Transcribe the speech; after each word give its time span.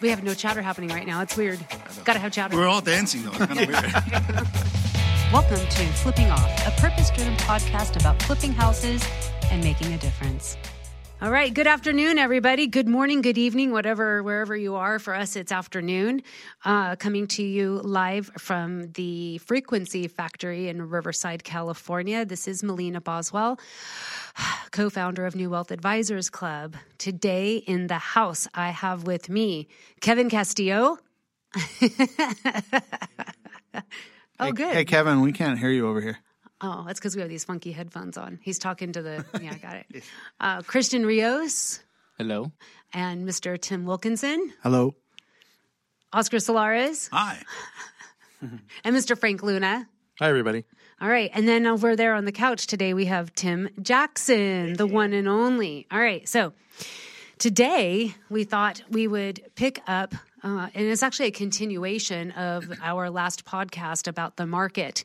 We 0.00 0.08
have 0.08 0.24
no 0.24 0.32
chatter 0.32 0.62
happening 0.62 0.88
right 0.90 1.06
now. 1.06 1.20
It's 1.20 1.36
weird. 1.36 1.58
Got 2.04 2.14
to 2.14 2.18
have 2.20 2.32
chatter. 2.32 2.56
We're 2.56 2.66
all 2.66 2.80
dancing 2.80 3.22
though. 3.22 3.32
It's 3.32 3.38
kind 3.38 3.60
of 3.60 3.68
weird. 3.68 3.84
Welcome 5.32 5.58
to 5.68 5.86
Flipping 6.02 6.30
Off, 6.30 6.66
a 6.66 6.70
purpose 6.80 7.10
driven 7.10 7.34
podcast 7.36 8.00
about 8.00 8.20
flipping 8.22 8.52
houses 8.52 9.04
and 9.50 9.62
making 9.62 9.92
a 9.92 9.98
difference. 9.98 10.56
All 11.22 11.30
right. 11.30 11.52
Good 11.52 11.66
afternoon, 11.66 12.16
everybody. 12.16 12.66
Good 12.66 12.88
morning, 12.88 13.20
good 13.20 13.36
evening, 13.36 13.72
whatever, 13.72 14.22
wherever 14.22 14.56
you 14.56 14.76
are. 14.76 14.98
For 14.98 15.14
us, 15.14 15.36
it's 15.36 15.52
afternoon. 15.52 16.22
Uh, 16.64 16.96
coming 16.96 17.26
to 17.26 17.42
you 17.42 17.82
live 17.84 18.30
from 18.38 18.90
the 18.92 19.36
Frequency 19.36 20.08
Factory 20.08 20.70
in 20.70 20.88
Riverside, 20.88 21.44
California. 21.44 22.24
This 22.24 22.48
is 22.48 22.62
Melina 22.62 23.02
Boswell, 23.02 23.60
co 24.70 24.90
founder 24.90 25.26
of 25.26 25.34
New 25.34 25.50
Wealth 25.50 25.70
Advisors 25.70 26.30
Club. 26.30 26.76
Today 26.98 27.56
in 27.56 27.86
the 27.86 27.98
house, 27.98 28.48
I 28.54 28.70
have 28.70 29.04
with 29.04 29.28
me 29.28 29.68
Kevin 30.00 30.30
Castillo. 30.30 30.98
oh, 31.82 31.82
hey, 34.38 34.52
good. 34.52 34.74
Hey, 34.74 34.84
Kevin, 34.84 35.20
we 35.20 35.32
can't 35.32 35.58
hear 35.58 35.70
you 35.70 35.88
over 35.88 36.00
here. 36.00 36.18
Oh, 36.60 36.84
that's 36.86 37.00
because 37.00 37.16
we 37.16 37.22
have 37.22 37.30
these 37.30 37.44
funky 37.44 37.72
headphones 37.72 38.18
on. 38.18 38.38
He's 38.42 38.58
talking 38.58 38.92
to 38.92 39.02
the. 39.02 39.24
Yeah, 39.42 39.52
I 39.52 39.58
got 39.58 39.76
it. 39.76 40.04
Uh, 40.38 40.62
Christian 40.62 41.06
Rios 41.06 41.80
Hello. 42.18 42.52
and 42.92 43.26
Mr. 43.26 43.58
Tim 43.60 43.86
Wilkinson, 43.86 44.52
Hello. 44.62 44.94
Oscar 46.12 46.36
Solares, 46.38 47.08
Hi. 47.12 47.38
and 48.42 48.96
Mr. 48.96 49.16
Frank 49.16 49.42
Luna. 49.42 49.88
Hi, 50.18 50.28
everybody. 50.28 50.64
All 51.00 51.08
right. 51.08 51.30
And 51.32 51.48
then 51.48 51.66
over 51.66 51.96
there 51.96 52.12
on 52.12 52.26
the 52.26 52.32
couch 52.32 52.66
today, 52.66 52.92
we 52.92 53.06
have 53.06 53.34
Tim 53.34 53.70
Jackson, 53.80 54.74
the 54.74 54.86
one 54.86 55.14
and 55.14 55.26
only. 55.26 55.86
All 55.90 55.98
right. 55.98 56.28
So 56.28 56.52
today 57.38 58.14
we 58.28 58.44
thought 58.44 58.82
we 58.90 59.08
would 59.08 59.40
pick 59.54 59.80
up, 59.86 60.14
uh, 60.42 60.68
and 60.74 60.86
it's 60.86 61.02
actually 61.02 61.28
a 61.28 61.32
continuation 61.32 62.32
of 62.32 62.70
our 62.82 63.08
last 63.08 63.46
podcast 63.46 64.08
about 64.08 64.36
the 64.36 64.44
market. 64.44 65.04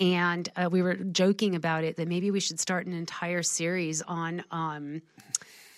And 0.00 0.48
uh, 0.56 0.70
we 0.70 0.80
were 0.80 0.94
joking 0.94 1.54
about 1.54 1.84
it 1.84 1.96
that 1.96 2.08
maybe 2.08 2.30
we 2.30 2.40
should 2.40 2.58
start 2.58 2.86
an 2.86 2.94
entire 2.94 3.42
series 3.42 4.00
on 4.00 4.42
um, 4.50 5.02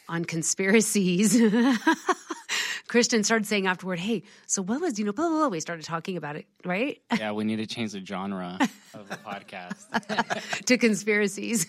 on 0.09 0.25
conspiracies. 0.25 1.41
Christian 2.89 3.23
started 3.23 3.47
saying 3.47 3.67
afterward, 3.67 3.99
"Hey, 3.99 4.23
so 4.47 4.63
what 4.63 4.81
was 4.81 4.99
you 4.99 5.05
know?" 5.05 5.13
Blah, 5.13 5.29
blah, 5.29 5.39
blah. 5.39 5.49
We 5.49 5.61
started 5.61 5.85
talking 5.85 6.17
about 6.17 6.37
it, 6.37 6.47
right? 6.65 7.01
Yeah, 7.19 7.33
we 7.33 7.45
need 7.45 7.57
to 7.57 7.67
change 7.67 7.93
the 7.93 8.05
genre 8.05 8.59
of 8.95 9.09
the 9.09 9.17
podcast. 9.17 10.65
to 10.65 10.79
conspiracies. 10.79 11.67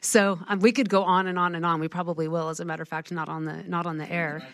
so 0.00 0.38
um, 0.46 0.60
we 0.60 0.72
could 0.72 0.88
go 0.88 1.02
on 1.02 1.26
and 1.26 1.38
on 1.38 1.54
and 1.54 1.66
on. 1.66 1.80
We 1.80 1.88
probably 1.88 2.28
will, 2.28 2.50
as 2.50 2.60
a 2.60 2.64
matter 2.64 2.82
of 2.82 2.88
fact, 2.88 3.10
not 3.10 3.28
on 3.28 3.44
the 3.44 3.64
not 3.64 3.86
on 3.86 3.98
the 3.98 4.10
air. 4.10 4.46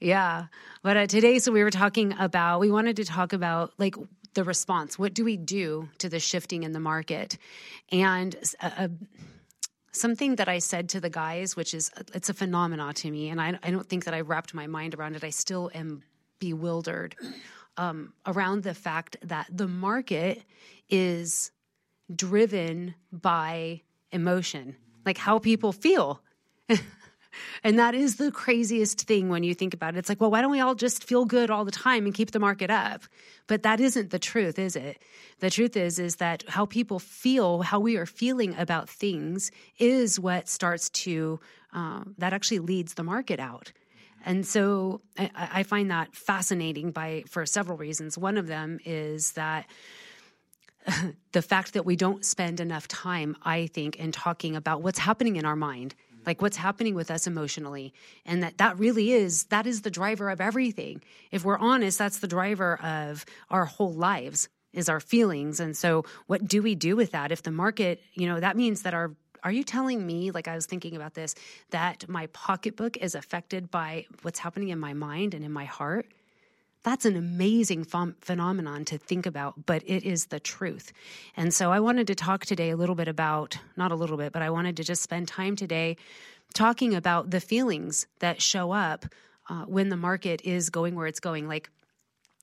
Yeah, 0.00 0.46
but 0.82 0.96
uh, 0.96 1.06
today, 1.06 1.38
so 1.38 1.52
we 1.52 1.62
were 1.62 1.70
talking 1.70 2.14
about. 2.18 2.60
We 2.60 2.70
wanted 2.70 2.96
to 2.96 3.04
talk 3.04 3.32
about 3.32 3.72
like 3.78 3.96
the 4.34 4.44
response. 4.44 4.98
What 4.98 5.14
do 5.14 5.24
we 5.24 5.36
do 5.36 5.88
to 5.98 6.08
the 6.08 6.20
shifting 6.20 6.64
in 6.64 6.72
the 6.72 6.80
market? 6.80 7.38
And 7.90 8.36
uh, 8.60 8.70
uh, 8.76 8.88
something 9.94 10.36
that 10.36 10.48
I 10.48 10.58
said 10.58 10.88
to 10.90 11.00
the 11.00 11.10
guys, 11.10 11.56
which 11.56 11.74
is 11.74 11.90
it's 12.12 12.28
a 12.28 12.34
phenomena 12.34 12.92
to 12.94 13.10
me, 13.10 13.28
and 13.30 13.40
I, 13.40 13.58
I 13.62 13.70
don't 13.70 13.88
think 13.88 14.04
that 14.04 14.14
I 14.14 14.20
wrapped 14.20 14.54
my 14.54 14.66
mind 14.66 14.94
around 14.94 15.16
it. 15.16 15.24
I 15.24 15.30
still 15.30 15.70
am 15.74 16.02
bewildered 16.38 17.16
um, 17.76 18.12
around 18.26 18.62
the 18.62 18.74
fact 18.74 19.16
that 19.22 19.46
the 19.50 19.68
market 19.68 20.42
is 20.88 21.50
driven 22.14 22.94
by 23.12 23.82
emotion, 24.12 24.76
like 25.04 25.18
how 25.18 25.38
people 25.38 25.72
feel. 25.72 26.20
and 27.62 27.78
that 27.78 27.94
is 27.94 28.16
the 28.16 28.30
craziest 28.30 29.02
thing 29.02 29.28
when 29.28 29.42
you 29.42 29.54
think 29.54 29.74
about 29.74 29.94
it. 29.94 29.98
It's 29.98 30.08
like, 30.08 30.20
well, 30.20 30.30
why 30.30 30.40
don't 30.40 30.50
we 30.50 30.60
all 30.60 30.74
just 30.74 31.04
feel 31.04 31.24
good 31.24 31.50
all 31.50 31.64
the 31.64 31.70
time 31.70 32.04
and 32.04 32.14
keep 32.14 32.30
the 32.30 32.38
market 32.38 32.70
up? 32.70 33.02
But 33.46 33.62
that 33.62 33.80
isn't 33.80 34.10
the 34.10 34.18
truth, 34.18 34.58
is 34.58 34.76
it? 34.76 35.02
The 35.40 35.50
truth 35.50 35.76
is 35.76 35.98
is 35.98 36.16
that 36.16 36.44
how 36.48 36.66
people 36.66 36.98
feel, 36.98 37.62
how 37.62 37.80
we 37.80 37.96
are 37.96 38.06
feeling 38.06 38.54
about 38.56 38.88
things, 38.88 39.50
is 39.78 40.18
what 40.18 40.48
starts 40.48 40.88
to 40.90 41.40
um, 41.72 42.14
that 42.18 42.32
actually 42.32 42.60
leads 42.60 42.94
the 42.94 43.02
market 43.02 43.40
out. 43.40 43.72
And 44.24 44.46
so 44.46 45.02
I, 45.18 45.30
I 45.34 45.62
find 45.64 45.90
that 45.90 46.14
fascinating 46.14 46.92
by 46.92 47.24
for 47.28 47.44
several 47.44 47.76
reasons. 47.76 48.16
One 48.16 48.38
of 48.38 48.46
them 48.46 48.78
is 48.84 49.32
that 49.32 49.66
the 51.32 51.42
fact 51.42 51.74
that 51.74 51.84
we 51.84 51.96
don't 51.96 52.24
spend 52.24 52.60
enough 52.60 52.88
time, 52.88 53.36
I 53.42 53.66
think, 53.66 53.96
in 53.96 54.12
talking 54.12 54.56
about 54.56 54.82
what's 54.82 54.98
happening 54.98 55.36
in 55.36 55.44
our 55.44 55.56
mind, 55.56 55.94
like 56.26 56.42
what's 56.42 56.56
happening 56.56 56.94
with 56.94 57.10
us 57.10 57.26
emotionally, 57.26 57.92
and 58.24 58.42
that 58.42 58.58
that 58.58 58.78
really 58.78 59.12
is 59.12 59.44
that 59.44 59.66
is 59.66 59.82
the 59.82 59.90
driver 59.90 60.30
of 60.30 60.40
everything. 60.40 61.02
If 61.30 61.44
we're 61.44 61.58
honest, 61.58 61.98
that's 61.98 62.18
the 62.18 62.28
driver 62.28 62.80
of 62.82 63.24
our 63.50 63.64
whole 63.64 63.92
lives 63.92 64.48
is 64.72 64.88
our 64.88 65.00
feelings. 65.00 65.60
And 65.60 65.76
so, 65.76 66.04
what 66.26 66.46
do 66.46 66.62
we 66.62 66.74
do 66.74 66.96
with 66.96 67.12
that? 67.12 67.32
If 67.32 67.42
the 67.42 67.50
market, 67.50 68.00
you 68.14 68.26
know, 68.26 68.40
that 68.40 68.56
means 68.56 68.82
that 68.82 68.94
our 68.94 69.12
are 69.44 69.52
you 69.52 69.62
telling 69.62 70.06
me, 70.06 70.30
like 70.30 70.48
I 70.48 70.54
was 70.54 70.64
thinking 70.64 70.96
about 70.96 71.12
this, 71.12 71.34
that 71.70 72.08
my 72.08 72.28
pocketbook 72.28 72.96
is 72.96 73.14
affected 73.14 73.70
by 73.70 74.06
what's 74.22 74.38
happening 74.38 74.70
in 74.70 74.78
my 74.78 74.94
mind 74.94 75.34
and 75.34 75.44
in 75.44 75.52
my 75.52 75.66
heart? 75.66 76.06
That's 76.84 77.06
an 77.06 77.16
amazing 77.16 77.86
ph- 77.86 78.14
phenomenon 78.20 78.84
to 78.86 78.98
think 78.98 79.26
about, 79.26 79.66
but 79.66 79.82
it 79.86 80.04
is 80.04 80.26
the 80.26 80.38
truth. 80.38 80.92
And 81.36 81.52
so 81.52 81.72
I 81.72 81.80
wanted 81.80 82.06
to 82.08 82.14
talk 82.14 82.44
today 82.44 82.70
a 82.70 82.76
little 82.76 82.94
bit 82.94 83.08
about, 83.08 83.58
not 83.76 83.90
a 83.90 83.94
little 83.94 84.18
bit, 84.18 84.32
but 84.32 84.42
I 84.42 84.50
wanted 84.50 84.76
to 84.76 84.84
just 84.84 85.02
spend 85.02 85.26
time 85.26 85.56
today 85.56 85.96
talking 86.52 86.94
about 86.94 87.30
the 87.30 87.40
feelings 87.40 88.06
that 88.20 88.40
show 88.40 88.70
up 88.70 89.06
uh, 89.48 89.64
when 89.64 89.88
the 89.88 89.96
market 89.96 90.42
is 90.44 90.70
going 90.70 90.94
where 90.94 91.06
it's 91.06 91.20
going. 91.20 91.48
Like 91.48 91.70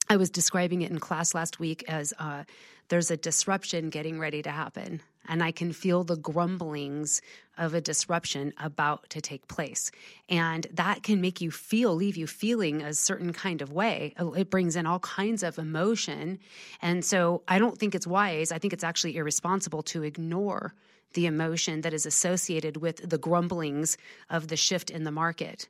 I 0.10 0.18
was 0.18 0.30
describing 0.30 0.82
it 0.82 0.92
in 0.92 1.00
class 1.00 1.34
last 1.34 1.60
week 1.60 1.84
as 1.88 2.14
uh, 2.20 2.44
there's 2.90 3.12
a 3.12 3.18
disruption 3.18 3.90
getting 3.90 4.20
ready 4.20 4.42
to 4.42 4.50
happen. 4.52 5.02
And 5.28 5.44
I 5.44 5.52
can 5.52 5.72
feel 5.72 6.04
the 6.04 6.18
grumblings 6.18 7.22
of 7.58 7.74
a 7.74 7.82
disruption 7.82 8.54
about 8.58 9.10
to 9.12 9.22
take 9.22 9.48
place. 9.48 9.92
And 10.30 10.66
that 10.74 11.04
can 11.04 11.22
make 11.22 11.42
you 11.42 11.52
feel, 11.52 11.94
leave 11.94 12.18
you 12.18 12.28
feeling 12.28 12.82
a 12.82 12.94
certain 12.94 13.34
kind 13.34 13.62
of 13.62 13.72
way. 13.72 14.14
It 14.20 14.50
brings 14.50 14.76
in 14.76 14.86
all 14.86 15.00
kinds 15.00 15.44
of 15.44 15.60
emotion. 15.60 16.40
And 16.82 17.06
so 17.06 17.44
I 17.48 17.60
don't 17.60 17.78
think 17.78 17.94
it's 17.94 18.08
wise. 18.08 18.52
I 18.52 18.58
think 18.58 18.74
it's 18.74 18.84
actually 18.84 19.16
irresponsible 19.18 19.84
to 19.84 20.04
ignore 20.04 20.74
the 21.14 21.26
emotion 21.26 21.82
that 21.82 21.94
is 21.94 22.06
associated 22.06 22.78
with 22.78 23.08
the 23.08 23.18
grumblings 23.18 23.98
of 24.30 24.48
the 24.48 24.56
shift 24.56 24.90
in 24.90 25.04
the 25.04 25.12
market. 25.12 25.68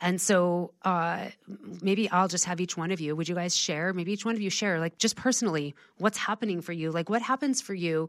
And 0.00 0.20
so 0.20 0.72
uh, 0.82 1.26
maybe 1.82 2.10
I'll 2.10 2.28
just 2.28 2.44
have 2.44 2.60
each 2.60 2.76
one 2.76 2.90
of 2.90 3.00
you. 3.00 3.16
Would 3.16 3.28
you 3.28 3.34
guys 3.34 3.56
share? 3.56 3.92
Maybe 3.92 4.12
each 4.12 4.24
one 4.24 4.34
of 4.34 4.40
you 4.40 4.50
share, 4.50 4.78
like 4.80 4.98
just 4.98 5.16
personally, 5.16 5.74
what's 5.98 6.18
happening 6.18 6.60
for 6.60 6.72
you? 6.72 6.90
Like 6.90 7.08
what 7.08 7.22
happens 7.22 7.60
for 7.60 7.74
you, 7.74 8.08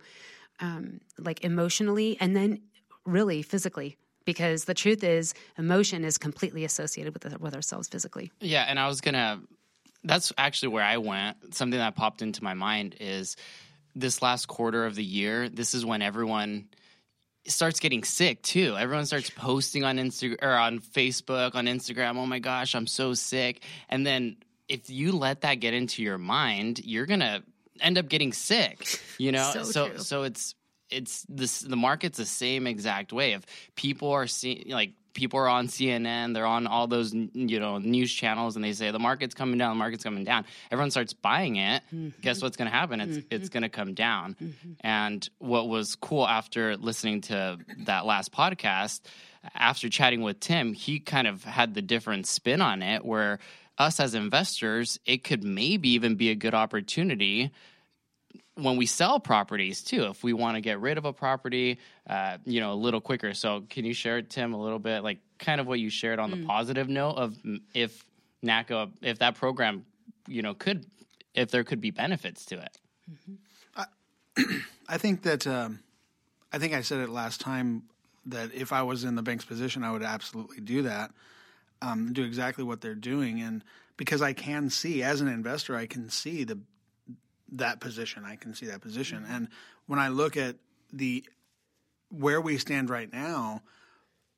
um, 0.60 1.02
like 1.18 1.44
emotionally, 1.44 2.18
and 2.20 2.36
then 2.36 2.62
really 3.06 3.42
physically? 3.42 3.98
Because 4.26 4.66
the 4.66 4.74
truth 4.74 5.04
is, 5.04 5.36
emotion 5.58 6.04
is 6.04 6.18
completely 6.18 6.66
associated 6.66 7.14
with 7.14 7.40
with 7.40 7.54
ourselves 7.56 7.88
physically. 7.88 8.32
yeah, 8.40 8.66
and 8.68 8.80
I 8.80 8.88
was 8.88 9.02
gonna. 9.02 9.42
That's 10.04 10.32
actually 10.38 10.70
where 10.70 10.84
I 10.84 10.98
went. 10.98 11.56
Something 11.56 11.80
that 11.80 11.96
popped 11.96 12.22
into 12.22 12.44
my 12.44 12.54
mind 12.54 12.96
is 13.00 13.36
this 13.96 14.22
last 14.22 14.48
quarter 14.48 14.86
of 14.86 14.96
the 14.96 15.04
year. 15.04 15.50
This 15.50 15.74
is 15.74 15.86
when 15.86 16.02
everyone 16.02 16.68
starts 17.48 17.80
getting 17.80 18.04
sick 18.04 18.42
too. 18.42 18.76
Everyone 18.78 19.06
starts 19.06 19.30
posting 19.30 19.84
on 19.84 19.98
Instagram 19.98 20.38
or 20.42 20.54
on 20.54 20.80
Facebook, 20.80 21.56
on 21.56 21.66
Instagram. 21.66 22.18
Oh 22.18 22.26
my 22.26 22.40
gosh, 22.40 22.76
I'm 22.76 22.88
so 22.88 23.14
sick. 23.14 23.62
And 23.90 24.06
then 24.06 24.38
if 24.68 24.90
you 24.90 25.12
let 25.12 25.42
that 25.42 25.56
get 25.56 25.74
into 25.74 26.02
your 26.02 26.18
mind, 26.18 26.82
you're 26.84 27.06
gonna 27.06 27.44
end 27.80 27.98
up 27.98 28.10
getting 28.10 28.34
sick. 28.34 29.02
You 29.18 29.32
know, 29.32 29.50
So 29.54 29.64
so 29.64 29.90
true. 29.90 29.98
so 30.00 30.24
it's 30.24 30.56
it's 30.90 31.26
this 31.30 31.62
the 31.62 31.76
market's 31.76 32.18
the 32.18 32.26
same 32.26 32.68
exact 32.68 33.14
way. 33.14 33.34
If 33.34 33.46
people 33.76 34.12
are 34.12 34.28
seeing 34.28 34.70
like 34.70 34.94
people 35.14 35.40
are 35.40 35.48
on 35.48 35.68
CNN, 35.68 36.34
they're 36.34 36.46
on 36.46 36.68
all 36.68 36.88
those 36.88 37.14
you 37.14 37.60
know 37.60 37.80
news 37.80 38.14
channels, 38.14 38.56
and 38.56 38.64
they 38.64 38.74
say 38.74 38.92
the 38.92 39.00
market's 39.00 39.34
coming 39.34 39.58
down, 39.58 39.72
the 39.72 39.80
market's 39.80 40.04
coming 40.04 40.24
down. 40.24 40.46
Everyone 40.72 40.92
starts 40.92 41.14
buying 41.14 41.56
it. 41.56 41.82
Mm-hmm. 41.94 42.10
Guess 42.22 42.42
what's 42.42 42.58
going 42.58 42.70
to 42.70 42.76
happen? 42.76 43.02
It's 43.02 43.18
mm-hmm. 43.18 43.28
it's 43.36 43.50
going 43.50 43.64
to 43.64 43.70
come 43.70 43.94
down. 43.94 44.36
Mm-hmm. 44.36 44.72
And 44.82 45.28
what 45.40 45.68
was 45.68 45.96
cool 45.96 46.28
after 46.28 46.78
listening 46.78 47.22
to 47.22 47.58
that 47.86 48.06
last 48.06 48.32
podcast, 48.32 49.02
after 49.56 49.90
chatting 49.90 50.22
with 50.22 50.40
Tim, 50.40 50.74
he 50.74 51.00
kind 51.00 51.28
of 51.28 51.44
had 51.44 51.74
the 51.74 51.82
different 51.82 52.28
spin 52.28 52.62
on 52.62 52.84
it, 52.84 53.04
where 53.04 53.40
us 53.78 54.00
as 54.00 54.14
investors, 54.14 55.00
it 55.06 55.24
could 55.24 55.44
maybe 55.44 55.90
even 55.90 56.16
be 56.16 56.30
a 56.30 56.36
good 56.36 56.54
opportunity 56.54 57.52
when 58.56 58.78
we 58.78 58.86
sell 58.86 59.20
properties 59.20 59.82
too 59.84 60.06
if 60.06 60.24
we 60.24 60.34
want 60.34 60.56
to 60.56 60.62
get 60.62 60.80
rid 60.80 60.98
of 60.98 61.06
a 61.06 61.14
property 61.14 61.78
uh, 62.10 62.38
you 62.46 62.60
know 62.60 62.74
a 62.74 62.76
little 62.76 63.02
quicker. 63.02 63.34
So 63.34 63.64
can 63.70 63.86
you 63.86 63.94
share 63.94 64.22
tim 64.22 64.54
a 64.54 64.62
little 64.62 64.80
bit 64.80 65.04
like 65.04 65.20
kind 65.40 65.60
of 65.60 65.68
what 65.68 65.80
you 65.80 65.90
shared 65.90 66.20
on 66.20 66.32
the 66.32 66.46
positive 66.46 66.88
note 66.88 67.16
of 67.16 67.34
mm, 67.46 67.62
if 67.74 68.04
NACA 68.44 68.92
if 69.02 69.20
that 69.20 69.36
program 69.36 69.86
you 70.28 70.42
know 70.42 70.54
could 70.54 70.86
if 71.34 71.52
there 71.52 71.64
could 71.64 71.82
be 71.82 71.92
benefits 71.92 72.46
to 72.46 72.62
it? 72.62 72.78
I 74.88 74.98
think 74.98 75.24
that 75.24 75.48
um, 75.48 75.80
I 76.52 76.58
think 76.58 76.74
I 76.74 76.82
said 76.82 77.00
it 77.00 77.10
last 77.10 77.42
time 77.42 77.84
that 78.28 78.54
if 78.54 78.74
I 78.74 78.82
was 78.84 79.04
in 79.04 79.16
the 79.16 79.22
bank's 79.22 79.46
position, 79.46 79.84
I 79.84 79.92
would 79.92 80.04
absolutely 80.04 80.62
do 80.62 80.84
that, 80.84 81.12
um, 81.82 82.14
do 82.14 82.24
exactly 82.24 82.64
what 82.64 82.82
they're 82.82 82.96
doing. 82.96 83.42
And 83.42 83.64
because 83.98 84.22
I 84.22 84.34
can 84.34 84.70
see 84.70 85.04
as 85.04 85.22
an 85.22 85.28
investor, 85.28 85.76
I 85.76 85.86
can 85.86 86.10
see 86.10 86.44
the 86.44 86.60
that 87.54 87.80
position. 87.80 88.24
I 88.26 88.36
can 88.36 88.54
see 88.54 88.68
that 88.68 88.82
position, 88.82 89.26
and 89.28 89.50
when 89.88 90.00
I 90.00 90.10
look 90.10 90.38
at 90.38 90.56
the 90.92 91.24
where 92.10 92.40
we 92.40 92.58
stand 92.58 92.90
right 92.90 93.12
now, 93.12 93.62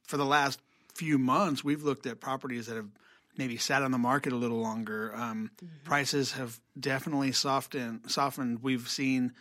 for 0.04 0.18
the 0.18 0.26
last 0.26 0.60
few 0.96 1.18
months, 1.18 1.64
we've 1.64 1.84
looked 1.84 2.06
at 2.08 2.20
properties 2.20 2.68
that 2.68 2.76
have 2.76 2.90
maybe 3.38 3.58
sat 3.58 3.84
on 3.84 3.92
the 3.92 3.98
market 3.98 4.34
a 4.34 4.36
little 4.36 4.60
longer. 4.60 5.14
Um, 5.16 5.52
mm-hmm. 5.64 5.68
Prices 5.84 6.34
have 6.34 6.60
definitely 6.80 7.32
softened. 7.32 8.10
Softened. 8.10 8.64
We've 8.64 8.88
seen 8.88 9.34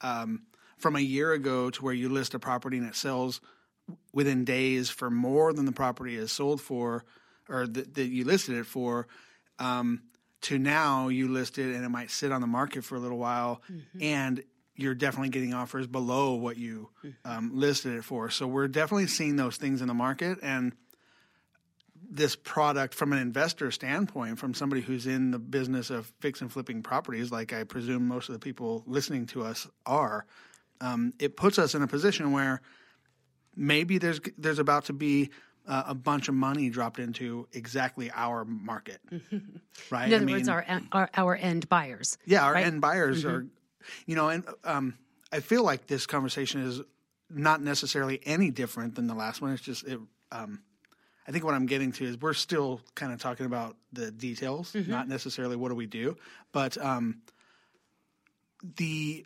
um, 0.00 0.42
from 0.78 0.96
a 0.96 1.00
year 1.00 1.32
ago 1.32 1.70
to 1.70 1.82
where 1.82 1.94
you 1.94 2.08
list 2.08 2.34
a 2.34 2.38
property 2.38 2.78
and 2.78 2.86
it 2.86 2.94
sells 2.94 3.40
within 4.12 4.44
days 4.44 4.90
for 4.90 5.10
more 5.10 5.52
than 5.52 5.64
the 5.64 5.72
property 5.72 6.16
is 6.16 6.30
sold 6.30 6.60
for, 6.60 7.04
or 7.48 7.66
that, 7.66 7.94
that 7.94 8.06
you 8.06 8.24
listed 8.24 8.56
it 8.56 8.66
for. 8.66 9.08
Um, 9.58 10.02
to 10.42 10.58
now 10.58 11.08
you 11.08 11.28
list 11.28 11.58
it 11.58 11.74
and 11.74 11.84
it 11.84 11.88
might 11.88 12.10
sit 12.10 12.32
on 12.32 12.40
the 12.40 12.46
market 12.46 12.84
for 12.84 12.96
a 12.96 13.00
little 13.00 13.18
while 13.18 13.62
mm-hmm. 13.70 14.02
and 14.02 14.44
you're 14.74 14.94
definitely 14.94 15.28
getting 15.28 15.54
offers 15.54 15.86
below 15.86 16.34
what 16.34 16.56
you 16.56 16.88
mm-hmm. 17.04 17.30
um, 17.30 17.50
listed 17.54 17.94
it 17.94 18.04
for. 18.04 18.30
So 18.30 18.46
we're 18.46 18.68
definitely 18.68 19.06
seeing 19.06 19.36
those 19.36 19.56
things 19.56 19.80
in 19.80 19.88
the 19.88 19.94
market 19.94 20.38
and 20.42 20.72
this 22.10 22.36
product 22.36 22.94
from 22.94 23.12
an 23.12 23.18
investor 23.18 23.70
standpoint, 23.70 24.38
from 24.38 24.52
somebody 24.52 24.82
who's 24.82 25.06
in 25.06 25.30
the 25.30 25.38
business 25.38 25.88
of 25.88 26.12
fix 26.20 26.40
and 26.40 26.52
flipping 26.52 26.82
properties, 26.82 27.30
like 27.30 27.52
I 27.52 27.64
presume 27.64 28.06
most 28.06 28.28
of 28.28 28.34
the 28.34 28.38
people 28.38 28.82
listening 28.86 29.26
to 29.28 29.42
us 29.42 29.66
are, 29.86 30.26
um, 30.80 31.14
it 31.18 31.36
puts 31.36 31.58
us 31.58 31.74
in 31.74 31.82
a 31.82 31.86
position 31.86 32.32
where 32.32 32.60
maybe 33.56 33.98
there's 33.98 34.20
there's 34.36 34.58
about 34.58 34.86
to 34.86 34.92
be 34.92 35.30
uh, 35.66 35.84
a 35.86 35.94
bunch 35.94 36.28
of 36.28 36.34
money 36.34 36.70
dropped 36.70 36.98
into 36.98 37.46
exactly 37.52 38.10
our 38.14 38.44
market, 38.44 39.00
right? 39.90 40.06
In 40.06 40.14
other 40.14 40.16
I 40.16 40.18
mean, 40.20 40.36
words, 40.36 40.48
our, 40.48 40.66
our, 40.92 41.10
our 41.14 41.36
end 41.36 41.68
buyers. 41.68 42.18
Yeah, 42.24 42.44
our 42.44 42.54
right? 42.54 42.66
end 42.66 42.80
buyers 42.80 43.24
mm-hmm. 43.24 43.34
are, 43.36 43.46
you 44.06 44.16
know, 44.16 44.28
and 44.28 44.44
um, 44.64 44.98
I 45.32 45.40
feel 45.40 45.64
like 45.64 45.86
this 45.86 46.06
conversation 46.06 46.62
is 46.62 46.80
not 47.30 47.62
necessarily 47.62 48.20
any 48.24 48.50
different 48.50 48.94
than 48.94 49.06
the 49.06 49.14
last 49.14 49.40
one. 49.40 49.52
It's 49.52 49.62
just 49.62 49.86
it. 49.86 50.00
Um, 50.30 50.62
I 51.26 51.30
think 51.30 51.44
what 51.44 51.54
I'm 51.54 51.66
getting 51.66 51.92
to 51.92 52.04
is 52.04 52.20
we're 52.20 52.34
still 52.34 52.80
kind 52.96 53.12
of 53.12 53.20
talking 53.20 53.46
about 53.46 53.76
the 53.92 54.10
details, 54.10 54.72
mm-hmm. 54.72 54.90
not 54.90 55.08
necessarily 55.08 55.54
what 55.54 55.68
do 55.68 55.76
we 55.76 55.86
do, 55.86 56.16
but 56.50 56.76
um, 56.78 57.22
the 58.76 59.24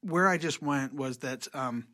where 0.00 0.26
I 0.28 0.38
just 0.38 0.62
went 0.62 0.94
was 0.94 1.18
that. 1.18 1.46
Um, 1.54 1.86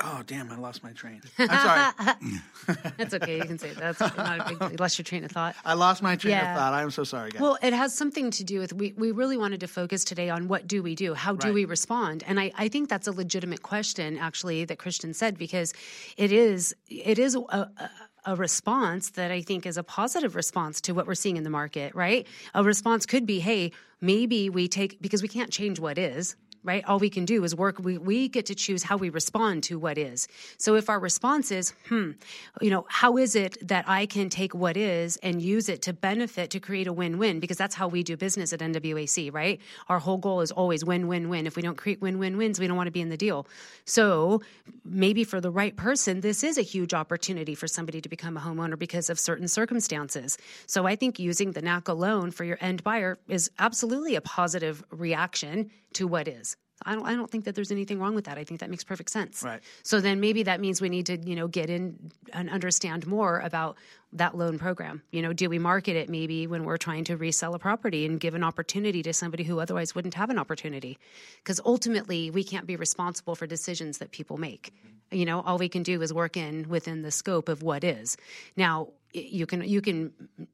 oh 0.00 0.22
damn! 0.26 0.50
I 0.50 0.56
lost 0.56 0.82
my 0.82 0.92
train. 0.92 1.22
I'm 1.38 1.48
sorry. 1.48 2.38
That's 2.96 3.14
okay. 3.14 3.38
You 3.38 3.44
can 3.44 3.58
say 3.58 3.72
that. 3.72 3.98
that's 3.98 4.16
not 4.16 4.40
a 4.40 4.56
big. 4.56 4.72
You 4.72 4.76
lost 4.78 4.98
your 4.98 5.04
train 5.04 5.24
of 5.24 5.30
thought. 5.30 5.56
I 5.64 5.74
lost 5.74 6.02
my 6.02 6.16
train 6.16 6.32
yeah. 6.32 6.52
of 6.52 6.58
thought. 6.58 6.72
I'm 6.72 6.90
so 6.90 7.04
sorry, 7.04 7.30
guys. 7.30 7.40
Well, 7.40 7.58
it 7.62 7.72
has 7.72 7.94
something 7.94 8.30
to 8.32 8.44
do 8.44 8.60
with 8.60 8.72
we. 8.72 8.92
We 8.96 9.10
really 9.10 9.36
wanted 9.36 9.60
to 9.60 9.68
focus 9.68 10.04
today 10.04 10.30
on 10.30 10.48
what 10.48 10.66
do 10.66 10.82
we 10.82 10.94
do? 10.94 11.14
How 11.14 11.34
do 11.34 11.48
right. 11.48 11.54
we 11.54 11.64
respond? 11.64 12.24
And 12.26 12.38
I, 12.38 12.52
I 12.56 12.68
think 12.68 12.88
that's 12.88 13.06
a 13.06 13.12
legitimate 13.12 13.62
question, 13.62 14.18
actually, 14.18 14.64
that 14.66 14.78
Christian 14.78 15.14
said 15.14 15.38
because 15.38 15.72
it 16.16 16.32
is 16.32 16.74
it 16.88 17.18
is 17.18 17.34
a, 17.34 17.40
a 17.40 17.90
a 18.28 18.36
response 18.36 19.10
that 19.10 19.30
I 19.30 19.40
think 19.40 19.64
is 19.64 19.78
a 19.78 19.82
positive 19.82 20.36
response 20.36 20.82
to 20.82 20.92
what 20.92 21.06
we're 21.06 21.14
seeing 21.14 21.38
in 21.38 21.44
the 21.44 21.50
market, 21.50 21.94
right? 21.94 22.26
A 22.54 22.62
response 22.62 23.06
could 23.06 23.24
be, 23.24 23.40
hey, 23.40 23.72
maybe 24.02 24.50
we 24.50 24.68
take, 24.68 25.00
because 25.00 25.22
we 25.22 25.28
can't 25.28 25.50
change 25.50 25.80
what 25.80 25.96
is, 25.96 26.36
right? 26.62 26.84
All 26.86 26.98
we 26.98 27.10
can 27.10 27.24
do 27.24 27.44
is 27.44 27.54
work. 27.54 27.78
We, 27.78 27.98
we 27.98 28.28
get 28.28 28.46
to 28.46 28.54
choose 28.54 28.82
how 28.82 28.96
we 28.96 29.10
respond 29.10 29.62
to 29.64 29.78
what 29.78 29.98
is. 29.98 30.28
So 30.56 30.74
if 30.74 30.88
our 30.90 30.98
response 30.98 31.50
is, 31.50 31.72
hmm, 31.88 32.12
you 32.60 32.70
know, 32.70 32.86
how 32.88 33.16
is 33.16 33.34
it 33.34 33.56
that 33.66 33.84
I 33.88 34.06
can 34.06 34.28
take 34.28 34.54
what 34.54 34.76
is 34.76 35.16
and 35.18 35.40
use 35.40 35.68
it 35.68 35.82
to 35.82 35.92
benefit 35.92 36.50
to 36.50 36.60
create 36.60 36.86
a 36.86 36.92
win 36.92 37.18
win? 37.18 37.40
Because 37.40 37.56
that's 37.56 37.74
how 37.74 37.88
we 37.88 38.02
do 38.02 38.16
business 38.16 38.52
at 38.52 38.60
NWAC, 38.60 39.32
right? 39.32 39.60
Our 39.88 39.98
whole 39.98 40.18
goal 40.18 40.40
is 40.40 40.50
always 40.50 40.84
win 40.84 41.08
win 41.08 41.28
win. 41.28 41.46
If 41.46 41.56
we 41.56 41.62
don't 41.62 41.76
create 41.76 42.00
win 42.00 42.18
win 42.18 42.36
wins, 42.36 42.58
we 42.58 42.66
don't 42.66 42.76
want 42.76 42.88
to 42.88 42.92
be 42.92 43.00
in 43.00 43.08
the 43.08 43.16
deal. 43.16 43.46
So 43.84 44.42
maybe 44.84 45.24
for 45.24 45.40
the 45.40 45.50
right 45.50 45.76
person, 45.76 46.20
this 46.20 46.42
is 46.42 46.58
a 46.58 46.62
huge 46.62 46.94
opportunity 46.94 47.54
for 47.54 47.66
somebody 47.66 48.00
to 48.00 48.08
become 48.08 48.36
a 48.36 48.40
homeowner 48.40 48.78
because 48.78 49.10
of 49.10 49.18
certain 49.18 49.48
circumstances. 49.48 50.38
So 50.66 50.86
I 50.86 50.96
think 50.96 51.18
using 51.18 51.52
the 51.52 51.62
NACA 51.62 51.96
loan 51.96 52.30
for 52.30 52.44
your 52.44 52.58
end 52.60 52.82
buyer 52.84 53.18
is 53.28 53.50
absolutely 53.58 54.14
a 54.14 54.20
positive 54.20 54.84
reaction 54.90 55.70
to 55.94 56.06
what 56.06 56.28
is. 56.28 56.56
I 56.84 56.94
don't, 56.94 57.06
I 57.06 57.14
don't 57.14 57.30
think 57.30 57.44
that 57.44 57.54
there's 57.54 57.72
anything 57.72 57.98
wrong 57.98 58.14
with 58.14 58.26
that. 58.26 58.38
I 58.38 58.44
think 58.44 58.60
that 58.60 58.70
makes 58.70 58.84
perfect 58.84 59.10
sense. 59.10 59.42
Right. 59.42 59.60
So 59.82 60.00
then 60.00 60.20
maybe 60.20 60.44
that 60.44 60.60
means 60.60 60.80
we 60.80 60.88
need 60.88 61.06
to, 61.06 61.16
you 61.18 61.34
know, 61.34 61.48
get 61.48 61.70
in 61.70 62.12
and 62.32 62.48
understand 62.48 63.06
more 63.06 63.40
about 63.40 63.76
that 64.12 64.36
loan 64.36 64.58
program. 64.58 65.02
You 65.10 65.22
know, 65.22 65.32
do 65.32 65.48
we 65.48 65.58
market 65.58 65.96
it 65.96 66.08
maybe 66.08 66.46
when 66.46 66.64
we're 66.64 66.76
trying 66.76 67.04
to 67.04 67.16
resell 67.16 67.54
a 67.54 67.58
property 67.58 68.06
and 68.06 68.20
give 68.20 68.34
an 68.34 68.44
opportunity 68.44 69.02
to 69.02 69.12
somebody 69.12 69.42
who 69.42 69.58
otherwise 69.58 69.94
wouldn't 69.94 70.14
have 70.14 70.30
an 70.30 70.38
opportunity? 70.38 70.98
Because 71.42 71.60
ultimately, 71.64 72.30
we 72.30 72.44
can't 72.44 72.66
be 72.66 72.76
responsible 72.76 73.34
for 73.34 73.46
decisions 73.46 73.98
that 73.98 74.12
people 74.12 74.36
make. 74.36 74.72
Mm-hmm. 74.78 75.16
You 75.16 75.26
know, 75.26 75.40
all 75.40 75.58
we 75.58 75.68
can 75.68 75.82
do 75.82 76.00
is 76.00 76.12
work 76.12 76.36
in 76.36 76.68
within 76.68 77.02
the 77.02 77.10
scope 77.10 77.48
of 77.48 77.62
what 77.62 77.82
is. 77.82 78.16
Now, 78.56 78.88
you 79.12 79.46
can 79.46 79.62
you 79.62 79.80
can 79.80 80.12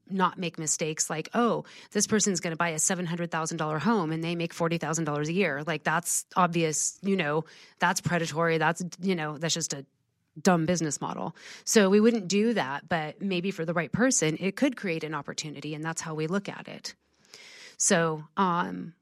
not 0.09 0.39
make 0.39 0.59
mistakes 0.59 1.11
like 1.11 1.29
oh 1.35 1.65
this 1.93 2.07
person's 2.07 2.41
going 2.41 2.53
to 2.53 2.57
buy 2.57 2.71
a 2.71 2.77
$700,000 2.77 3.81
home 3.81 4.13
and 4.13 4.23
they 4.23 4.35
make 4.35 4.55
$40,000 4.55 5.27
a 5.27 5.33
year. 5.33 5.63
Like 5.67 5.83
that's 5.85 6.25
obvious 6.37 6.99
you 7.03 7.17
know 7.17 7.45
that's 7.79 8.01
predatory 8.01 8.59
that's 8.59 8.83
you 9.01 9.15
know 9.15 9.39
that's 9.39 9.55
just 9.55 9.73
a 9.73 9.85
dumb 10.41 10.67
business 10.67 11.01
model. 11.01 11.37
So 11.65 11.89
we 11.89 12.01
wouldn't 12.01 12.29
do 12.29 12.55
that 12.55 12.89
but 12.89 13.21
maybe 13.21 13.51
for 13.51 13.65
the 13.65 13.75
right 13.75 13.91
person 13.91 14.37
it 14.41 14.57
could 14.57 14.77
create 14.77 15.05
an 15.05 15.15
opportunity 15.15 15.75
and 15.75 15.85
that's 15.85 16.01
how 16.01 16.15
we 16.15 16.27
look 16.27 16.49
at 16.49 16.69
it. 16.69 16.95
So 17.77 18.25
um 18.37 18.95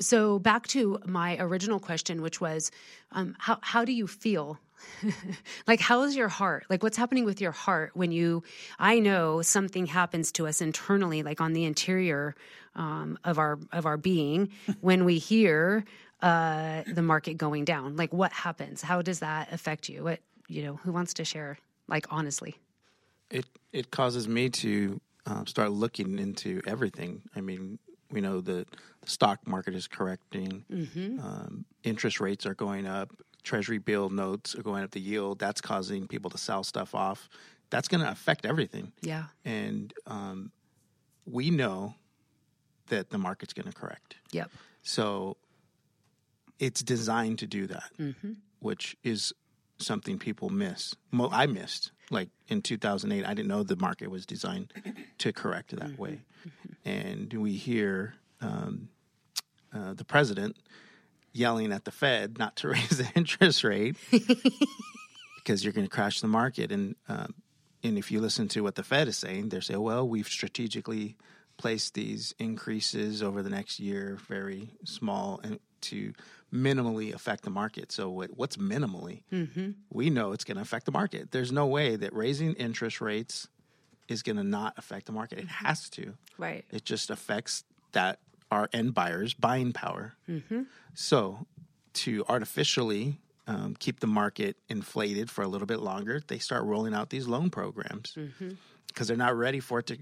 so 0.00 0.38
back 0.38 0.66
to 0.68 0.98
my 1.06 1.36
original 1.38 1.78
question 1.78 2.22
which 2.22 2.40
was 2.40 2.70
um, 3.12 3.36
how, 3.38 3.58
how 3.60 3.84
do 3.84 3.92
you 3.92 4.06
feel 4.06 4.58
like 5.66 5.80
how's 5.80 6.16
your 6.16 6.28
heart? 6.28 6.66
Like 6.68 6.82
what's 6.82 6.96
happening 6.96 7.24
with 7.24 7.40
your 7.40 7.52
heart 7.52 7.92
when 7.94 8.12
you 8.12 8.42
i 8.78 8.98
know 8.98 9.42
something 9.42 9.86
happens 9.86 10.32
to 10.32 10.46
us 10.46 10.60
internally 10.60 11.22
like 11.22 11.40
on 11.40 11.52
the 11.52 11.64
interior 11.64 12.34
um, 12.74 13.18
of 13.24 13.38
our 13.38 13.58
of 13.72 13.86
our 13.86 13.96
being 13.96 14.50
when 14.80 15.04
we 15.04 15.18
hear 15.18 15.84
uh, 16.20 16.82
the 16.86 17.02
market 17.02 17.34
going 17.34 17.64
down? 17.64 17.96
Like 17.96 18.12
what 18.12 18.32
happens? 18.32 18.82
How 18.82 19.02
does 19.02 19.20
that 19.20 19.52
affect 19.52 19.88
you? 19.88 20.04
What 20.04 20.20
you 20.48 20.62
know 20.62 20.76
who 20.76 20.92
wants 20.92 21.14
to 21.14 21.24
share 21.24 21.58
like 21.88 22.06
honestly? 22.10 22.56
It 23.30 23.46
it 23.72 23.90
causes 23.90 24.28
me 24.28 24.50
to 24.50 25.00
uh, 25.26 25.44
start 25.44 25.70
looking 25.70 26.18
into 26.18 26.60
everything. 26.66 27.22
I 27.34 27.40
mean 27.40 27.78
we 28.10 28.20
know 28.20 28.40
that 28.40 28.68
the 29.00 29.10
stock 29.10 29.46
market 29.46 29.74
is 29.74 29.88
correcting. 29.88 30.64
Mm-hmm. 30.70 31.18
um, 31.18 31.64
interest 31.82 32.20
rates 32.20 32.46
are 32.46 32.54
going 32.54 32.86
up 32.86 33.10
treasury 33.44 33.78
bill 33.78 34.08
notes 34.08 34.54
are 34.56 34.62
going 34.62 34.82
up 34.82 34.90
the 34.90 35.00
yield. 35.00 35.38
That's 35.38 35.60
causing 35.60 36.08
people 36.08 36.30
to 36.30 36.38
sell 36.38 36.64
stuff 36.64 36.94
off. 36.94 37.28
That's 37.70 37.88
going 37.88 38.02
to 38.02 38.10
affect 38.10 38.44
everything. 38.44 38.92
Yeah. 39.00 39.24
And 39.44 39.92
um, 40.06 40.50
we 41.26 41.50
know 41.50 41.94
that 42.88 43.10
the 43.10 43.18
market's 43.18 43.52
going 43.52 43.70
to 43.70 43.72
correct. 43.72 44.16
Yep. 44.32 44.50
So 44.82 45.36
it's 46.58 46.82
designed 46.82 47.38
to 47.40 47.46
do 47.46 47.66
that, 47.66 47.90
mm-hmm. 47.98 48.32
which 48.60 48.96
is 49.02 49.32
something 49.78 50.18
people 50.18 50.50
miss. 50.50 50.94
I 51.12 51.46
missed. 51.46 51.92
Like 52.10 52.28
in 52.48 52.62
2008, 52.62 53.26
I 53.26 53.34
didn't 53.34 53.48
know 53.48 53.62
the 53.62 53.76
market 53.76 54.10
was 54.10 54.26
designed 54.26 54.72
to 55.18 55.32
correct 55.32 55.70
that 55.70 55.80
mm-hmm. 55.80 56.02
way. 56.02 56.22
Mm-hmm. 56.46 56.88
And 56.88 57.32
we 57.34 57.52
hear 57.54 58.14
um, 58.40 58.88
uh, 59.74 59.94
the 59.94 60.04
president 60.04 60.56
yelling 61.34 61.72
at 61.72 61.84
the 61.84 61.90
Fed 61.90 62.38
not 62.38 62.56
to 62.56 62.68
raise 62.70 62.96
the 62.96 63.10
interest 63.14 63.64
rate 63.64 63.96
because 65.36 65.62
you're 65.62 65.74
going 65.74 65.86
to 65.86 65.94
crash 65.94 66.20
the 66.20 66.28
market. 66.28 66.72
And 66.72 66.96
um, 67.08 67.34
and 67.82 67.98
if 67.98 68.10
you 68.10 68.20
listen 68.20 68.48
to 68.48 68.62
what 68.62 68.76
the 68.76 68.82
Fed 68.82 69.08
is 69.08 69.18
saying, 69.18 69.50
they're 69.50 69.60
saying, 69.60 69.80
well, 69.80 70.08
we've 70.08 70.26
strategically 70.26 71.16
placed 71.58 71.94
these 71.94 72.34
increases 72.38 73.22
over 73.22 73.42
the 73.42 73.50
next 73.50 73.78
year, 73.78 74.18
very 74.26 74.70
small, 74.84 75.40
and 75.44 75.60
to 75.82 76.14
minimally 76.52 77.12
affect 77.12 77.44
the 77.44 77.50
market. 77.50 77.92
So 77.92 78.08
what, 78.08 78.30
what's 78.36 78.56
minimally? 78.56 79.22
Mm-hmm. 79.30 79.72
We 79.90 80.08
know 80.08 80.32
it's 80.32 80.44
going 80.44 80.56
to 80.56 80.62
affect 80.62 80.86
the 80.86 80.92
market. 80.92 81.30
There's 81.30 81.52
no 81.52 81.66
way 81.66 81.96
that 81.96 82.14
raising 82.14 82.54
interest 82.54 83.00
rates 83.00 83.48
is 84.08 84.22
going 84.22 84.36
to 84.36 84.44
not 84.44 84.74
affect 84.78 85.06
the 85.06 85.12
market. 85.12 85.40
It 85.40 85.48
has 85.48 85.88
to. 85.90 86.14
Right. 86.38 86.64
It 86.70 86.84
just 86.84 87.10
affects 87.10 87.64
that 87.92 88.18
our 88.54 88.68
end 88.72 88.94
buyers' 88.94 89.34
buying 89.34 89.72
power. 89.72 90.14
Mm-hmm. 90.28 90.62
So, 90.94 91.46
to 91.94 92.24
artificially 92.28 93.20
um, 93.46 93.76
keep 93.78 94.00
the 94.00 94.06
market 94.06 94.56
inflated 94.68 95.30
for 95.30 95.42
a 95.42 95.48
little 95.48 95.66
bit 95.66 95.80
longer, 95.80 96.20
they 96.26 96.38
start 96.38 96.64
rolling 96.64 96.94
out 96.94 97.10
these 97.10 97.26
loan 97.26 97.50
programs 97.50 98.12
because 98.14 98.32
mm-hmm. 98.40 99.04
they're 99.06 99.16
not 99.16 99.36
ready 99.36 99.60
for 99.60 99.80
it 99.80 99.86
to 99.86 99.98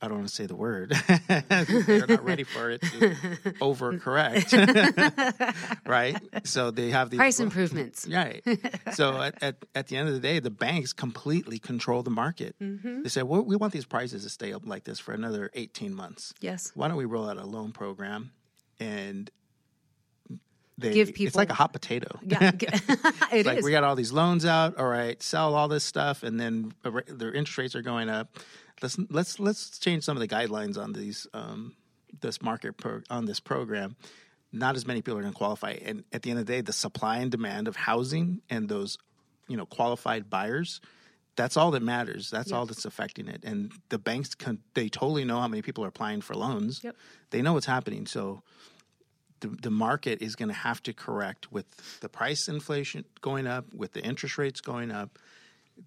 I 0.00 0.06
don't 0.06 0.18
want 0.18 0.28
to 0.28 0.34
say 0.34 0.46
the 0.46 0.54
word. 0.54 0.90
They're 1.28 2.06
not 2.06 2.24
ready 2.24 2.44
for 2.44 2.70
it 2.70 2.80
to 2.82 2.88
overcorrect, 3.60 4.54
right? 5.86 6.16
So 6.44 6.70
they 6.70 6.90
have 6.90 7.10
these 7.10 7.18
Price 7.18 7.40
improvements. 7.40 8.06
Right. 8.06 8.42
So 8.92 9.20
at, 9.20 9.42
at, 9.42 9.56
at 9.74 9.88
the 9.88 9.96
end 9.96 10.08
of 10.08 10.14
the 10.14 10.20
day, 10.20 10.38
the 10.38 10.50
banks 10.50 10.92
completely 10.92 11.58
control 11.58 12.04
the 12.04 12.10
market. 12.10 12.54
Mm-hmm. 12.62 13.02
They 13.02 13.08
say, 13.08 13.22
well, 13.24 13.42
we 13.42 13.56
want 13.56 13.72
these 13.72 13.86
prices 13.86 14.22
to 14.22 14.30
stay 14.30 14.52
up 14.52 14.64
like 14.64 14.84
this 14.84 15.00
for 15.00 15.12
another 15.12 15.50
18 15.54 15.92
months. 15.92 16.32
Yes. 16.40 16.70
Why 16.74 16.86
don't 16.86 16.96
we 16.96 17.04
roll 17.04 17.28
out 17.28 17.36
a 17.36 17.44
loan 17.44 17.72
program 17.72 18.30
and 18.78 19.30
they, 20.78 20.92
Give 20.92 21.08
people. 21.08 21.26
It's 21.26 21.34
like 21.36 21.50
a 21.50 21.54
hot 21.54 21.72
potato. 21.72 22.20
Yeah, 22.22 22.52
it 22.54 22.62
It's 23.32 23.46
like 23.48 23.58
is. 23.58 23.64
we 23.64 23.72
got 23.72 23.82
all 23.82 23.96
these 23.96 24.12
loans 24.12 24.44
out. 24.44 24.76
All 24.78 24.86
right, 24.86 25.20
sell 25.20 25.56
all 25.56 25.66
this 25.66 25.82
stuff, 25.82 26.22
and 26.22 26.38
then 26.38 26.72
their 27.08 27.32
interest 27.32 27.58
rates 27.58 27.74
are 27.74 27.82
going 27.82 28.08
up. 28.08 28.38
Let's 28.82 28.98
let's 29.10 29.40
let's 29.40 29.78
change 29.78 30.04
some 30.04 30.16
of 30.16 30.20
the 30.20 30.28
guidelines 30.28 30.78
on 30.78 30.92
these 30.92 31.26
um, 31.32 31.74
this 32.20 32.42
market 32.42 32.76
pro, 32.76 33.00
on 33.10 33.24
this 33.24 33.40
program. 33.40 33.96
Not 34.50 34.76
as 34.76 34.86
many 34.86 35.02
people 35.02 35.18
are 35.18 35.22
going 35.22 35.32
to 35.32 35.36
qualify, 35.36 35.72
and 35.84 36.04
at 36.12 36.22
the 36.22 36.30
end 36.30 36.38
of 36.38 36.46
the 36.46 36.52
day, 36.52 36.60
the 36.60 36.72
supply 36.72 37.18
and 37.18 37.30
demand 37.30 37.68
of 37.68 37.76
housing 37.76 38.40
and 38.48 38.68
those 38.68 38.98
you 39.46 39.56
know 39.56 39.66
qualified 39.66 40.30
buyers. 40.30 40.80
That's 41.36 41.56
all 41.56 41.70
that 41.70 41.82
matters. 41.82 42.30
That's 42.30 42.50
all 42.50 42.66
that's 42.66 42.84
affecting 42.84 43.28
it. 43.28 43.44
And 43.44 43.70
the 43.90 43.98
banks 43.98 44.34
can 44.34 44.58
they 44.74 44.88
totally 44.88 45.24
know 45.24 45.38
how 45.38 45.46
many 45.46 45.62
people 45.62 45.84
are 45.84 45.88
applying 45.88 46.20
for 46.20 46.34
loans. 46.34 46.80
Yep. 46.82 46.96
They 47.30 47.42
know 47.42 47.52
what's 47.52 47.66
happening. 47.66 48.06
So 48.06 48.42
the, 49.40 49.48
the 49.48 49.70
market 49.70 50.20
is 50.20 50.36
going 50.36 50.48
to 50.48 50.54
have 50.54 50.82
to 50.84 50.92
correct 50.92 51.52
with 51.52 52.00
the 52.00 52.08
price 52.08 52.48
inflation 52.48 53.04
going 53.20 53.46
up, 53.46 53.72
with 53.72 53.92
the 53.92 54.02
interest 54.02 54.38
rates 54.38 54.60
going 54.60 54.90
up. 54.90 55.18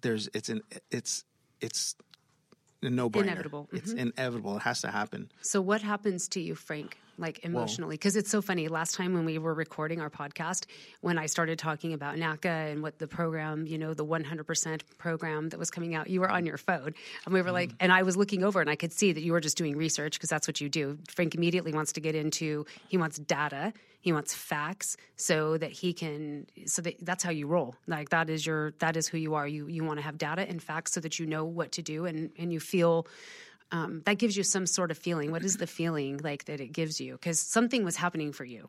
There's 0.00 0.28
it's 0.32 0.48
an 0.48 0.62
it's 0.90 1.24
it's 1.60 1.96
no 2.82 3.08
brainer. 3.08 3.22
Inevitable. 3.22 3.64
Mm-hmm. 3.66 3.76
It's 3.76 3.92
inevitable. 3.92 4.56
It 4.56 4.62
has 4.62 4.80
to 4.82 4.88
happen. 4.88 5.30
So 5.40 5.60
what 5.60 5.82
happens 5.82 6.28
to 6.28 6.40
you, 6.40 6.54
Frank, 6.54 6.98
like 7.22 7.44
emotionally? 7.44 7.94
Because 7.94 8.16
it's 8.16 8.30
so 8.30 8.42
funny. 8.42 8.68
Last 8.68 8.94
time 8.94 9.14
when 9.14 9.24
we 9.24 9.38
were 9.38 9.54
recording 9.54 10.00
our 10.00 10.10
podcast, 10.10 10.66
when 11.00 11.16
I 11.16 11.26
started 11.26 11.58
talking 11.58 11.94
about 11.94 12.16
NACA 12.16 12.70
and 12.70 12.82
what 12.82 12.98
the 12.98 13.06
program, 13.06 13.66
you 13.66 13.78
know, 13.78 13.94
the 13.94 14.04
100% 14.04 14.82
program 14.98 15.48
that 15.48 15.58
was 15.58 15.70
coming 15.70 15.94
out, 15.94 16.10
you 16.10 16.20
were 16.20 16.30
on 16.30 16.44
your 16.44 16.58
phone. 16.58 16.94
And 17.24 17.32
we 17.32 17.40
were 17.40 17.52
like, 17.52 17.70
mm. 17.70 17.76
and 17.80 17.90
I 17.90 18.02
was 18.02 18.16
looking 18.16 18.44
over 18.44 18.60
and 18.60 18.68
I 18.68 18.76
could 18.76 18.92
see 18.92 19.12
that 19.12 19.22
you 19.22 19.32
were 19.32 19.40
just 19.40 19.56
doing 19.56 19.76
research 19.76 20.18
because 20.18 20.28
that's 20.28 20.46
what 20.46 20.60
you 20.60 20.68
do. 20.68 20.98
Frank 21.08 21.34
immediately 21.34 21.72
wants 21.72 21.92
to 21.94 22.00
get 22.00 22.14
into, 22.14 22.66
he 22.88 22.98
wants 22.98 23.18
data. 23.18 23.72
He 24.02 24.12
wants 24.12 24.34
facts 24.34 24.96
so 25.14 25.56
that 25.56 25.70
he 25.70 25.92
can 25.92 26.48
so 26.66 26.82
that 26.82 26.96
that's 27.02 27.22
how 27.22 27.30
you 27.30 27.46
roll. 27.46 27.76
Like 27.86 28.08
that 28.08 28.28
is 28.28 28.44
your 28.44 28.72
that 28.80 28.96
is 28.96 29.06
who 29.06 29.16
you 29.16 29.34
are. 29.34 29.46
You 29.46 29.68
you 29.68 29.84
want 29.84 30.00
to 30.00 30.02
have 30.02 30.18
data 30.18 30.42
and 30.42 30.60
facts 30.60 30.92
so 30.92 31.00
that 31.00 31.20
you 31.20 31.26
know 31.26 31.44
what 31.44 31.70
to 31.72 31.82
do 31.82 32.04
and 32.06 32.32
and 32.36 32.52
you 32.52 32.58
feel 32.58 33.06
um, 33.72 34.02
that 34.04 34.18
gives 34.18 34.36
you 34.36 34.42
some 34.42 34.66
sort 34.66 34.90
of 34.90 34.98
feeling. 34.98 35.32
What 35.32 35.42
is 35.42 35.56
the 35.56 35.66
feeling 35.66 36.20
like 36.22 36.44
that 36.44 36.60
it 36.60 36.72
gives 36.72 37.00
you? 37.00 37.14
Because 37.14 37.40
something 37.40 37.84
was 37.84 37.96
happening 37.96 38.32
for 38.32 38.44
you, 38.44 38.68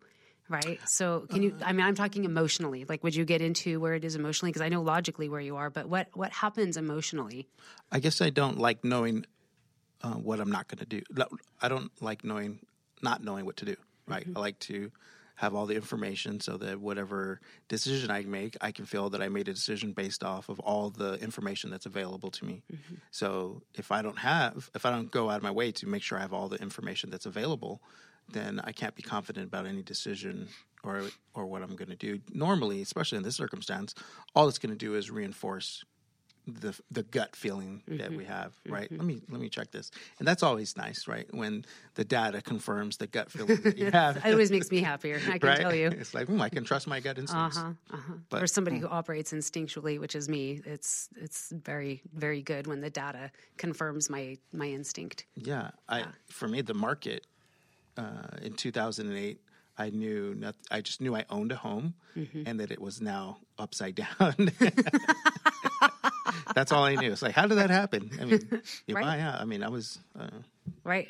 right? 0.49 0.79
So, 0.85 1.27
can 1.29 1.43
you? 1.43 1.55
I 1.63 1.73
mean, 1.73 1.85
I'm 1.85 1.93
talking 1.93 2.23
emotionally. 2.23 2.85
Like, 2.87 3.03
would 3.03 3.13
you 3.13 3.25
get 3.25 3.41
into 3.41 3.79
where 3.79 3.93
it 3.93 4.05
is 4.05 4.15
emotionally? 4.15 4.51
Because 4.51 4.61
I 4.61 4.69
know 4.69 4.81
logically 4.81 5.29
where 5.29 5.41
you 5.41 5.57
are, 5.57 5.69
but 5.69 5.89
what 5.89 6.07
what 6.13 6.31
happens 6.31 6.77
emotionally? 6.77 7.47
I 7.91 7.99
guess 7.99 8.21
I 8.21 8.29
don't 8.29 8.57
like 8.57 8.83
knowing 8.83 9.25
uh, 10.01 10.13
what 10.13 10.39
I'm 10.39 10.51
not 10.51 10.67
going 10.69 10.79
to 10.79 10.85
do. 10.85 11.01
I 11.61 11.67
don't 11.67 11.91
like 12.01 12.23
knowing 12.23 12.59
not 13.01 13.23
knowing 13.23 13.45
what 13.45 13.57
to 13.57 13.65
do. 13.65 13.75
Right. 14.07 14.25
I 14.35 14.39
like 14.39 14.59
to 14.59 14.91
have 15.35 15.55
all 15.55 15.65
the 15.65 15.75
information 15.75 16.39
so 16.39 16.57
that 16.57 16.79
whatever 16.79 17.39
decision 17.67 18.11
I 18.11 18.21
make, 18.21 18.55
I 18.61 18.71
can 18.71 18.85
feel 18.85 19.09
that 19.09 19.21
I 19.21 19.29
made 19.29 19.47
a 19.47 19.53
decision 19.53 19.91
based 19.93 20.23
off 20.23 20.49
of 20.49 20.59
all 20.59 20.89
the 20.89 21.15
information 21.15 21.71
that's 21.71 21.85
available 21.85 22.31
to 22.31 22.45
me. 22.45 22.63
Mm-hmm. 22.71 22.95
So 23.11 23.63
if 23.73 23.91
I 23.91 24.01
don't 24.01 24.19
have, 24.19 24.69
if 24.75 24.85
I 24.85 24.91
don't 24.91 25.09
go 25.09 25.29
out 25.29 25.37
of 25.37 25.43
my 25.43 25.51
way 25.51 25.71
to 25.73 25.87
make 25.87 26.03
sure 26.03 26.17
I 26.17 26.21
have 26.21 26.33
all 26.33 26.49
the 26.49 26.61
information 26.61 27.09
that's 27.09 27.25
available, 27.25 27.81
then 28.31 28.61
I 28.63 28.71
can't 28.71 28.95
be 28.95 29.01
confident 29.01 29.47
about 29.47 29.65
any 29.65 29.81
decision 29.81 30.47
or 30.83 31.03
or 31.33 31.45
what 31.45 31.61
I'm 31.61 31.75
going 31.75 31.89
to 31.89 31.95
do. 31.95 32.19
Normally, 32.31 32.81
especially 32.81 33.17
in 33.17 33.23
this 33.23 33.35
circumstance, 33.35 33.95
all 34.35 34.47
it's 34.47 34.59
going 34.59 34.73
to 34.73 34.77
do 34.77 34.95
is 34.95 35.09
reinforce 35.09 35.83
the 36.47 36.77
the 36.91 37.03
gut 37.03 37.35
feeling 37.35 37.81
that 37.87 38.11
we 38.11 38.25
have, 38.25 38.53
right? 38.67 38.91
Let 38.91 39.03
me 39.05 39.21
let 39.29 39.39
me 39.39 39.49
check 39.49 39.71
this, 39.71 39.91
and 40.19 40.27
that's 40.27 40.43
always 40.43 40.75
nice, 40.75 41.07
right? 41.07 41.27
When 41.33 41.65
the 41.95 42.03
data 42.03 42.41
confirms 42.41 42.97
the 42.97 43.07
gut 43.07 43.31
feeling 43.31 43.61
that 43.61 43.77
you 43.77 43.91
have, 43.91 44.17
It 44.17 44.25
always 44.31 44.51
makes 44.51 44.69
me 44.71 44.81
happier. 44.81 45.21
I 45.29 45.37
can 45.39 45.49
right? 45.49 45.59
tell 45.59 45.73
you. 45.75 45.87
It's 45.87 46.13
like, 46.13 46.27
hmm, 46.27 46.41
I 46.41 46.49
can 46.49 46.63
trust 46.63 46.87
my 46.87 46.99
gut 46.99 47.17
instincts. 47.17 47.57
Uh-huh, 47.57 47.73
uh-huh. 47.91 48.13
But- 48.29 48.43
or 48.43 48.47
somebody 48.47 48.79
who 48.79 48.87
operates 48.87 49.31
instinctually, 49.31 49.99
which 49.99 50.15
is 50.15 50.27
me. 50.27 50.61
It's 50.65 51.09
it's 51.15 51.51
very 51.51 52.01
very 52.13 52.41
good 52.41 52.67
when 52.67 52.81
the 52.81 52.89
data 52.89 53.31
confirms 53.57 54.09
my 54.09 54.37
my 54.51 54.67
instinct. 54.67 55.25
Yeah, 55.35 55.71
I 55.87 56.05
for 56.27 56.47
me 56.47 56.61
the 56.61 56.73
market 56.73 57.25
uh, 57.97 58.27
in 58.41 58.53
2008, 58.53 59.39
I 59.77 59.89
knew 59.91 60.35
not, 60.37 60.55
I 60.71 60.81
just 60.81 60.99
knew 60.99 61.15
I 61.15 61.25
owned 61.29 61.51
a 61.51 61.55
home 61.55 61.93
and 62.45 62.59
that 62.59 62.71
it 62.71 62.81
was 62.81 63.01
now 63.01 63.37
upside 63.57 63.95
down. 64.19 64.51
That's 66.55 66.71
all 66.71 66.83
I 66.83 66.95
knew. 66.95 67.11
It's 67.11 67.21
like, 67.21 67.33
how 67.35 67.47
did 67.47 67.57
that 67.57 67.69
happen? 67.69 68.11
I 68.21 68.25
mean, 68.25 68.49
you 68.87 68.95
Right. 68.95 69.03
buy 69.03 69.19
out. 69.19 69.41
I 69.41 69.45
mean, 69.45 69.63
I 69.63 69.69
was, 69.69 69.99
uh, 70.19 70.27
Right. 70.83 71.09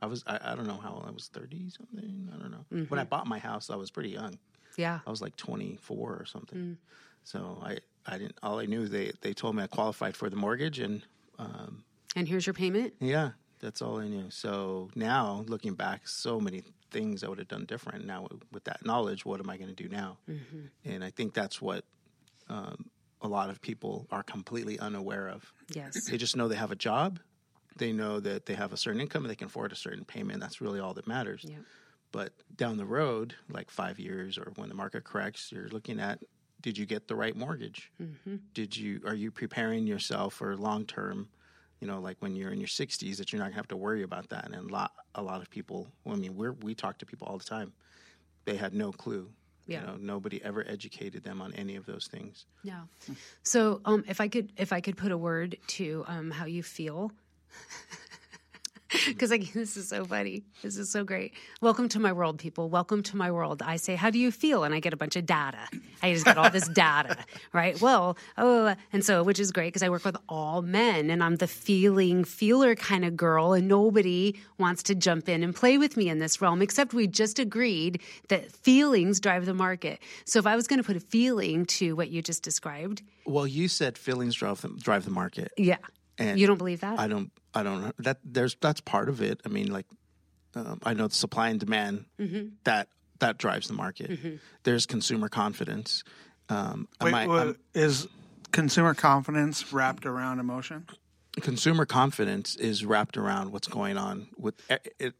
I 0.00 0.06
was, 0.06 0.24
I, 0.26 0.38
I 0.42 0.54
don't 0.54 0.66
know 0.66 0.78
how 0.82 0.94
old 0.94 1.04
I 1.06 1.10
was, 1.10 1.28
thirty 1.28 1.68
something. 1.70 2.28
I 2.34 2.38
don't 2.38 2.50
know. 2.50 2.64
Mm-hmm. 2.72 2.84
When 2.90 2.98
I 3.00 3.04
bought 3.04 3.26
my 3.26 3.38
house, 3.38 3.70
I 3.70 3.76
was 3.76 3.90
pretty 3.90 4.10
young. 4.10 4.38
Yeah. 4.76 4.98
I 5.06 5.10
was 5.10 5.20
like 5.22 5.36
24 5.36 5.96
or 5.98 6.24
something. 6.24 6.58
Mm. 6.58 6.76
So 7.24 7.62
I, 7.62 7.78
I 8.06 8.18
didn't. 8.18 8.36
All 8.42 8.58
I 8.58 8.66
knew 8.66 8.88
they 8.88 9.12
they 9.20 9.32
told 9.32 9.54
me 9.54 9.62
I 9.62 9.66
qualified 9.68 10.16
for 10.16 10.28
the 10.28 10.34
mortgage, 10.36 10.80
and 10.80 11.02
um, 11.38 11.84
And 12.16 12.26
here's 12.26 12.46
your 12.46 12.54
payment. 12.54 12.94
yeah, 13.00 13.30
that's 13.60 13.80
all 13.80 14.00
I 14.00 14.08
knew. 14.08 14.28
So 14.30 14.90
now 14.96 15.44
looking 15.46 15.74
back, 15.74 16.08
so 16.08 16.40
many 16.40 16.62
things 16.90 17.22
I 17.22 17.28
would 17.28 17.38
have 17.38 17.46
done 17.48 17.64
different. 17.64 18.04
Now 18.04 18.26
with 18.50 18.64
that 18.64 18.84
knowledge, 18.84 19.24
what 19.24 19.38
am 19.40 19.48
I 19.48 19.56
going 19.56 19.72
to 19.72 19.82
do 19.82 19.88
now? 19.88 20.18
And 20.84 21.04
I 21.04 21.10
think 21.10 21.32
that's 21.32 21.62
what 21.62 21.84
um, 22.48 22.86
a 23.22 23.28
lot 23.28 23.50
of 23.50 23.60
people 23.62 24.06
are 24.10 24.22
completely 24.22 24.78
unaware 24.78 25.28
of. 25.28 25.52
Yes. 25.72 26.04
They 26.04 26.16
just 26.16 26.36
know 26.36 26.48
they 26.48 26.56
have 26.56 26.72
a 26.72 26.76
job. 26.76 27.20
They 27.76 27.92
know 27.92 28.20
that 28.20 28.46
they 28.46 28.54
have 28.54 28.72
a 28.72 28.76
certain 28.76 29.00
income 29.00 29.24
and 29.24 29.30
they 29.30 29.36
can 29.36 29.46
afford 29.46 29.72
a 29.72 29.76
certain 29.76 30.04
payment. 30.04 30.40
That's 30.40 30.60
really 30.60 30.80
all 30.80 30.92
that 30.94 31.06
matters. 31.06 31.44
Yep. 31.48 31.60
But 32.10 32.32
down 32.54 32.76
the 32.76 32.84
road, 32.84 33.34
like 33.48 33.70
five 33.70 33.98
years 33.98 34.36
or 34.36 34.52
when 34.56 34.68
the 34.68 34.74
market 34.74 35.04
corrects, 35.04 35.50
you're 35.50 35.68
looking 35.68 35.98
at 35.98 36.18
did 36.60 36.78
you 36.78 36.86
get 36.86 37.08
the 37.08 37.16
right 37.16 37.36
mortgage? 37.36 37.90
Mm-hmm. 38.00 38.36
Did 38.54 38.76
you 38.76 39.00
are 39.04 39.14
you 39.14 39.30
preparing 39.30 39.86
yourself 39.86 40.34
for 40.34 40.56
long 40.56 40.86
term? 40.86 41.28
You 41.80 41.88
know, 41.88 41.98
like 41.98 42.16
when 42.20 42.36
you're 42.36 42.52
in 42.52 42.60
your 42.60 42.68
60s, 42.68 43.16
that 43.16 43.32
you're 43.32 43.40
not 43.40 43.46
gonna 43.46 43.56
have 43.56 43.68
to 43.68 43.76
worry 43.76 44.04
about 44.04 44.28
that. 44.28 44.44
And 44.44 44.54
a 44.54 44.72
lot 44.72 44.92
a 45.14 45.22
lot 45.22 45.42
of 45.42 45.50
people, 45.50 45.88
I 46.06 46.14
mean, 46.14 46.36
we 46.36 46.50
we 46.50 46.74
talk 46.74 46.98
to 46.98 47.06
people 47.06 47.26
all 47.26 47.38
the 47.38 47.44
time. 47.44 47.72
They 48.44 48.56
had 48.56 48.74
no 48.74 48.92
clue. 48.92 49.30
Yeah. 49.72 49.80
You 49.80 49.86
know, 49.86 49.96
nobody 50.14 50.42
ever 50.44 50.64
educated 50.68 51.24
them 51.24 51.40
on 51.40 51.52
any 51.54 51.76
of 51.76 51.86
those 51.86 52.06
things. 52.06 52.46
Yeah. 52.62 52.82
So, 53.42 53.80
um, 53.84 54.04
if 54.06 54.20
I 54.20 54.28
could, 54.28 54.52
if 54.56 54.72
I 54.72 54.80
could 54.80 54.96
put 54.96 55.12
a 55.12 55.18
word 55.18 55.56
to 55.78 56.04
um, 56.06 56.30
how 56.30 56.46
you 56.46 56.62
feel, 56.62 57.12
because 59.08 59.30
like 59.30 59.52
this 59.54 59.76
is 59.76 59.88
so 59.88 60.04
funny. 60.04 60.44
This 60.62 60.76
is 60.76 60.90
so 60.90 61.04
great. 61.04 61.32
Welcome 61.60 61.88
to 61.90 61.98
my 61.98 62.12
world, 62.12 62.38
people. 62.38 62.68
Welcome 62.68 63.02
to 63.04 63.16
my 63.16 63.30
world. 63.30 63.62
I 63.62 63.76
say, 63.76 63.94
how 63.96 64.10
do 64.10 64.18
you 64.18 64.30
feel? 64.30 64.64
And 64.64 64.74
I 64.74 64.80
get 64.80 64.92
a 64.92 64.96
bunch 64.96 65.16
of 65.16 65.26
data. 65.26 65.58
I 66.02 66.12
just 66.12 66.24
get 66.24 66.38
all 66.38 66.50
this 66.50 66.68
data, 66.74 67.16
right? 67.52 67.80
Well, 67.80 68.16
oh, 68.38 68.74
and 68.92 69.04
so 69.04 69.22
which 69.22 69.38
is 69.40 69.52
great 69.52 69.68
because 69.68 69.82
I 69.82 69.88
work 69.88 70.04
with 70.04 70.16
all 70.28 70.62
men, 70.62 71.10
and 71.10 71.22
I'm 71.22 71.36
the 71.36 71.46
feeling 71.46 72.24
feeler 72.24 72.74
kind 72.74 73.04
of 73.04 73.16
girl, 73.16 73.52
and 73.52 73.68
nobody 73.68 74.34
wants 74.58 74.82
to 74.84 74.94
jump 74.94 75.28
in 75.28 75.42
and 75.42 75.54
play 75.54 75.78
with 75.78 75.96
me 75.96 76.08
in 76.08 76.18
this 76.18 76.40
realm. 76.40 76.62
Except 76.62 76.94
we 76.94 77.06
just 77.06 77.38
agreed 77.38 78.00
that 78.28 78.52
feelings 78.52 79.20
drive 79.20 79.46
the 79.46 79.54
market. 79.54 80.00
So 80.24 80.38
if 80.38 80.46
I 80.46 80.56
was 80.56 80.66
going 80.66 80.78
to 80.80 80.86
put 80.86 80.96
a 80.96 81.00
feeling 81.00 81.66
to 81.66 81.94
what 81.96 82.10
you 82.10 82.22
just 82.22 82.42
described, 82.42 83.02
Well, 83.26 83.46
you 83.46 83.68
said 83.68 83.96
feelings 83.98 84.34
drive 84.34 84.60
the, 84.60 84.68
drive 84.68 85.04
the 85.04 85.10
market. 85.10 85.52
yeah. 85.56 85.78
And 86.18 86.38
you 86.38 86.46
don't 86.46 86.58
believe 86.58 86.80
that? 86.80 87.00
I 87.00 87.08
don't. 87.08 87.32
I 87.54 87.62
don't 87.62 87.82
know 87.82 87.92
that 87.98 88.18
there's 88.24 88.56
that's 88.60 88.80
part 88.80 89.08
of 89.08 89.20
it. 89.22 89.40
I 89.44 89.48
mean, 89.48 89.70
like 89.72 89.86
um, 90.54 90.78
I 90.82 90.94
know 90.94 91.08
the 91.08 91.14
supply 91.14 91.48
and 91.48 91.58
demand 91.60 92.04
Mm-hmm. 92.20 92.48
that 92.64 92.88
that 93.20 93.38
drives 93.38 93.68
the 93.68 93.74
market. 93.74 94.40
There's 94.64 94.84
consumer 94.86 95.28
confidence. 95.28 96.02
Um, 96.48 96.88
Wait, 97.00 97.14
I- 97.14 97.26
what- 97.26 97.38
I'm- 97.46 97.56
is 97.74 98.08
consumer 98.52 98.94
confidence 98.94 99.72
wrapped 99.72 100.06
around 100.06 100.38
emotion? 100.40 100.86
consumer 101.40 101.86
confidence 101.86 102.56
is 102.56 102.84
wrapped 102.84 103.16
around 103.16 103.52
what's 103.52 103.66
going 103.68 103.96
on 103.96 104.28
with 104.36 104.54
it, 104.70 104.94
it. 104.98 105.14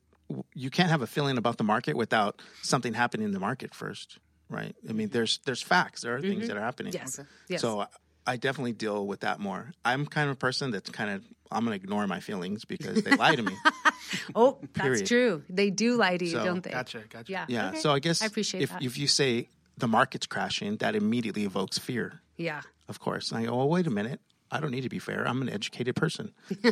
You 0.55 0.69
can't 0.71 0.91
have 0.91 1.01
a 1.03 1.07
feeling 1.07 1.39
about 1.39 1.57
the 1.59 1.65
market 1.65 1.97
without 1.97 2.43
something 2.63 2.93
happening 2.95 3.25
in 3.27 3.33
the 3.33 3.41
market 3.41 3.75
first, 3.75 4.19
right? 4.51 4.75
I 4.89 4.93
mean, 4.93 5.09
there's 5.09 5.39
there's 5.47 5.63
facts. 5.63 6.03
There 6.03 6.15
are 6.15 6.21
things 6.21 6.49
that 6.49 6.57
are 6.57 6.61
happening. 6.61 6.93
Yes. 6.93 7.19
Okay. 7.19 7.29
Yes. 7.49 7.61
So 7.63 7.87
I- 8.27 8.33
I 8.33 8.37
definitely 8.37 8.73
deal 8.73 9.07
with 9.07 9.21
that 9.21 9.41
more. 9.41 9.73
I'm 9.85 10.07
kind 10.07 10.29
of 10.31 10.37
a 10.37 10.39
person 10.39 10.71
that's 10.71 10.91
kind 10.91 11.11
of 11.11 11.25
I'm 11.51 11.67
going 11.67 11.79
to 11.79 11.85
ignore 11.85 12.07
my 12.07 12.21
feelings 12.21 12.65
because 12.65 13.03
they 13.03 13.15
lie 13.17 13.35
to 13.37 13.43
me. 13.43 13.53
oh, 14.35 14.59
that's 14.73 15.03
true. 15.03 15.43
They 15.51 15.69
do 15.71 15.97
lie 15.97 16.17
to 16.17 16.25
you, 16.25 16.31
So- 16.31 16.45
don't 16.45 16.63
they? 16.63 16.71
Gotcha, 16.71 17.03
gotcha. 17.11 17.31
Yeah. 17.31 17.45
Yeah. 17.49 17.69
Okay. 17.69 17.79
So 17.81 17.93
I 17.93 17.99
guess 17.99 18.23
I 18.23 18.27
appreciate 18.27 18.63
if 18.63 18.71
that. 18.71 18.83
if 18.83 18.97
you 18.97 19.07
say 19.07 19.49
the 19.77 19.87
market's 19.89 20.27
crashing, 20.27 20.77
that 20.79 20.95
immediately 20.97 21.45
evokes 21.45 21.79
fear. 21.79 22.21
yeah. 22.37 22.63
Of 22.89 23.01
course. 23.01 23.31
And 23.33 23.41
I 23.41 23.45
go, 23.47 23.57
well, 23.57 23.69
wait 23.69 23.87
a 23.87 23.91
minute. 23.91 24.21
I 24.51 24.61
don't 24.61 24.71
need 24.71 24.83
to 24.83 24.89
be 24.91 24.99
fair. 24.99 25.27
I'm 25.27 25.41
an 25.43 25.49
educated 25.49 25.95
person. 25.97 26.33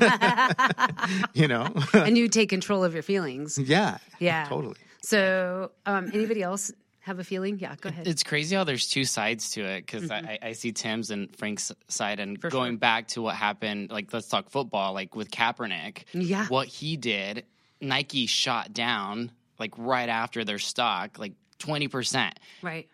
you 1.35 1.49
know? 1.49 1.73
and 1.95 2.16
you 2.19 2.28
take 2.28 2.49
control 2.49 2.85
of 2.85 2.95
your 2.95 3.02
feelings. 3.02 3.59
yeah. 3.59 3.99
Yeah. 4.19 4.45
Totally. 4.49 4.76
So, 5.02 5.71
um, 5.87 6.11
anybody 6.12 6.42
else 6.42 6.73
have 7.00 7.19
a 7.19 7.25
feeling? 7.25 7.59
Yeah, 7.59 7.75
go 7.80 7.88
ahead. 7.88 8.07
It's 8.07 8.23
crazy 8.23 8.57
how 8.57 8.64
there's 8.64 8.88
two 8.88 9.04
sides 9.04 9.52
to 9.52 9.62
it 9.62 9.87
because 9.87 10.04
mm-hmm. 10.04 10.26
I, 10.26 10.38
I 10.42 10.52
see 10.52 10.73
Tim's 10.73 11.11
and 11.11 11.35
Frank's 11.37 11.73
side, 11.88 12.21
and 12.21 12.40
going 12.40 12.76
back 12.76 13.09
to 13.09 13.23
what 13.23 13.35
happened, 13.35 13.90
like 13.90 14.12
let's 14.12 14.28
talk 14.28 14.50
football, 14.50 14.92
like 14.92 15.16
with 15.16 15.30
Kaepernick. 15.30 16.04
Yeah. 16.12 16.47
what 16.49 16.69
he 16.69 16.97
did, 16.97 17.45
Nike 17.80 18.26
shot 18.26 18.73
down 18.73 19.33
like 19.59 19.75
right 19.76 20.09
after 20.09 20.45
their 20.45 20.59
stock, 20.59 21.19
like 21.19 21.33
twenty 21.59 21.88
percent. 21.88 22.38
right. 22.62 22.88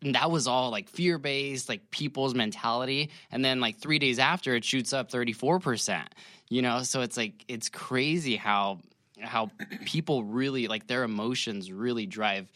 And 0.00 0.14
that 0.14 0.30
was 0.30 0.46
all 0.46 0.70
like 0.70 0.88
fear 0.88 1.18
based, 1.18 1.68
like 1.68 1.90
people's 1.90 2.32
mentality. 2.32 3.10
And 3.32 3.44
then 3.44 3.60
like 3.60 3.78
three 3.78 3.98
days 3.98 4.20
after, 4.20 4.54
it 4.54 4.64
shoots 4.64 4.92
up 4.92 5.10
thirty 5.10 5.32
four 5.32 5.58
percent. 5.58 6.14
You 6.48 6.62
know, 6.62 6.82
so 6.82 7.02
it's 7.02 7.16
like 7.16 7.44
it's 7.48 7.68
crazy 7.68 8.36
how 8.36 8.78
how 9.20 9.50
people 9.84 10.22
really 10.24 10.68
like 10.68 10.86
their 10.86 11.02
emotions 11.02 11.70
really 11.72 12.06
drive. 12.06 12.50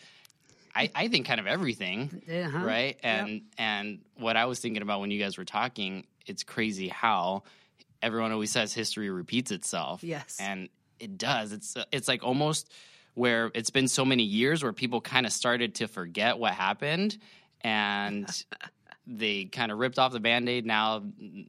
I, 0.74 0.90
I 0.94 1.08
think 1.08 1.26
kind 1.26 1.38
of 1.40 1.46
everything, 1.46 2.22
Uh-huh. 2.28 2.64
right? 2.64 2.98
And 3.02 3.42
and 3.58 4.00
what 4.16 4.36
I 4.36 4.46
was 4.46 4.58
thinking 4.60 4.82
about 4.82 5.00
when 5.00 5.10
you 5.10 5.18
guys 5.20 5.36
were 5.36 5.44
talking, 5.44 6.06
it's 6.26 6.42
crazy 6.44 6.88
how 6.88 7.42
everyone 8.00 8.32
always 8.32 8.50
says 8.50 8.72
history 8.72 9.10
repeats 9.10 9.50
itself. 9.50 10.02
Yes. 10.02 10.38
and 10.40 10.68
it 10.98 11.18
does. 11.18 11.52
It's 11.52 11.76
it's 11.92 12.08
like 12.08 12.22
almost 12.24 12.70
where 13.14 13.50
it's 13.54 13.70
been 13.70 13.88
so 13.88 14.04
many 14.04 14.22
years 14.22 14.62
where 14.62 14.72
people 14.72 15.00
kind 15.00 15.26
of 15.26 15.32
started 15.32 15.74
to 15.76 15.88
forget 15.88 16.38
what 16.38 16.52
happened 16.54 17.18
and 17.60 18.26
they 19.06 19.44
kind 19.46 19.72
of 19.72 19.78
ripped 19.78 19.98
off 19.98 20.12
the 20.12 20.20
band-aid 20.20 20.64
now 20.64 21.02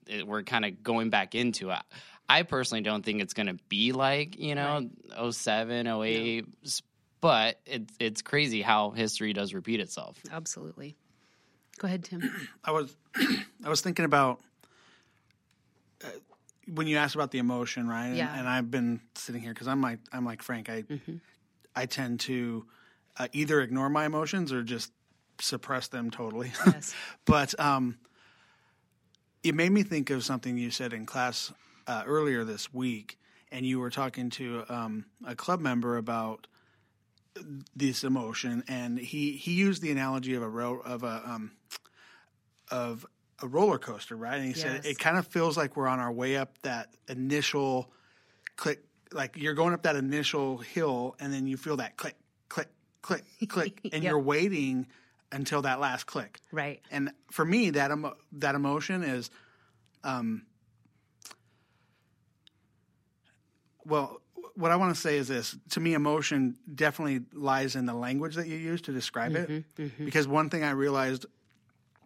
it, 0.08 0.28
we're 0.28 0.44
kind 0.44 0.66
of 0.66 0.82
going 0.84 1.10
back 1.12 1.36
into 1.36 1.70
it 1.70 1.80
i 2.28 2.42
personally 2.44 2.82
don't 2.82 3.06
think 3.06 3.22
it's 3.22 3.34
going 3.34 3.46
to 3.48 3.58
be 3.70 3.92
like 3.92 4.38
you 4.40 4.56
know 4.56 4.90
07 5.32 5.88
08 5.88 6.46
s- 6.66 6.82
but 7.24 7.60
it's 7.66 7.94
it's 8.00 8.22
crazy 8.22 8.62
how 8.62 8.92
history 8.92 9.32
does 9.34 9.54
repeat 9.54 9.80
itself 9.80 10.20
Absolutely. 10.32 10.96
Go 11.80 11.88
ahead, 11.88 12.04
Tim. 12.04 12.22
I 12.64 12.72
was 12.72 12.96
I 13.66 13.70
was 13.70 13.82
thinking 13.82 14.06
about 14.06 14.42
uh, 16.04 16.08
when 16.74 16.88
you 16.88 16.98
asked 16.98 17.16
about 17.16 17.32
the 17.32 17.40
emotion, 17.40 17.88
right? 17.88 18.08
And, 18.08 18.18
Yeah. 18.18 18.38
and 18.38 18.48
I've 18.48 18.70
been 18.70 19.02
sitting 19.16 19.42
here 19.42 19.54
because 19.54 19.68
I'm 19.68 19.82
like 19.82 20.00
I'm 20.12 20.26
like 20.26 20.42
Frank. 20.44 20.70
I 20.70 20.84
I 21.76 21.86
tend 21.86 22.20
to 22.22 22.66
uh, 23.18 23.28
either 23.32 23.62
ignore 23.62 23.90
my 23.90 24.06
emotions 24.06 24.52
or 24.54 24.62
just 24.64 24.92
suppress 25.40 25.88
them 25.88 26.12
totally. 26.12 26.52
Yes. 26.68 26.94
but 27.26 27.58
um, 27.60 27.98
it 29.44 29.56
made 29.56 29.72
me 29.72 29.84
think 29.84 30.10
of 30.10 30.24
something 30.24 30.58
you 30.58 30.72
said 30.72 30.94
in 30.94 31.06
class 31.06 31.52
uh, 31.88 32.04
earlier 32.06 32.44
this 32.44 32.74
week, 32.74 33.18
and 33.52 33.66
you 33.66 33.80
were 33.80 33.90
talking 33.90 34.30
to 34.32 34.64
um, 34.70 35.06
a 35.26 35.36
club 35.36 35.60
member 35.60 35.98
about 35.98 36.48
this 37.76 38.04
emotion, 38.04 38.64
and 38.68 38.98
he 39.00 39.32
he 39.34 39.54
used 39.54 39.82
the 39.82 39.92
analogy 39.92 40.34
of 40.36 40.44
a 40.44 40.50
ro- 40.50 40.82
of 40.86 41.04
a 41.04 41.22
um, 41.26 41.52
of 42.70 43.06
a 43.42 43.48
roller 43.48 43.78
coaster, 43.80 44.16
right? 44.16 44.36
And 44.38 44.46
he 44.46 44.54
said 44.54 44.86
it 44.86 45.00
kind 45.00 45.18
of 45.18 45.28
feels 45.28 45.58
like 45.58 45.76
we're 45.76 45.88
on 45.88 46.00
our 46.00 46.12
way 46.12 46.38
up 46.38 46.58
that 46.62 46.90
initial 47.10 47.92
click, 48.56 48.84
like 49.12 49.36
you're 49.38 49.56
going 49.56 49.74
up 49.74 49.84
that 49.84 49.96
initial 49.96 50.60
hill, 50.60 51.16
and 51.20 51.34
then 51.34 51.48
you 51.48 51.58
feel 51.58 51.78
that 51.78 51.98
click, 51.98 52.16
click, 52.50 52.70
click, 53.02 53.24
click, 53.48 53.82
and 53.92 54.04
Yep. 54.04 54.10
you're 54.10 54.20
waiting 54.20 54.88
until 55.32 55.64
that 55.64 55.80
last 55.80 56.06
click. 56.06 56.40
Right. 56.52 56.82
And 56.92 57.12
for 57.32 57.44
me, 57.44 57.72
that 57.72 57.90
emo- 57.92 58.16
that 58.34 58.54
emotion 58.56 59.04
is, 59.04 59.32
um, 60.04 60.46
well, 63.86 64.22
what 64.56 64.72
I 64.72 64.76
want 64.76 64.94
to 64.94 65.00
say 65.00 65.18
is 65.18 65.28
this: 65.28 65.56
to 65.72 65.80
me, 65.80 65.94
emotion 65.94 66.58
definitely 66.74 67.22
lies 67.34 67.76
in 67.76 67.86
the 67.86 67.94
language 67.94 68.36
that 68.36 68.48
you 68.48 68.58
use 68.58 68.82
to 68.84 68.92
describe 68.92 69.36
it. 69.36 69.66
Because 69.98 70.28
one 70.28 70.50
thing 70.50 70.64
I 70.64 70.72
realized 70.72 71.26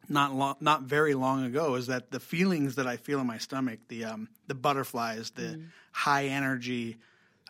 not 0.10 0.34
long, 0.34 0.56
not 0.60 0.84
very 0.84 1.14
long 1.14 1.44
ago 1.44 1.76
is 1.76 1.88
that 1.88 2.12
the 2.12 2.20
feelings 2.20 2.76
that 2.76 2.88
I 2.88 2.98
feel 2.98 3.20
in 3.20 3.28
my 3.28 3.38
stomach, 3.38 3.80
the 3.90 4.06
um, 4.06 4.30
the 4.48 4.56
butterflies, 4.56 5.32
the 5.32 5.62
high 5.92 6.28
energy, 6.28 6.98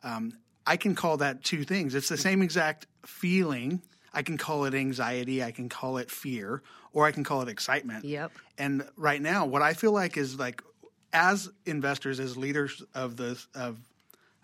um, 0.03 0.33
I 0.65 0.77
can 0.77 0.95
call 0.95 1.17
that 1.17 1.43
two 1.43 1.63
things. 1.63 1.95
It's 1.95 2.10
the 2.10 2.17
same 2.17 2.41
exact 2.41 2.88
feeling. 3.05 3.81
I 4.13 4.23
can 4.23 4.38
call 4.38 4.65
it 4.65 4.73
anxiety. 4.73 5.43
I 5.43 5.51
can 5.51 5.69
call 5.69 5.97
it 5.97 6.10
fear, 6.10 6.63
or 6.91 7.05
I 7.05 7.12
can 7.12 7.23
call 7.23 7.41
it 7.41 7.49
excitement. 7.49 8.03
Yep. 8.03 8.31
And 8.57 8.83
right 8.95 9.21
now, 9.21 9.45
what 9.45 9.62
I 9.62 9.73
feel 9.73 9.91
like 9.91 10.17
is 10.17 10.39
like, 10.39 10.63
as 11.13 11.49
investors, 11.65 12.19
as 12.19 12.36
leaders 12.36 12.83
of 12.95 13.15
the 13.17 13.39
of 13.53 13.77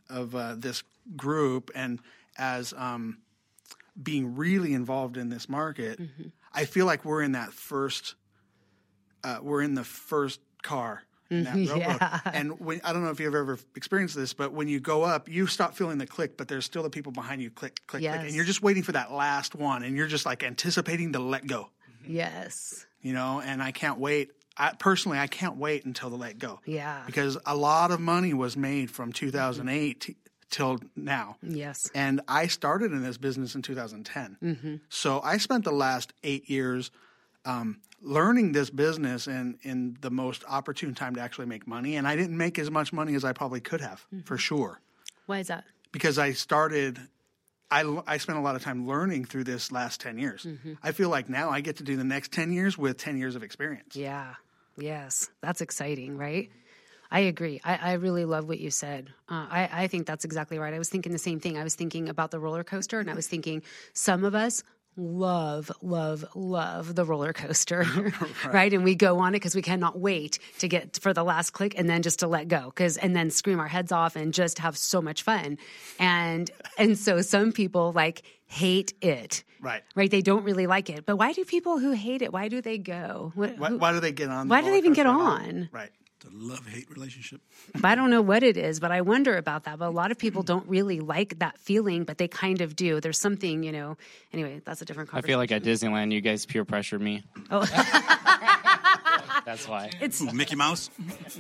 of 0.09 0.35
uh, 0.35 0.55
this 0.57 0.83
group, 1.15 1.71
and 1.75 1.99
as 2.37 2.73
um, 2.77 3.19
being 4.01 4.35
really 4.35 4.73
involved 4.73 5.17
in 5.17 5.29
this 5.29 5.47
market, 5.49 5.99
I 6.53 6.65
feel 6.65 6.85
like 6.85 7.05
we're 7.05 7.21
in 7.21 7.33
that 7.33 7.53
first. 7.53 8.15
Uh, 9.23 9.39
we're 9.41 9.61
in 9.61 9.73
the 9.75 9.83
first 9.83 10.39
car. 10.63 11.03
In 11.29 11.45
that 11.45 11.55
rowboat. 11.69 11.77
Yeah. 11.79 12.19
And 12.25 12.59
when, 12.59 12.81
I 12.83 12.91
don't 12.93 13.03
know 13.03 13.09
if 13.09 13.19
you've 13.19 13.33
ever 13.33 13.57
experienced 13.75 14.15
this, 14.15 14.33
but 14.33 14.51
when 14.51 14.67
you 14.67 14.79
go 14.79 15.03
up, 15.03 15.29
you 15.29 15.47
stop 15.47 15.73
feeling 15.75 15.97
the 15.97 16.05
click, 16.05 16.35
but 16.37 16.47
there's 16.47 16.65
still 16.65 16.83
the 16.83 16.89
people 16.89 17.11
behind 17.11 17.41
you 17.41 17.49
click, 17.49 17.79
click, 17.87 18.03
click, 18.03 18.27
and 18.27 18.35
you're 18.35 18.43
just 18.45 18.61
waiting 18.61 18.83
for 18.83 18.91
that 18.91 19.11
last 19.11 19.55
one, 19.55 19.83
and 19.83 19.95
you're 19.95 20.07
just 20.07 20.25
like 20.25 20.43
anticipating 20.43 21.13
to 21.13 21.19
let 21.19 21.47
go 21.47 21.69
Yes. 22.05 22.85
you 23.01 23.13
know, 23.13 23.41
and 23.43 23.63
I 23.63 23.71
can't 23.71 23.97
wait. 23.97 24.31
I, 24.57 24.73
personally, 24.77 25.17
I 25.17 25.27
can't 25.27 25.57
wait 25.57 25.85
until 25.85 26.09
the 26.09 26.15
let 26.15 26.37
go. 26.37 26.59
Yeah. 26.65 27.03
Because 27.05 27.37
a 27.45 27.55
lot 27.55 27.91
of 27.91 27.99
money 27.99 28.33
was 28.33 28.55
made 28.55 28.91
from 28.91 29.11
2008 29.11 29.99
t- 29.99 30.11
mm-hmm. 30.11 30.19
till 30.49 30.79
now. 30.95 31.37
Yes. 31.41 31.89
And 31.95 32.21
I 32.27 32.47
started 32.47 32.91
in 32.91 33.01
this 33.01 33.17
business 33.17 33.55
in 33.55 33.61
2010. 33.61 34.37
Mm-hmm. 34.41 34.75
So 34.89 35.21
I 35.21 35.37
spent 35.37 35.63
the 35.63 35.71
last 35.71 36.13
eight 36.23 36.49
years 36.49 36.91
um, 37.45 37.79
learning 38.01 38.51
this 38.51 38.69
business 38.69 39.27
and 39.27 39.57
in 39.63 39.97
the 40.01 40.11
most 40.11 40.43
opportune 40.47 40.93
time 40.93 41.15
to 41.15 41.21
actually 41.21 41.47
make 41.47 41.67
money. 41.67 41.95
And 41.95 42.07
I 42.07 42.15
didn't 42.15 42.37
make 42.37 42.59
as 42.59 42.69
much 42.69 42.93
money 42.93 43.15
as 43.15 43.25
I 43.25 43.33
probably 43.33 43.59
could 43.59 43.81
have, 43.81 44.05
mm-hmm. 44.13 44.21
for 44.21 44.37
sure 44.37 44.81
Why 45.25 45.39
is 45.39 45.47
that? 45.47 45.63
because 45.91 46.17
I 46.19 46.33
started. 46.33 46.99
I, 47.71 48.01
I 48.05 48.17
spent 48.17 48.37
a 48.37 48.41
lot 48.41 48.55
of 48.55 48.61
time 48.61 48.87
learning 48.87 49.25
through 49.25 49.45
this 49.45 49.71
last 49.71 49.99
10 49.99 50.19
years. 50.19 50.45
I 50.83 50.91
feel 50.91 51.09
like 51.09 51.27
now 51.27 51.49
I 51.49 51.59
get 51.61 51.77
to 51.77 51.83
do 51.83 51.97
the 51.97 52.03
next 52.03 52.31
10 52.31 52.51
years 52.51 52.77
with 52.77 52.97
10 52.97 53.17
years 53.17 53.35
of 53.35 53.41
experience. 53.41 53.95
Yeah. 53.95 54.35
Yes. 54.77 55.29
That's 55.41 55.61
exciting, 55.61 56.17
right? 56.17 56.49
I 57.11 57.19
agree. 57.21 57.61
I, 57.63 57.75
I 57.75 57.93
really 57.93 58.25
love 58.25 58.47
what 58.47 58.59
you 58.59 58.71
said. 58.71 59.09
Uh, 59.29 59.45
I, 59.49 59.69
I 59.71 59.87
think 59.87 60.07
that's 60.07 60.25
exactly 60.25 60.57
right. 60.57 60.73
I 60.73 60.79
was 60.79 60.89
thinking 60.89 61.11
the 61.11 61.19
same 61.19 61.39
thing. 61.39 61.57
I 61.59 61.63
was 61.63 61.75
thinking 61.75 62.09
about 62.09 62.31
the 62.31 62.39
roller 62.39 62.63
coaster, 62.63 62.99
and 62.99 63.07
I 63.09 63.13
was 63.13 63.27
thinking 63.27 63.61
some 63.93 64.25
of 64.25 64.33
us 64.33 64.63
love, 64.95 65.71
love, 65.81 66.25
love 66.35 66.95
the 66.95 67.05
roller 67.05 67.33
coaster, 67.33 67.85
right. 68.51 68.73
And 68.73 68.83
we 68.83 68.95
go 68.95 69.19
on 69.19 69.33
it 69.35 69.39
because 69.39 69.55
we 69.55 69.61
cannot 69.61 69.99
wait 69.99 70.39
to 70.59 70.67
get 70.67 70.97
for 70.99 71.13
the 71.13 71.23
last 71.23 71.51
click 71.51 71.77
and 71.77 71.87
then 71.87 72.01
just 72.01 72.19
to 72.19 72.27
let 72.27 72.47
go, 72.47 72.65
because 72.65 72.97
and 72.97 73.15
then 73.15 73.29
scream 73.29 73.59
our 73.59 73.67
heads 73.67 73.91
off 73.91 74.15
and 74.15 74.33
just 74.33 74.57
have 74.59 74.75
so 74.75 74.99
much 74.99 75.21
fun. 75.21 75.59
And 75.99 76.49
and 76.79 76.97
so 76.97 77.21
some 77.21 77.51
people 77.51 77.91
like 77.91 78.23
hate 78.53 78.93
it. 79.01 79.43
Right. 79.61 79.81
Right, 79.95 80.11
they 80.11 80.21
don't 80.21 80.43
really 80.43 80.67
like 80.67 80.89
it. 80.89 81.05
But 81.05 81.15
why 81.17 81.33
do 81.33 81.43
people 81.45 81.79
who 81.79 81.91
hate 81.91 82.21
it? 82.21 82.31
Why 82.33 82.47
do 82.49 82.61
they 82.61 82.77
go? 82.77 83.31
What, 83.35 83.57
Why, 83.57 83.69
who- 83.69 83.77
why 83.77 83.91
do 83.93 83.99
they 83.99 84.11
get 84.11 84.29
on? 84.29 84.47
the 84.47 84.51
why 84.51 84.61
do 84.61 84.69
they 84.71 84.77
even 84.77 84.93
get 84.93 85.05
coaster 85.05 85.19
at 85.21 85.25
all? 85.25 85.31
on? 85.31 85.69
Right. 85.71 85.89
The 86.19 86.29
love 86.31 86.65
hate 86.65 86.89
relationship. 86.89 87.41
I 87.83 87.95
don't 87.95 88.09
know 88.09 88.21
what 88.21 88.43
it 88.43 88.55
is, 88.55 88.79
but 88.79 88.91
I 88.93 89.01
wonder 89.01 89.35
about 89.35 89.65
that. 89.65 89.77
But 89.79 89.87
a 89.87 89.95
lot 90.01 90.09
of 90.11 90.17
people 90.17 90.41
don't 90.41 90.65
really 90.69 91.01
like 91.01 91.39
that 91.39 91.57
feeling, 91.59 92.05
but 92.05 92.17
they 92.17 92.29
kind 92.29 92.61
of 92.61 92.77
do. 92.77 93.01
There's 93.01 93.19
something, 93.19 93.61
you 93.63 93.73
know. 93.73 93.97
Anyway, 94.31 94.61
that's 94.63 94.81
a 94.81 94.85
different 94.85 95.09
i 95.13 95.19
feel 95.19 95.37
like 95.37 95.51
at 95.51 95.63
disneyland 95.63 96.13
you 96.13 96.21
guys 96.21 96.45
peer 96.45 96.63
pressure 96.63 96.97
me 96.97 97.23
Oh. 97.51 97.65
that's 99.45 99.67
why 99.67 99.89
it's 100.01 100.21
Mickey 100.33 100.55
Mouse. 100.55 100.89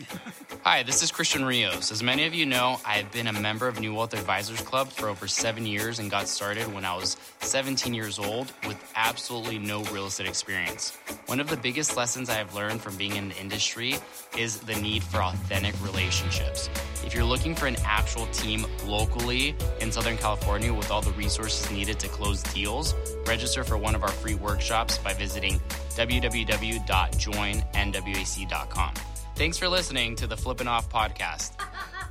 Hi, 0.63 0.83
this 0.83 1.03
is 1.03 1.11
Christian 1.11 1.45
Rios. 1.45 1.91
As 1.91 2.01
many 2.01 2.25
of 2.25 2.33
you 2.33 2.45
know, 2.45 2.79
I 2.85 2.93
have 2.93 3.11
been 3.11 3.27
a 3.27 3.33
member 3.33 3.67
of 3.67 3.79
New 3.79 3.93
Wealth 3.93 4.13
Advisors 4.13 4.61
Club 4.61 4.89
for 4.89 5.09
over 5.09 5.27
seven 5.27 5.65
years 5.65 5.99
and 5.99 6.09
got 6.09 6.27
started 6.27 6.73
when 6.73 6.85
I 6.85 6.95
was 6.95 7.17
17 7.41 7.93
years 7.93 8.19
old 8.19 8.51
with 8.67 8.77
absolutely 8.95 9.59
no 9.59 9.83
real 9.85 10.07
estate 10.07 10.27
experience. 10.27 10.97
One 11.25 11.39
of 11.39 11.49
the 11.49 11.57
biggest 11.57 11.97
lessons 11.97 12.29
I 12.29 12.35
have 12.35 12.53
learned 12.53 12.81
from 12.81 12.95
being 12.97 13.15
in 13.15 13.29
the 13.29 13.37
industry 13.37 13.95
is 14.37 14.59
the 14.59 14.75
need 14.75 15.03
for 15.03 15.21
authentic 15.21 15.75
relationships. 15.83 16.69
If 17.05 17.13
you're 17.13 17.23
looking 17.25 17.55
for 17.55 17.67
an 17.67 17.75
actual 17.83 18.27
team 18.27 18.65
locally 18.85 19.55
in 19.81 19.91
Southern 19.91 20.17
California 20.17 20.73
with 20.73 20.91
all 20.91 21.01
the 21.01 21.11
resources 21.11 21.69
needed 21.71 21.99
to 21.99 22.07
close 22.07 22.41
deals, 22.43 22.95
register 23.27 23.63
for 23.63 23.77
one 23.77 23.95
of 23.95 24.03
our 24.03 24.11
free 24.11 24.35
workshops 24.35 24.97
by 24.97 25.13
visiting 25.13 25.59
www.joinnwac.com. 25.95 28.93
Thanks 29.35 29.57
for 29.57 29.67
listening 29.67 30.15
to 30.17 30.27
the 30.27 30.37
Flippin' 30.37 30.67
Off 30.67 30.87
podcast. 30.89 31.53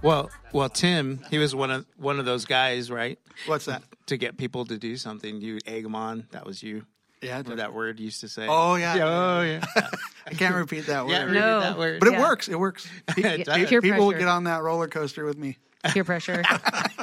Well, 0.02 0.30
well, 0.52 0.68
Tim, 0.68 1.20
he 1.30 1.38
was 1.38 1.54
one 1.54 1.70
of 1.70 1.86
one 1.96 2.18
of 2.18 2.24
those 2.24 2.44
guys, 2.44 2.90
right? 2.90 3.20
What's 3.46 3.66
that? 3.66 3.84
To 4.06 4.16
get 4.16 4.36
people 4.36 4.64
to 4.64 4.76
do 4.76 4.96
something, 4.96 5.40
you 5.40 5.60
egg 5.64 5.84
them 5.84 5.94
on. 5.94 6.26
That 6.32 6.44
was 6.44 6.60
you. 6.60 6.84
Yeah. 7.22 7.36
Remember 7.36 7.54
that 7.58 7.72
word 7.72 8.00
used 8.00 8.22
to 8.22 8.28
say? 8.28 8.48
Oh 8.50 8.74
yeah. 8.74 8.96
Yeah, 8.96 9.04
oh 9.06 9.42
yeah. 9.42 9.64
I 10.26 10.34
can't 10.34 10.56
repeat 10.56 10.86
that 10.86 11.06
word. 11.06 11.12
Yeah, 11.12 11.26
No. 11.26 11.60
that 11.60 11.78
word. 11.78 12.00
But 12.00 12.08
it 12.08 12.14
Yeah. 12.14 12.20
works. 12.20 12.48
It 12.48 12.58
works. 12.58 12.88
It 13.16 13.44
does. 13.44 13.68
People 13.68 14.08
pressure. 14.08 14.18
get 14.18 14.26
on 14.26 14.42
that 14.44 14.64
roller 14.64 14.88
coaster 14.88 15.24
with 15.24 15.38
me. 15.38 15.56
Peer 15.84 16.04
pressure. 16.04 16.42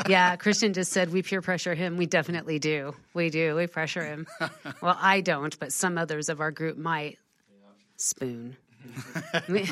yeah, 0.08 0.36
Christian 0.36 0.74
just 0.74 0.92
said 0.92 1.12
we 1.12 1.22
peer 1.22 1.42
pressure 1.42 1.76
him. 1.76 1.98
We 1.98 2.06
definitely 2.06 2.60
do. 2.60 2.96
We 3.14 3.30
do. 3.30 3.56
We 3.56 3.68
pressure 3.68 4.04
him. 4.04 4.28
Well, 4.82 4.98
I 5.00 5.22
don't, 5.22 5.58
but 5.60 5.74
some 5.74 5.98
others 5.98 6.30
of 6.30 6.42
our 6.42 6.52
group 6.52 6.78
might. 6.78 7.18
Spoon. 7.98 8.56
yeah. 9.50 9.66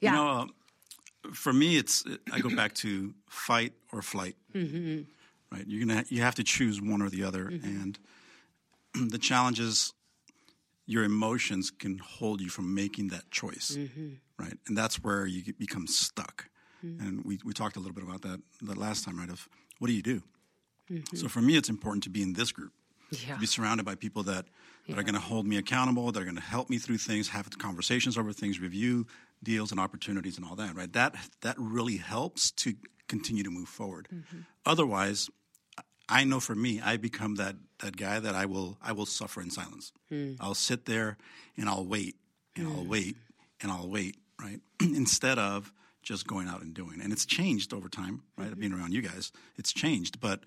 You 0.00 0.10
know, 0.10 0.28
uh, 0.28 0.46
for 1.32 1.52
me, 1.52 1.76
it's 1.76 2.04
I 2.32 2.40
go 2.40 2.54
back 2.54 2.74
to 2.76 3.14
fight 3.28 3.74
or 3.92 4.02
flight. 4.02 4.36
Mm-hmm. 4.54 5.02
Right, 5.54 5.64
you're 5.66 5.86
gonna 5.86 6.04
you 6.08 6.22
have 6.22 6.34
to 6.36 6.44
choose 6.44 6.80
one 6.80 7.02
or 7.02 7.10
the 7.10 7.24
other, 7.24 7.46
and 7.46 7.98
the 9.10 9.18
challenge 9.18 9.60
is 9.60 9.92
your 10.86 11.04
emotions 11.04 11.70
can 11.70 11.98
hold 11.98 12.40
you 12.40 12.48
from 12.48 12.74
making 12.74 13.08
that 13.08 13.30
choice. 13.30 13.76
Right, 14.38 14.56
and 14.66 14.76
that's 14.76 15.02
where 15.02 15.26
you 15.26 15.52
become 15.52 15.86
stuck. 15.86 16.48
Mm-hmm. 16.84 17.06
And 17.06 17.24
we 17.24 17.38
we 17.44 17.52
talked 17.52 17.76
a 17.76 17.80
little 17.80 17.94
bit 17.94 18.04
about 18.04 18.22
that 18.22 18.40
the 18.60 18.78
last 18.78 19.04
time, 19.04 19.18
right? 19.18 19.30
Of 19.30 19.48
what 19.78 19.88
do 19.88 19.94
you 19.94 20.02
do? 20.02 20.22
Mm-hmm. 20.90 21.16
So 21.16 21.28
for 21.28 21.40
me, 21.40 21.56
it's 21.56 21.68
important 21.68 22.04
to 22.04 22.10
be 22.10 22.22
in 22.22 22.32
this 22.34 22.52
group 22.52 22.72
yeah. 23.12 23.34
to 23.34 23.40
be 23.40 23.46
surrounded 23.46 23.84
by 23.84 23.94
people 23.94 24.22
that, 24.24 24.46
that 24.88 24.98
are 24.98 25.02
going 25.02 25.14
to 25.14 25.20
hold 25.20 25.46
me 25.46 25.56
accountable, 25.56 26.10
that 26.12 26.20
are 26.20 26.24
going 26.24 26.36
to 26.36 26.42
help 26.42 26.70
me 26.70 26.78
through 26.78 26.98
things, 26.98 27.28
have 27.28 27.48
conversations 27.58 28.18
over 28.18 28.32
things, 28.32 28.60
review 28.60 29.06
deals 29.42 29.70
and 29.70 29.80
opportunities 29.80 30.36
and 30.36 30.46
all 30.46 30.56
that, 30.56 30.74
right? 30.74 30.92
That 30.92 31.14
that 31.40 31.56
really 31.58 31.96
helps 31.96 32.50
to 32.52 32.74
continue 33.08 33.42
to 33.42 33.50
move 33.50 33.68
forward. 33.68 34.08
Mm-hmm. 34.12 34.38
Otherwise, 34.64 35.28
I 36.08 36.24
know 36.24 36.40
for 36.40 36.54
me, 36.54 36.80
I 36.80 36.96
become 36.96 37.36
that 37.36 37.56
that 37.80 37.96
guy 37.96 38.20
that 38.20 38.34
I 38.34 38.46
will 38.46 38.78
I 38.82 38.92
will 38.92 39.06
suffer 39.06 39.40
in 39.40 39.50
silence. 39.50 39.92
Mm. 40.12 40.36
I'll 40.40 40.54
sit 40.54 40.86
there 40.86 41.16
and 41.56 41.68
I'll 41.68 41.86
wait 41.86 42.16
and 42.56 42.68
I'll 42.68 42.84
mm. 42.84 42.88
wait 42.88 43.16
and 43.60 43.70
I'll 43.72 43.88
wait, 43.88 44.16
right? 44.40 44.60
Instead 44.80 45.38
of 45.38 45.72
just 46.02 46.26
going 46.26 46.48
out 46.48 46.62
and 46.62 46.74
doing. 46.74 47.00
And 47.02 47.12
it's 47.12 47.24
changed 47.26 47.72
over 47.72 47.88
time, 47.88 48.22
right? 48.36 48.58
Being 48.58 48.72
around 48.72 48.92
you 48.92 49.02
guys, 49.02 49.32
it's 49.56 49.72
changed, 49.72 50.20
but 50.20 50.40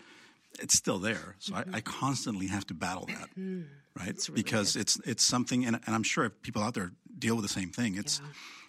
it's 0.60 0.74
still 0.78 1.00
there. 1.00 1.36
So 1.40 1.56
I, 1.56 1.64
I 1.74 1.82
constantly 1.82 2.48
have 2.48 2.66
to 2.68 2.74
battle 2.74 3.06
that, 3.08 3.30
right? 4.00 4.10
because 4.36 4.76
it's 4.76 5.00
it's 5.06 5.24
something, 5.24 5.66
and, 5.66 5.80
and 5.86 5.96
I'm 5.96 6.04
sure 6.04 6.30
people 6.30 6.62
out 6.62 6.74
there 6.74 6.92
deal 7.18 7.36
with 7.36 7.44
the 7.44 7.50
same 7.54 7.70
thing. 7.72 7.96
It's 7.98 8.22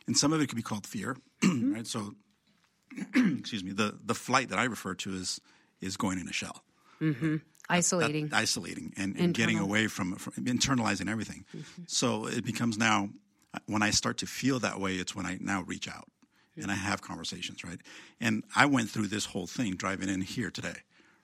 and 0.06 0.16
some 0.16 0.32
of 0.32 0.40
it 0.40 0.46
could 0.48 0.56
be 0.56 0.62
called 0.62 0.86
fear, 0.86 1.16
right? 1.44 1.86
So, 1.86 2.14
excuse 3.14 3.64
me. 3.64 3.72
The 3.72 3.98
the 4.04 4.14
flight 4.14 4.48
that 4.50 4.58
I 4.58 4.64
refer 4.64 4.94
to 4.94 5.14
is 5.14 5.40
is 5.80 5.96
going 5.96 6.18
in 6.18 6.28
a 6.28 6.32
shell, 6.32 6.62
Isolating. 7.68 8.28
that- 8.28 8.36
isolating, 8.36 8.92
and, 8.96 9.16
and 9.16 9.34
getting 9.34 9.58
away 9.58 9.88
from, 9.88 10.14
from 10.16 10.44
internalizing 10.44 11.10
everything. 11.10 11.44
So 11.86 12.26
it 12.26 12.44
becomes 12.44 12.78
now 12.78 13.10
uh, 13.52 13.58
when 13.66 13.82
I 13.82 13.90
start 13.90 14.18
to 14.18 14.26
feel 14.26 14.58
that 14.60 14.80
way, 14.80 14.94
it's 14.94 15.14
when 15.14 15.26
I 15.26 15.36
now 15.40 15.62
reach 15.62 15.88
out 15.88 16.08
and 16.62 16.70
I 16.70 16.74
have 16.74 17.02
conversations, 17.02 17.64
right? 17.64 17.80
And 18.20 18.44
I 18.54 18.66
went 18.66 18.90
through 18.90 19.08
this 19.08 19.26
whole 19.26 19.46
thing 19.46 19.74
driving 19.76 20.08
in 20.08 20.20
here 20.20 20.50
today, 20.50 20.76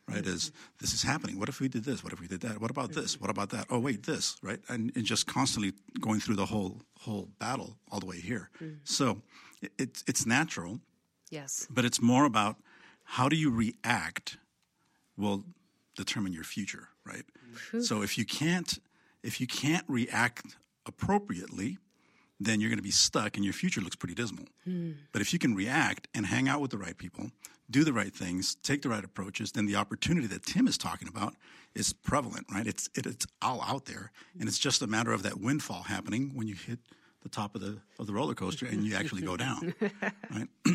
right? 0.08 0.26
Is 0.26 0.52
this 0.80 0.92
is 0.92 1.02
happening? 1.02 1.38
What 1.38 1.48
if 1.48 1.60
we 1.60 1.68
did 1.68 1.84
this? 1.84 2.02
What 2.04 2.12
if 2.12 2.20
we 2.20 2.26
did 2.26 2.40
that? 2.42 2.60
What 2.60 2.70
about 2.70 2.92
this? 2.92 3.20
What 3.20 3.30
about 3.30 3.50
that? 3.50 3.66
Oh 3.70 3.78
wait, 3.78 4.04
this, 4.04 4.36
right? 4.42 4.60
And, 4.68 4.92
and 4.94 5.04
just 5.04 5.26
constantly 5.26 5.72
going 6.00 6.20
through 6.20 6.36
the 6.36 6.46
whole 6.46 6.82
whole 7.00 7.28
battle 7.38 7.76
all 7.90 8.00
the 8.00 8.06
way 8.06 8.20
here. 8.20 8.50
Mm-hmm. 8.62 8.76
So 8.84 9.22
it, 9.60 9.72
it's 9.78 10.04
it's 10.06 10.26
natural, 10.26 10.80
yes. 11.30 11.66
but 11.70 11.84
it's 11.84 12.00
more 12.00 12.24
about 12.24 12.56
how 13.04 13.28
do 13.28 13.36
you 13.36 13.50
react 13.50 14.38
will 15.16 15.44
determine 15.96 16.32
your 16.32 16.44
future, 16.44 16.88
right? 17.04 17.24
So 17.82 18.02
if 18.02 18.16
you 18.16 18.24
can't 18.24 18.78
if 19.22 19.40
you 19.40 19.46
can't 19.46 19.84
react 19.88 20.56
appropriately, 20.86 21.78
then 22.44 22.60
you're 22.60 22.70
going 22.70 22.78
to 22.78 22.82
be 22.82 22.90
stuck 22.90 23.36
and 23.36 23.44
your 23.44 23.54
future 23.54 23.80
looks 23.80 23.96
pretty 23.96 24.14
dismal. 24.14 24.44
Hmm. 24.64 24.92
But 25.12 25.22
if 25.22 25.32
you 25.32 25.38
can 25.38 25.54
react 25.54 26.08
and 26.14 26.26
hang 26.26 26.48
out 26.48 26.60
with 26.60 26.70
the 26.70 26.78
right 26.78 26.96
people, 26.96 27.30
do 27.70 27.84
the 27.84 27.92
right 27.92 28.14
things, 28.14 28.56
take 28.62 28.82
the 28.82 28.88
right 28.88 29.04
approaches, 29.04 29.52
then 29.52 29.66
the 29.66 29.76
opportunity 29.76 30.26
that 30.28 30.44
Tim 30.44 30.66
is 30.68 30.76
talking 30.78 31.08
about 31.08 31.34
is 31.74 31.92
prevalent, 31.92 32.46
right? 32.52 32.66
It's 32.66 32.88
it, 32.94 33.06
it's 33.06 33.26
all 33.40 33.62
out 33.62 33.86
there, 33.86 34.12
and 34.38 34.48
it's 34.48 34.58
just 34.58 34.82
a 34.82 34.86
matter 34.86 35.12
of 35.12 35.22
that 35.22 35.40
windfall 35.40 35.84
happening 35.84 36.32
when 36.34 36.46
you 36.48 36.54
hit 36.54 36.78
the 37.22 37.28
top 37.30 37.54
of 37.54 37.60
the 37.60 37.78
of 37.98 38.06
the 38.06 38.12
roller 38.12 38.34
coaster 38.34 38.66
and 38.66 38.84
you 38.84 38.94
actually 38.94 39.22
go 39.22 39.36
down, 39.36 39.74
right? 40.30 40.48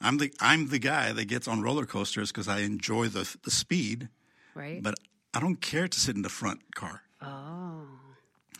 I'm 0.00 0.18
the 0.18 0.32
I'm 0.40 0.68
the 0.68 0.78
guy 0.80 1.12
that 1.12 1.26
gets 1.26 1.46
on 1.46 1.62
roller 1.62 1.86
coasters 1.86 2.32
because 2.32 2.48
I 2.48 2.60
enjoy 2.60 3.08
the 3.08 3.32
the 3.44 3.50
speed, 3.50 4.08
Right. 4.54 4.82
but 4.82 4.94
I 5.32 5.40
don't 5.40 5.60
care 5.60 5.86
to 5.88 6.00
sit 6.00 6.16
in 6.16 6.22
the 6.22 6.28
front 6.28 6.74
car, 6.74 7.02
oh, 7.22 7.86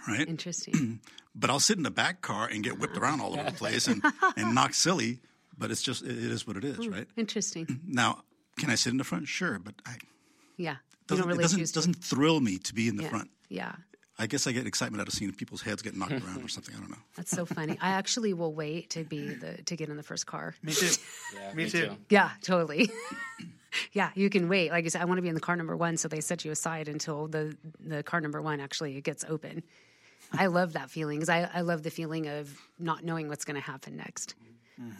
right? 0.08 0.28
interesting. 0.28 1.00
but 1.34 1.50
I'll 1.50 1.60
sit 1.60 1.76
in 1.76 1.82
the 1.82 1.90
back 1.90 2.20
car 2.20 2.48
and 2.48 2.62
get 2.62 2.78
whipped 2.78 2.96
around 2.96 3.20
all 3.20 3.34
over 3.34 3.44
the 3.44 3.52
place 3.56 3.88
and, 3.88 4.02
and 4.36 4.54
knock 4.54 4.74
silly. 4.74 5.20
But 5.56 5.70
it's 5.70 5.82
just 5.82 6.02
it 6.02 6.10
it 6.10 6.30
is 6.32 6.46
what 6.46 6.56
it 6.56 6.64
is, 6.64 6.84
hmm, 6.84 6.92
right? 6.92 7.06
interesting. 7.16 7.80
Now, 7.86 8.24
can 8.56 8.70
I 8.70 8.74
sit 8.74 8.90
in 8.90 8.96
the 8.96 9.04
front? 9.04 9.28
Sure, 9.28 9.58
but 9.58 9.74
I 9.86 9.96
Yeah. 10.56 10.76
Doesn't, 11.06 11.26
really 11.26 11.40
it 11.40 11.42
doesn't 11.42 11.74
doesn't 11.74 11.96
thrill 11.96 12.40
me 12.40 12.58
to 12.58 12.74
be 12.74 12.88
in 12.88 12.96
the 12.96 13.04
yeah. 13.04 13.08
front. 13.10 13.30
Yeah. 13.48 13.72
I 14.18 14.26
guess 14.26 14.46
I 14.46 14.52
get 14.52 14.66
excitement 14.66 15.00
out 15.00 15.08
of 15.08 15.14
seeing 15.14 15.32
people's 15.32 15.62
heads 15.62 15.82
get 15.82 15.96
knocked 15.96 16.12
around 16.12 16.42
or 16.44 16.48
something. 16.56 16.74
I 16.74 16.78
don't 16.78 16.90
know. 16.90 16.96
That's 17.16 17.30
so 17.30 17.44
funny. 17.44 17.76
I 17.80 17.90
actually 17.90 18.32
will 18.32 18.54
wait 18.54 18.90
to 18.90 19.04
be 19.04 19.28
the 19.34 19.62
to 19.64 19.76
get 19.76 19.88
in 19.88 19.96
the 19.96 20.02
first 20.02 20.26
car. 20.26 20.54
Me 20.62 20.72
too. 20.72 20.90
me, 21.54 21.68
too. 21.68 21.96
Yeah, 22.08 22.30
totally. 22.42 22.90
yeah, 23.92 24.10
you 24.14 24.30
can 24.30 24.48
wait. 24.48 24.70
Like 24.70 24.84
I 24.84 24.88
said, 24.88 25.02
I 25.02 25.04
want 25.04 25.18
to 25.18 25.22
be 25.22 25.28
in 25.28 25.34
the 25.34 25.40
car 25.40 25.56
number 25.56 25.76
one, 25.76 25.96
so 25.96 26.06
they 26.08 26.20
set 26.20 26.44
you 26.44 26.52
aside 26.52 26.88
until 26.88 27.26
the 27.26 27.56
the 27.80 28.02
car 28.02 28.20
number 28.20 28.40
one 28.40 28.60
actually 28.60 29.00
gets 29.00 29.24
open. 29.28 29.62
I 30.38 30.46
love 30.46 30.74
that 30.74 30.90
feeling 30.90 31.18
because 31.18 31.28
I, 31.28 31.48
I 31.52 31.60
love 31.62 31.82
the 31.82 31.90
feeling 31.90 32.26
of 32.28 32.56
not 32.78 33.04
knowing 33.04 33.28
what's 33.28 33.44
going 33.44 33.56
to 33.56 33.60
happen 33.60 33.96
next. 33.96 34.34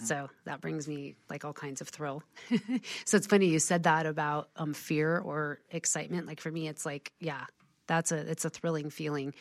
So 0.05 0.31
that 0.45 0.61
brings 0.61 0.87
me 0.87 1.17
like 1.29 1.45
all 1.45 1.53
kinds 1.53 1.81
of 1.81 1.89
thrill. 1.89 2.23
so 3.05 3.17
it's 3.17 3.27
funny 3.27 3.47
you 3.47 3.59
said 3.59 3.83
that 3.85 4.07
about 4.07 4.49
um, 4.57 4.73
fear 4.73 5.19
or 5.19 5.59
excitement. 5.71 6.27
Like 6.27 6.41
for 6.41 6.51
me, 6.51 6.69
it's 6.69 6.87
like 6.87 7.13
yeah, 7.19 7.45
that's 7.89 8.13
a 8.13 8.19
it's 8.31 8.45
a 8.45 8.51
thrilling 8.51 8.91
feeling, 8.91 9.35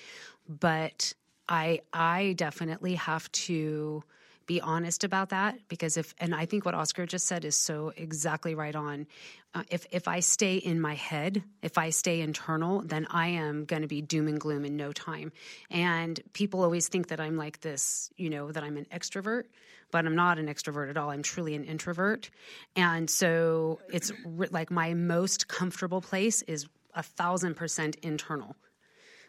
but 0.47 1.13
I 1.47 1.81
I 1.93 2.33
definitely 2.35 2.95
have 2.95 3.31
to 3.33 4.03
be 4.45 4.61
honest 4.61 5.03
about 5.03 5.29
that 5.29 5.57
because 5.67 5.97
if 5.97 6.13
and 6.19 6.33
I 6.35 6.45
think 6.45 6.65
what 6.65 6.73
Oscar 6.73 7.05
just 7.05 7.25
said 7.25 7.45
is 7.45 7.55
so 7.55 7.93
exactly 7.95 8.55
right 8.55 8.75
on. 8.75 9.07
Uh, 9.55 9.63
if 9.69 9.85
if 9.91 10.07
I 10.07 10.19
stay 10.19 10.57
in 10.57 10.81
my 10.81 10.95
head, 10.95 11.43
if 11.61 11.77
I 11.77 11.91
stay 11.91 12.21
internal, 12.21 12.81
then 12.81 13.05
I 13.09 13.27
am 13.29 13.65
going 13.65 13.83
to 13.83 13.87
be 13.87 14.01
doom 14.01 14.27
and 14.27 14.39
gloom 14.39 14.65
in 14.65 14.75
no 14.75 14.91
time. 14.91 15.31
And 15.69 16.19
people 16.33 16.63
always 16.63 16.87
think 16.87 17.07
that 17.09 17.19
I'm 17.19 17.37
like 17.37 17.61
this, 17.61 18.09
you 18.17 18.29
know, 18.29 18.51
that 18.51 18.63
I'm 18.63 18.77
an 18.77 18.87
extrovert, 18.91 19.43
but 19.91 20.05
I'm 20.05 20.15
not 20.15 20.39
an 20.39 20.47
extrovert 20.47 20.89
at 20.89 20.97
all. 20.97 21.09
I'm 21.11 21.23
truly 21.23 21.55
an 21.55 21.63
introvert. 21.63 22.29
And 22.75 23.09
so 23.09 23.79
it's 23.91 24.11
like 24.25 24.71
my 24.71 24.93
most 24.93 25.47
comfortable 25.47 26.01
place 26.01 26.41
is 26.43 26.67
a 26.95 27.03
thousand 27.03 27.55
percent 27.55 27.95
internal. 28.01 28.55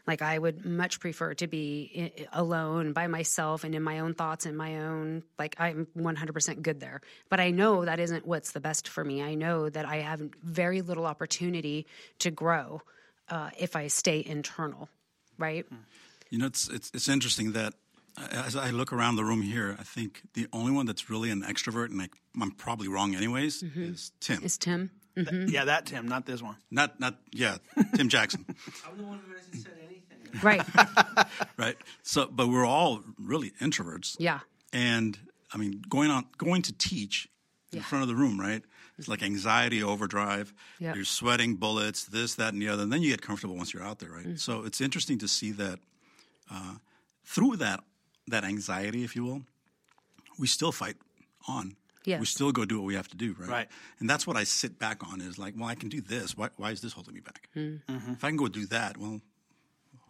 Like 0.07 0.21
I 0.21 0.39
would 0.39 0.67
much 0.67 1.01
prefer 1.01 1.35
to 1.35 1.47
be 1.47 2.13
alone 2.33 2.93
by 2.93 3.07
myself 3.07 3.65
and 3.65 3.75
in 3.75 3.83
my 3.83 4.01
own 4.01 4.15
thoughts 4.15 4.45
and 4.45 4.57
my 4.57 4.81
own 4.81 5.23
like 5.39 5.57
I'm 5.59 5.87
100% 5.97 6.63
good 6.63 6.81
there. 6.81 7.01
But 7.31 7.41
I 7.41 7.51
know 7.51 7.85
that 7.85 7.99
isn't 8.01 8.27
what's 8.27 8.53
the 8.53 8.61
best 8.61 8.89
for 8.89 9.05
me. 9.05 9.23
I 9.23 9.35
know 9.35 9.69
that 9.71 9.87
I 9.87 9.97
have 9.97 10.21
very 10.43 10.83
little 10.83 11.07
opportunity 11.07 11.87
to 12.19 12.31
grow 12.31 12.83
uh, 13.29 13.51
if 13.59 13.77
I 13.77 13.87
stay 13.87 14.23
internal, 14.25 14.89
right? 15.39 15.67
You 16.31 16.39
know, 16.39 16.47
it's 16.47 16.69
it's, 16.69 16.91
it's 16.93 17.09
interesting 17.09 17.53
that 17.53 17.75
uh, 18.19 18.27
as 18.31 18.57
I 18.57 18.71
look 18.71 18.93
around 18.93 19.17
the 19.17 19.25
room 19.25 19.43
here, 19.43 19.77
I 19.79 19.83
think 19.83 20.23
the 20.35 20.47
only 20.53 20.73
one 20.73 20.87
that's 20.87 21.09
really 21.11 21.31
an 21.31 21.43
extrovert, 21.43 21.91
and 21.91 22.03
I, 22.03 22.09
I'm 22.41 22.51
probably 22.53 22.89
wrong 22.89 23.15
anyways, 23.15 23.63
is 23.63 24.13
Tim. 24.21 24.43
Is 24.43 24.59
Tim? 24.59 24.91
Yeah, 25.17 25.67
that 25.67 25.87
Tim, 25.87 26.09
not 26.09 26.27
this 26.27 26.43
one. 26.43 26.57
Not 26.71 26.99
not 26.99 27.19
yeah, 27.33 27.59
Tim 27.95 28.09
Jackson. 28.09 28.45
I'm 28.89 28.99
the 28.99 29.05
one 29.05 29.21
who 29.25 29.35
hasn't 29.35 29.55
said 29.55 29.73
anything. 29.73 29.74
Right. 30.43 30.63
right? 31.57 31.77
So, 32.03 32.27
but 32.31 32.49
we're 32.49 32.67
all 32.67 33.03
really 33.19 33.51
introverts. 33.61 34.17
Yeah. 34.19 34.41
And 34.73 35.19
I 35.53 35.57
mean, 35.59 35.83
going 35.89 36.11
on, 36.11 36.25
going 36.39 36.63
to 36.63 36.73
teach 36.73 37.29
in 37.73 37.79
Yeah. 37.79 37.85
front 37.85 38.03
of 38.03 38.09
the 38.09 38.15
room, 38.17 38.41
right? 38.41 38.63
It's 38.99 39.09
like 39.09 39.23
anxiety 39.23 39.83
overdrive. 39.83 40.55
Yeah. 40.79 40.95
You're 40.95 41.05
sweating 41.05 41.57
bullets, 41.57 42.05
this, 42.05 42.35
that, 42.37 42.53
and 42.53 42.63
the 42.63 42.69
other. 42.69 42.83
And 42.85 42.93
then 42.93 43.03
you 43.03 43.11
get 43.11 43.23
comfortable 43.23 43.57
once 43.57 43.73
you're 43.75 43.83
out 43.83 43.99
there, 43.99 44.11
Mm. 44.11 44.27
right? 44.27 44.39
So 44.41 44.65
it's 44.65 44.81
interesting 44.81 45.19
to 45.19 45.29
see 45.29 45.51
that 45.53 45.81
uh, 46.51 46.75
through 47.25 47.57
that 47.57 47.81
that 48.29 48.45
anxiety, 48.45 49.03
if 49.05 49.15
you 49.17 49.25
will, 49.25 49.43
we 50.39 50.47
still 50.47 50.73
fight 50.73 50.97
on. 51.49 51.77
Yes. 52.07 52.21
We 52.21 52.27
still 52.27 52.53
go 52.53 52.65
do 52.65 52.77
what 52.79 52.87
we 52.87 52.95
have 52.95 53.09
to 53.09 53.17
do, 53.17 53.35
right? 53.39 53.49
Right. 53.49 53.69
And 53.99 54.09
that's 54.11 54.27
what 54.27 54.37
I 54.37 54.45
sit 54.45 54.79
back 54.79 55.03
on 55.11 55.21
is 55.21 55.39
like, 55.39 55.55
well, 55.57 55.69
I 55.69 55.75
can 55.75 55.89
do 55.89 56.01
this. 56.01 56.37
Why, 56.37 56.49
why 56.57 56.71
is 56.71 56.81
this 56.83 56.93
holding 56.93 57.15
me 57.15 57.21
back? 57.21 57.49
Mm-hmm. 57.57 58.13
If 58.13 58.23
I 58.25 58.29
can 58.29 58.37
go 58.37 58.49
do 58.49 58.67
that, 58.67 58.97
well, 58.99 59.21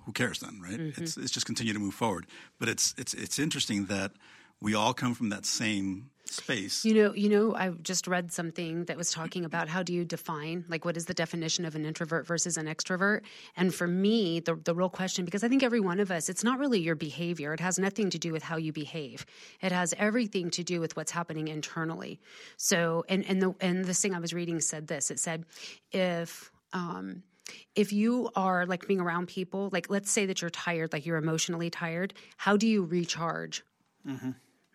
who 0.04 0.12
cares 0.12 0.40
then, 0.40 0.60
right? 0.62 0.78
Mm-hmm. 0.78 1.02
It's 1.02 1.16
it's 1.16 1.30
just 1.30 1.46
continue 1.46 1.72
to 1.72 1.78
move 1.78 1.94
forward. 1.94 2.26
But 2.58 2.68
it's 2.68 2.94
it's 2.98 3.14
it's 3.14 3.38
interesting 3.38 3.86
that 3.86 4.12
we 4.60 4.74
all 4.74 4.94
come 4.94 5.14
from 5.14 5.28
that 5.30 5.44
same 5.46 6.10
space. 6.26 6.84
You 6.84 6.94
know, 6.94 7.14
you 7.14 7.28
know, 7.28 7.54
I 7.54 7.70
just 7.70 8.06
read 8.06 8.32
something 8.32 8.84
that 8.86 8.96
was 8.96 9.10
talking 9.10 9.44
about 9.44 9.68
how 9.68 9.82
do 9.82 9.92
you 9.92 10.04
define, 10.04 10.64
like, 10.68 10.84
what 10.84 10.96
is 10.96 11.06
the 11.06 11.14
definition 11.14 11.64
of 11.64 11.74
an 11.74 11.84
introvert 11.84 12.26
versus 12.26 12.56
an 12.56 12.66
extrovert? 12.66 13.22
And 13.56 13.74
for 13.74 13.86
me, 13.86 14.40
the 14.40 14.54
the 14.56 14.74
real 14.74 14.88
question, 14.88 15.24
because 15.24 15.44
I 15.44 15.48
think 15.48 15.62
every 15.62 15.80
one 15.80 16.00
of 16.00 16.10
us, 16.10 16.28
it's 16.28 16.44
not 16.44 16.58
really 16.58 16.80
your 16.80 16.94
behavior. 16.94 17.52
It 17.52 17.60
has 17.60 17.78
nothing 17.78 18.10
to 18.10 18.18
do 18.18 18.32
with 18.32 18.42
how 18.42 18.56
you 18.56 18.72
behave. 18.72 19.26
It 19.60 19.72
has 19.72 19.94
everything 19.98 20.50
to 20.50 20.64
do 20.64 20.80
with 20.80 20.96
what's 20.96 21.12
happening 21.12 21.48
internally. 21.48 22.20
So, 22.56 23.04
and 23.08 23.24
and 23.26 23.40
the 23.40 23.54
and 23.60 23.84
this 23.84 24.00
thing 24.00 24.14
I 24.14 24.18
was 24.20 24.32
reading 24.32 24.60
said 24.60 24.86
this. 24.86 25.10
It 25.10 25.18
said, 25.18 25.44
if 25.92 26.50
um, 26.72 27.22
if 27.74 27.92
you 27.92 28.30
are 28.34 28.66
like 28.66 28.86
being 28.86 29.00
around 29.00 29.28
people, 29.28 29.68
like 29.72 29.90
let's 29.90 30.10
say 30.10 30.26
that 30.26 30.40
you're 30.40 30.50
tired, 30.50 30.92
like 30.92 31.04
you're 31.04 31.18
emotionally 31.18 31.70
tired, 31.70 32.14
how 32.36 32.56
do 32.56 32.66
you 32.66 32.84
recharge? 32.84 33.62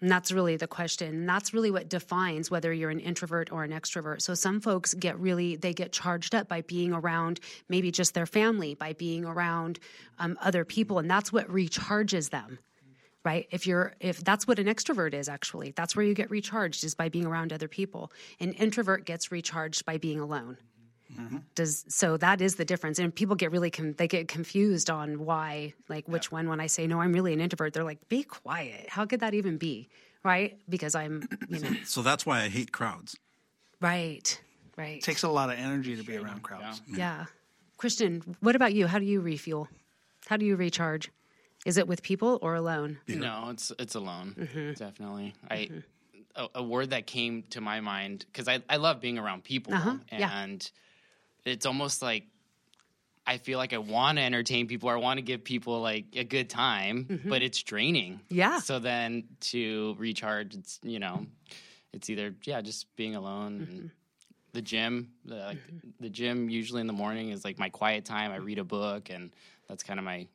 And 0.01 0.10
that's 0.10 0.32
really 0.32 0.55
the 0.55 0.67
question. 0.67 1.13
And 1.13 1.29
that's 1.29 1.53
really 1.53 1.71
what 1.71 1.89
defines 1.89 2.49
whether 2.49 2.71
you're 2.71 2.89
an 2.89 3.01
introvert 3.01 3.51
or 3.51 3.63
an 3.63 3.71
extrovert. 3.71 4.21
So 4.21 4.34
some 4.34 4.62
folks 4.62 4.93
get 4.93 5.19
really, 5.19 5.58
they 5.58 5.73
get 5.73 5.91
charged 5.91 6.34
up 6.34 6.47
by 6.47 6.62
being 6.62 6.93
around 6.93 7.41
maybe 7.67 7.91
just 7.91 8.13
their 8.13 8.25
family, 8.25 8.75
by 8.75 8.93
being 8.93 9.25
around 9.25 9.79
um, 10.17 10.38
other 10.41 10.63
people. 10.63 10.99
And 10.99 11.10
that's 11.10 11.34
what 11.34 11.47
recharges 11.49 12.29
them. 12.29 12.60
Right. 13.25 13.47
If 13.51 13.67
you're, 13.67 13.93
if 13.99 14.23
that's 14.23 14.47
what 14.47 14.60
an 14.60 14.67
extrovert 14.67 15.13
is, 15.13 15.27
actually, 15.27 15.71
that's 15.71 15.93
where 15.93 16.05
you 16.05 16.13
get 16.13 16.32
recharged 16.32 16.86
is 16.86 16.95
by 16.95 17.10
being 17.10 17.25
around 17.25 17.51
other 17.51 17.67
people. 17.67 18.13
An 18.39 18.53
introvert 18.53 19.05
gets 19.05 19.29
recharged 19.29 19.86
by 19.86 19.97
being 19.97 20.21
alone. 20.21 20.58
Does 21.55 21.86
so 21.89 22.17
that 22.17 22.41
is 22.41 22.55
the 22.55 22.65
difference, 22.65 22.99
and 22.99 23.13
people 23.13 23.36
get 23.36 23.51
really 23.51 23.69
com- 23.71 23.93
they 23.93 24.08
get 24.08 24.27
confused 24.27 24.89
on 24.89 25.25
why, 25.25 25.73
like 25.88 26.08
which 26.08 26.32
one. 26.32 26.47
When 26.49 26.60
I 26.60 26.67
say 26.67 26.88
no, 26.88 27.01
I'm 27.01 27.13
really 27.13 27.34
an 27.34 27.41
introvert, 27.41 27.73
they're 27.73 27.84
like, 27.84 28.08
"Be 28.10 28.23
quiet." 28.23 28.88
How 28.89 29.05
could 29.05 29.19
that 29.21 29.34
even 29.34 29.58
be? 29.58 29.89
Right? 30.23 30.60
Because 30.69 30.95
I'm, 30.95 31.27
you 31.49 31.60
know, 31.60 31.69
So 31.86 32.01
that's 32.01 32.25
why 32.25 32.41
I 32.43 32.49
hate 32.49 32.71
crowds. 32.71 33.15
right, 33.82 34.41
right. 34.77 34.97
It 34.97 35.03
takes 35.03 35.23
a 35.23 35.29
lot 35.29 35.49
of 35.49 35.58
energy 35.58 35.95
to 35.95 36.03
be 36.03 36.17
around 36.17 36.43
crowds. 36.43 36.82
Yeah. 36.88 37.25
Christian, 37.77 38.36
what 38.41 38.55
about 38.55 38.73
you? 38.73 38.88
How 38.88 38.99
do 38.99 39.05
you 39.05 39.21
refuel? 39.21 39.69
How 40.27 40.36
do 40.38 40.45
you 40.45 40.55
recharge? 40.58 41.10
Is 41.65 41.77
it 41.77 41.88
with 41.88 42.03
people 42.03 42.39
or 42.41 42.55
alone? 42.55 42.99
No, 43.08 43.47
it's 43.51 43.71
it's 43.79 43.95
alone. 43.95 44.36
Mm-hmm. 44.38 44.73
Definitely. 44.73 45.34
I 45.49 45.69
a, 46.36 46.47
a 46.55 46.63
word 46.63 46.89
that 46.91 47.08
came 47.08 47.43
to 47.51 47.62
my 47.62 47.79
mind 47.79 48.25
because 48.32 48.47
I 48.47 48.62
I 48.69 48.77
love 48.77 48.99
being 49.01 49.17
around 49.17 49.43
people 49.43 49.73
Uh-huh, 49.73 49.95
yeah. 50.12 50.45
It's 51.45 51.65
almost 51.65 52.02
like 52.02 52.25
I 53.25 53.38
feel 53.38 53.60
like 53.60 53.73
I 53.73 53.78
want 53.78 54.17
to 54.17 54.23
entertain 54.23 54.67
people. 54.67 54.89
I 54.89 54.95
want 54.95 55.19
to 55.19 55.21
give 55.21 55.43
people 55.43 55.82
like 55.82 56.06
a 56.15 56.23
good 56.23 56.49
time, 56.49 57.21
but 57.25 57.43
it's 57.43 57.62
draining. 57.62 58.13
Mm-hmm. 58.13 58.36
Yeah. 58.36 58.60
So 58.60 58.80
then 58.80 59.25
to 59.41 59.95
recharge, 59.99 60.56
it's 60.56 60.80
you 60.82 60.97
know, 60.97 61.28
it's 61.93 62.10
either 62.10 62.34
yeah, 62.43 62.62
just 62.62 62.95
being 62.95 63.15
alone. 63.15 63.60
Mm-hmm. 63.60 63.71
And 63.71 63.91
the 64.54 64.63
gym, 64.63 65.12
the, 65.25 65.36
like, 65.36 65.60
the 65.99 66.10
gym 66.10 66.49
usually 66.49 66.82
in 66.82 66.88
the 66.88 66.93
morning 66.93 67.30
is 67.30 67.45
like 67.45 67.60
my 67.60 67.69
quiet 67.69 68.04
time. 68.04 68.32
I 68.32 68.38
read 68.38 68.58
a 68.58 68.63
book, 68.63 69.12
and 69.12 69.30
that's 69.67 69.84
kind 69.84 69.99
of 69.99 70.06
my 70.06 70.25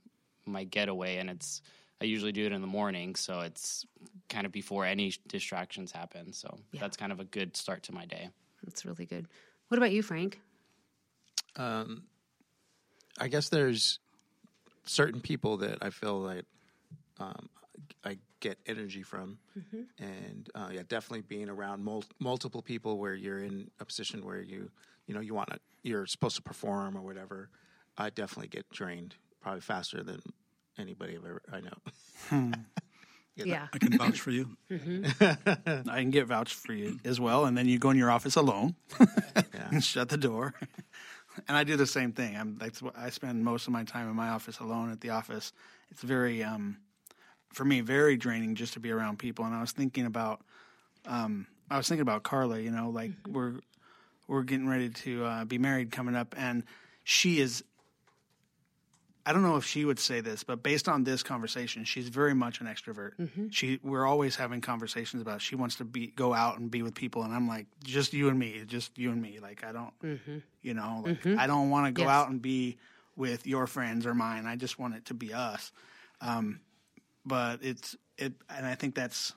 my 0.47 0.63
getaway. 0.63 1.17
And 1.17 1.31
it's 1.31 1.63
I 2.01 2.05
usually 2.05 2.33
do 2.33 2.47
it 2.47 2.53
in 2.53 2.61
the 2.61 2.69
morning, 2.69 3.17
so 3.17 3.41
it's 3.41 3.85
kind 4.29 4.47
of 4.47 4.53
before 4.53 4.85
any 4.85 5.15
distractions 5.27 5.91
happen. 5.91 6.33
So 6.33 6.59
that's 6.79 6.97
kind 6.97 7.11
of 7.11 7.19
a 7.19 7.25
good 7.25 7.57
start 7.57 7.83
to 7.85 7.93
my 7.93 8.07
day. 8.07 8.31
That's 8.63 8.85
really 8.85 9.07
good. 9.07 9.27
What 9.67 9.79
about 9.79 9.91
you, 9.91 10.03
Frank? 10.03 10.41
I 11.57 13.29
guess 13.29 13.49
there's 13.49 13.99
certain 14.85 15.21
people 15.21 15.59
that 15.59 15.79
I 15.83 15.91
feel 15.91 16.19
like 16.19 16.45
um, 17.21 17.49
I 18.05 18.19
get 18.41 18.59
energy 18.67 19.03
from, 19.03 19.39
and 19.99 20.49
uh, 20.55 20.69
yeah, 20.73 20.83
definitely 20.89 21.23
being 21.23 21.49
around 21.49 21.85
mul- 21.85 22.05
multiple 22.19 22.61
people 22.63 22.99
where 22.99 23.15
you're 23.15 23.39
in 23.39 23.71
a 23.81 23.85
position 23.85 24.25
where 24.25 24.41
you 24.41 24.71
you 25.07 25.15
know 25.15 25.21
you 25.21 25.35
want 25.35 25.51
to 25.51 25.59
you're 25.83 26.07
supposed 26.07 26.37
to 26.37 26.43
perform 26.43 26.97
or 26.97 27.03
whatever. 27.03 27.51
I 27.97 28.11
definitely 28.11 28.49
get 28.49 28.69
drained 28.71 29.15
probably 29.41 29.61
faster 29.61 30.03
than 30.03 30.21
anybody 30.79 31.17
I've 31.17 31.25
ever 31.25 31.43
I 31.53 31.61
know. 31.61 32.53
Yeah. 33.37 33.67
I 33.73 33.79
can 33.79 33.99
vouch 33.99 34.21
for 34.21 34.31
you. 34.31 34.57
I 34.71 36.01
can 36.01 36.11
get 36.11 36.27
vouched 36.27 36.55
for 36.55 36.73
you 36.73 37.01
as 37.05 37.19
well, 37.19 37.47
and 37.47 37.59
then 37.59 37.67
you 37.67 37.79
go 37.81 37.91
in 37.91 37.97
your 37.97 38.11
office 38.11 38.37
alone 38.37 38.77
and 39.71 39.83
shut 39.85 40.09
the 40.09 40.17
door. 40.17 40.55
And 41.49 41.57
I 41.57 41.65
do 41.65 41.77
the 41.77 41.87
same 41.87 42.13
thing. 42.13 42.37
I'm 42.37 42.57
that's 42.59 42.83
what 42.83 42.97
I 42.97 43.11
spend 43.11 43.45
most 43.45 43.67
of 43.67 43.73
my 43.73 43.85
time 43.85 44.09
in 44.09 44.17
my 44.17 44.29
office 44.29 44.61
alone 44.61 44.91
at 44.91 45.01
the 45.01 45.11
office. 45.11 45.53
It's 45.91 46.03
very 46.03 46.43
um, 46.43 46.79
for 47.53 47.65
me 47.65 47.81
very 47.81 48.17
draining 48.17 48.55
just 48.55 48.73
to 48.75 48.81
be 48.81 48.91
around 48.91 49.19
people. 49.19 49.45
And 49.45 49.55
I 49.55 49.61
was 49.61 49.73
thinking 49.73 50.07
about 50.07 50.41
um, 51.07 51.47
I 51.71 51.77
was 51.77 51.89
thinking 51.89 52.03
about 52.03 52.23
Carla. 52.23 52.59
You 52.59 52.71
know, 52.71 52.91
like 52.91 53.13
we're 53.29 53.55
we're 54.27 54.43
getting 54.43 54.69
ready 54.69 54.89
to 54.89 55.25
uh, 55.25 55.45
be 55.45 55.59
married 55.59 55.91
coming 55.91 56.17
up, 56.17 56.35
and 56.39 56.65
she 57.05 57.41
is 57.41 57.65
I 59.27 59.33
don't 59.33 59.43
know 59.43 59.57
if 59.57 59.65
she 59.65 59.87
would 59.87 59.99
say 59.99 60.21
this, 60.21 60.45
but 60.45 60.63
based 60.63 60.87
on 60.87 61.05
this 61.05 61.23
conversation, 61.23 61.85
she's 61.85 62.09
very 62.09 62.35
much 62.35 62.61
an 62.61 62.67
extrovert. 62.67 63.13
Mm-hmm. 63.19 63.49
She 63.49 63.81
we're 63.83 64.07
always 64.07 64.37
having 64.37 64.61
conversations 64.61 65.23
about 65.23 65.41
she 65.41 65.57
wants 65.57 65.77
to 65.77 65.85
be 65.85 66.09
go 66.09 66.35
out 66.35 66.59
and 66.59 66.71
be 66.71 66.83
with 66.83 66.95
people, 66.95 67.23
and 67.23 67.33
I'm 67.33 67.49
like, 67.49 67.67
just 67.83 68.13
you 68.13 68.29
and 68.29 68.39
me, 68.39 68.63
just 68.67 68.99
you 68.99 69.11
and 69.11 69.23
me. 69.23 69.39
Like 69.41 69.65
I 69.65 69.73
don't, 69.73 69.99
mm-hmm. 70.03 70.39
you 70.61 70.75
know, 70.75 71.03
like 71.07 71.23
mm-hmm. 71.23 71.41
I 71.41 71.47
don't 71.47 71.71
want 71.71 71.87
to 71.87 71.93
go 71.93 72.03
Yes. 72.03 72.11
out 72.11 72.29
and 72.29 72.43
be 72.43 72.77
with 73.17 73.47
your 73.47 73.67
friends 73.67 74.05
or 74.05 74.15
mine. 74.15 74.47
I 74.47 74.57
just 74.57 74.79
want 74.79 74.95
it 74.95 75.07
to 75.07 75.15
be 75.15 75.33
us. 75.33 75.73
Um, 76.21 76.61
but 77.25 77.61
it's 77.63 77.97
it, 78.19 78.35
and 78.51 78.67
I 78.67 78.75
think 78.75 78.95
that's. 78.95 79.33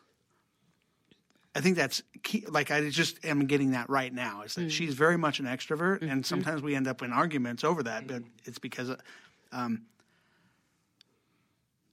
I 1.56 1.60
think 1.60 1.76
that's 1.76 2.04
key. 2.22 2.46
Like 2.48 2.70
I 2.70 2.88
just 2.90 3.26
am 3.26 3.48
getting 3.48 3.72
that 3.72 3.90
right 3.90 4.14
now. 4.14 4.44
Is 4.44 4.54
that 4.56 4.68
mm. 4.68 4.70
she's 4.70 4.94
very 4.94 5.18
much 5.18 5.40
an 5.40 5.48
extrovert, 5.48 6.04
and 6.04 6.24
sometimes 6.24 6.62
we 6.62 6.76
end 6.76 6.88
up 6.88 7.02
in 7.02 7.12
arguments 7.12 7.64
over 7.64 7.82
that. 7.82 8.06
But 8.06 8.22
mm. 8.22 8.28
it's 8.46 8.60
because 8.60 8.92
um, 9.52 9.84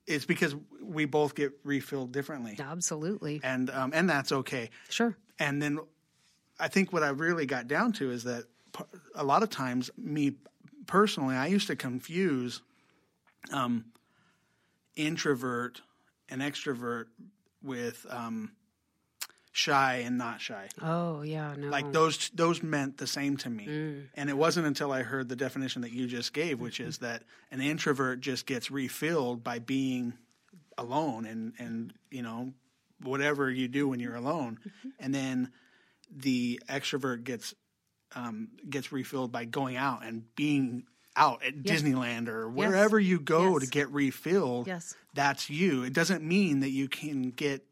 it's 0.06 0.24
because 0.24 0.54
we 0.82 1.04
both 1.06 1.34
get 1.34 1.52
refilled 1.64 2.12
differently, 2.12 2.56
Absolutely. 2.58 3.40
and 3.42 3.70
um, 3.70 3.92
and 3.94 4.08
that's 4.08 4.32
okay. 4.32 4.70
Sure. 4.88 5.16
And 5.38 5.60
then 5.62 5.78
I 6.58 6.68
think 6.68 6.92
what 6.92 7.02
I 7.02 7.08
really 7.08 7.46
got 7.46 7.66
down 7.68 7.92
to 7.94 8.10
is 8.10 8.24
that 8.24 8.44
a 9.14 9.24
lot 9.24 9.42
of 9.42 9.50
times, 9.50 9.90
me 9.96 10.36
personally, 10.86 11.36
I 11.36 11.46
used 11.46 11.66
to 11.68 11.76
confuse 11.76 12.60
um, 13.52 13.86
introvert 14.96 15.80
and 16.28 16.40
extrovert 16.40 17.06
with 17.62 18.06
um, 18.10 18.52
shy 19.56 20.02
and 20.04 20.18
not 20.18 20.40
shy. 20.40 20.68
Oh, 20.82 21.22
yeah. 21.22 21.54
No. 21.56 21.68
Like 21.68 21.92
those 21.92 22.28
those 22.34 22.60
meant 22.60 22.98
the 22.98 23.06
same 23.06 23.36
to 23.38 23.48
me. 23.48 24.02
And 24.14 24.28
it 24.28 24.36
wasn't 24.36 24.66
until 24.66 24.90
I 24.92 25.02
heard 25.02 25.28
the 25.28 25.36
definition 25.36 25.82
that 25.82 25.92
you 25.92 26.08
just 26.08 26.32
gave, 26.34 26.60
which 26.60 26.80
is 26.80 26.98
that 26.98 27.22
an 27.52 27.60
introvert 27.60 28.20
just 28.20 28.46
gets 28.46 28.70
refilled 28.72 29.44
by 29.44 29.60
being 29.60 30.14
alone 30.76 31.24
and 31.24 31.52
and 31.58 31.92
you 32.10 32.20
know 32.22 32.52
whatever 33.00 33.48
you 33.48 33.68
do 33.68 33.86
when 33.88 34.00
you're 34.00 34.16
alone. 34.16 34.58
And 34.98 35.14
then 35.14 35.52
the 36.10 36.60
extrovert 36.68 37.22
gets 37.22 37.54
um, 38.16 38.48
gets 38.68 38.90
refilled 38.90 39.30
by 39.30 39.44
going 39.44 39.76
out 39.76 40.04
and 40.04 40.24
being 40.34 40.82
out 41.16 41.44
at 41.44 41.62
Disneyland 41.62 42.26
or 42.26 42.48
wherever 42.48 42.98
you 42.98 43.20
go 43.20 43.52
Yes. 43.52 43.62
to 43.62 43.70
get 43.70 43.88
refilled. 43.90 44.66
Yes. 44.66 44.96
That's 45.14 45.48
you. 45.48 45.84
It 45.84 45.92
doesn't 45.92 46.24
mean 46.24 46.58
that 46.60 46.70
you 46.70 46.88
can 46.88 47.30
get 47.30 47.64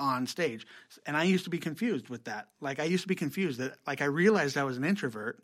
on 0.00 0.26
stage. 0.26 0.66
And 1.06 1.16
I 1.16 1.24
used 1.24 1.44
to 1.44 1.50
be 1.50 1.58
confused 1.58 2.08
with 2.08 2.24
that. 2.24 2.48
Like 2.60 2.80
I 2.80 2.84
used 2.84 3.02
to 3.02 3.08
be 3.08 3.14
confused 3.14 3.60
that 3.60 3.74
like 3.86 4.00
I 4.00 4.06
realized 4.06 4.56
I 4.56 4.64
was 4.64 4.76
an 4.76 4.84
introvert, 4.84 5.42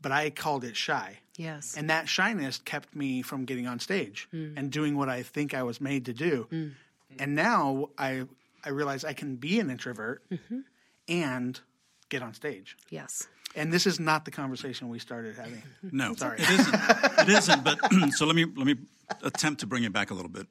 but 0.00 0.12
I 0.12 0.30
called 0.30 0.64
it 0.64 0.76
shy. 0.76 1.18
yes. 1.36 1.76
And 1.76 1.90
that 1.90 2.08
shyness 2.08 2.58
kept 2.58 2.94
me 2.94 3.22
from 3.22 3.44
getting 3.44 3.66
on 3.66 3.80
stage 3.80 4.28
mm. 4.32 4.54
and 4.56 4.70
doing 4.70 4.96
what 4.96 5.08
I 5.08 5.22
think 5.22 5.54
I 5.54 5.62
was 5.62 5.80
made 5.80 6.06
to 6.06 6.12
do. 6.12 6.46
Mm. 6.50 6.72
And 7.18 7.34
now 7.34 7.90
I 7.98 8.24
I 8.64 8.70
realize 8.70 9.04
I 9.04 9.12
can 9.12 9.36
be 9.36 9.58
an 9.58 9.70
introvert 9.70 10.22
mm-hmm. 10.30 10.60
and 11.08 11.60
get 12.08 12.22
on 12.22 12.34
stage. 12.34 12.76
yes. 12.90 13.26
And 13.54 13.70
this 13.70 13.86
is 13.86 14.00
not 14.00 14.24
the 14.24 14.30
conversation 14.30 14.88
we 14.88 14.98
started 14.98 15.36
having. 15.36 15.62
No, 15.82 16.14
Sorry. 16.14 16.38
it 16.40 16.48
isn't. 16.48 16.74
It 16.74 17.28
isn't. 17.28 17.62
But 17.62 17.78
so 18.12 18.24
let 18.24 18.34
me 18.34 18.46
let 18.46 18.66
me 18.66 18.76
attempt 19.22 19.60
to 19.60 19.66
bring 19.66 19.84
it 19.84 19.92
back 19.92 20.10
a 20.10 20.14
little 20.14 20.30
bit. 20.30 20.46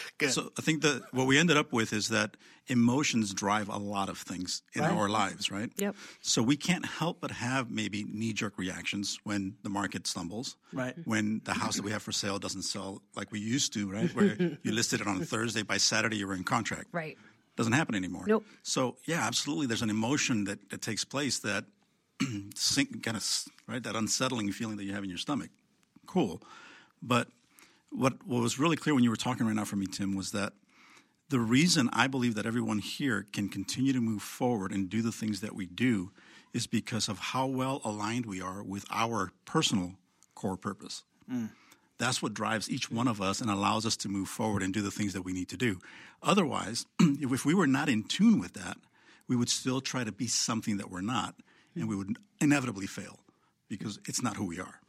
Good. 0.18 0.32
So 0.32 0.52
I 0.58 0.62
think 0.62 0.82
that 0.82 1.02
what 1.12 1.26
we 1.26 1.38
ended 1.38 1.56
up 1.56 1.72
with 1.72 1.92
is 1.92 2.08
that 2.08 2.36
emotions 2.68 3.34
drive 3.34 3.68
a 3.68 3.76
lot 3.76 4.08
of 4.08 4.18
things 4.18 4.62
in 4.74 4.82
our 4.84 5.08
lives, 5.08 5.50
right? 5.50 5.70
Yep. 5.76 5.96
So 6.20 6.42
we 6.42 6.56
can't 6.56 6.86
help 6.86 7.20
but 7.20 7.30
have 7.32 7.70
maybe 7.70 8.04
knee 8.04 8.32
jerk 8.32 8.56
reactions 8.56 9.18
when 9.24 9.56
the 9.62 9.68
market 9.68 10.06
stumbles, 10.06 10.56
Right. 10.72 10.94
When 11.04 11.40
the 11.44 11.54
house 11.54 11.76
that 11.76 11.84
we 11.84 11.90
have 11.90 12.02
for 12.02 12.12
sale 12.12 12.38
doesn't 12.38 12.62
sell 12.62 13.02
like 13.16 13.32
we 13.32 13.40
used 13.40 13.72
to, 13.74 13.90
right? 13.90 14.14
Where 14.14 14.36
you 14.62 14.72
listed 14.72 15.00
it 15.00 15.06
on 15.06 15.20
a 15.20 15.24
Thursday, 15.24 15.62
by 15.62 15.76
Saturday 15.78 16.16
you 16.16 16.26
were 16.26 16.34
in 16.34 16.44
contract. 16.44 16.88
Right. 16.92 17.18
Doesn't 17.56 17.72
happen 17.74 17.94
anymore. 17.94 18.24
Nope. 18.26 18.44
So 18.62 18.96
yeah, 19.06 19.26
absolutely. 19.26 19.66
There's 19.66 19.82
an 19.82 19.90
emotion 19.90 20.44
that, 20.44 20.70
that 20.70 20.80
takes 20.82 21.04
place 21.04 21.40
that 21.40 21.64
sink, 22.54 23.02
kind 23.02 23.16
of 23.16 23.24
right 23.66 23.82
that 23.82 23.96
unsettling 23.96 24.52
feeling 24.52 24.76
that 24.76 24.84
you 24.84 24.94
have 24.94 25.04
in 25.04 25.10
your 25.10 25.18
stomach. 25.18 25.50
Cool, 26.06 26.40
but 27.02 27.28
what 27.92 28.26
what 28.26 28.42
was 28.42 28.58
really 28.58 28.76
clear 28.76 28.94
when 28.94 29.04
you 29.04 29.10
were 29.10 29.16
talking 29.16 29.46
right 29.46 29.54
now 29.54 29.64
for 29.64 29.76
me, 29.76 29.86
Tim, 29.86 30.16
was 30.16 30.32
that 30.32 30.54
the 31.28 31.40
reason 31.40 31.88
I 31.92 32.08
believe 32.08 32.34
that 32.34 32.46
everyone 32.46 32.78
here 32.78 33.26
can 33.32 33.48
continue 33.48 33.92
to 33.92 34.00
move 34.00 34.22
forward 34.22 34.72
and 34.72 34.90
do 34.90 35.02
the 35.02 35.12
things 35.12 35.40
that 35.40 35.54
we 35.54 35.66
do 35.66 36.10
is 36.52 36.66
because 36.66 37.08
of 37.08 37.18
how 37.18 37.46
well 37.46 37.80
aligned 37.84 38.26
we 38.26 38.40
are 38.40 38.62
with 38.62 38.84
our 38.90 39.32
personal 39.44 39.94
core 40.34 40.56
purpose. 40.56 41.04
Mm. 41.30 41.50
That's 41.98 42.20
what 42.22 42.34
drives 42.34 42.68
each 42.68 42.90
one 42.90 43.08
of 43.08 43.22
us 43.22 43.40
and 43.40 43.50
allows 43.50 43.86
us 43.86 43.96
to 43.98 44.08
move 44.08 44.28
forward 44.28 44.62
and 44.62 44.74
do 44.74 44.82
the 44.82 44.90
things 44.90 45.12
that 45.12 45.22
we 45.22 45.32
need 45.32 45.48
to 45.50 45.56
do. 45.56 45.78
Otherwise, 46.22 46.84
if 47.00 47.46
we 47.46 47.54
were 47.54 47.66
not 47.66 47.88
in 47.88 48.04
tune 48.04 48.38
with 48.38 48.54
that, 48.54 48.76
we 49.28 49.36
would 49.36 49.48
still 49.48 49.80
try 49.80 50.04
to 50.04 50.12
be 50.12 50.26
something 50.26 50.76
that 50.78 50.90
we're 50.90 51.00
not, 51.00 51.36
and 51.74 51.88
we 51.88 51.96
would 51.96 52.16
inevitably 52.40 52.86
fail 52.86 53.20
because 53.68 53.98
it's 54.06 54.22
not 54.22 54.36
who 54.36 54.44
we 54.44 54.58
are. 54.58 54.80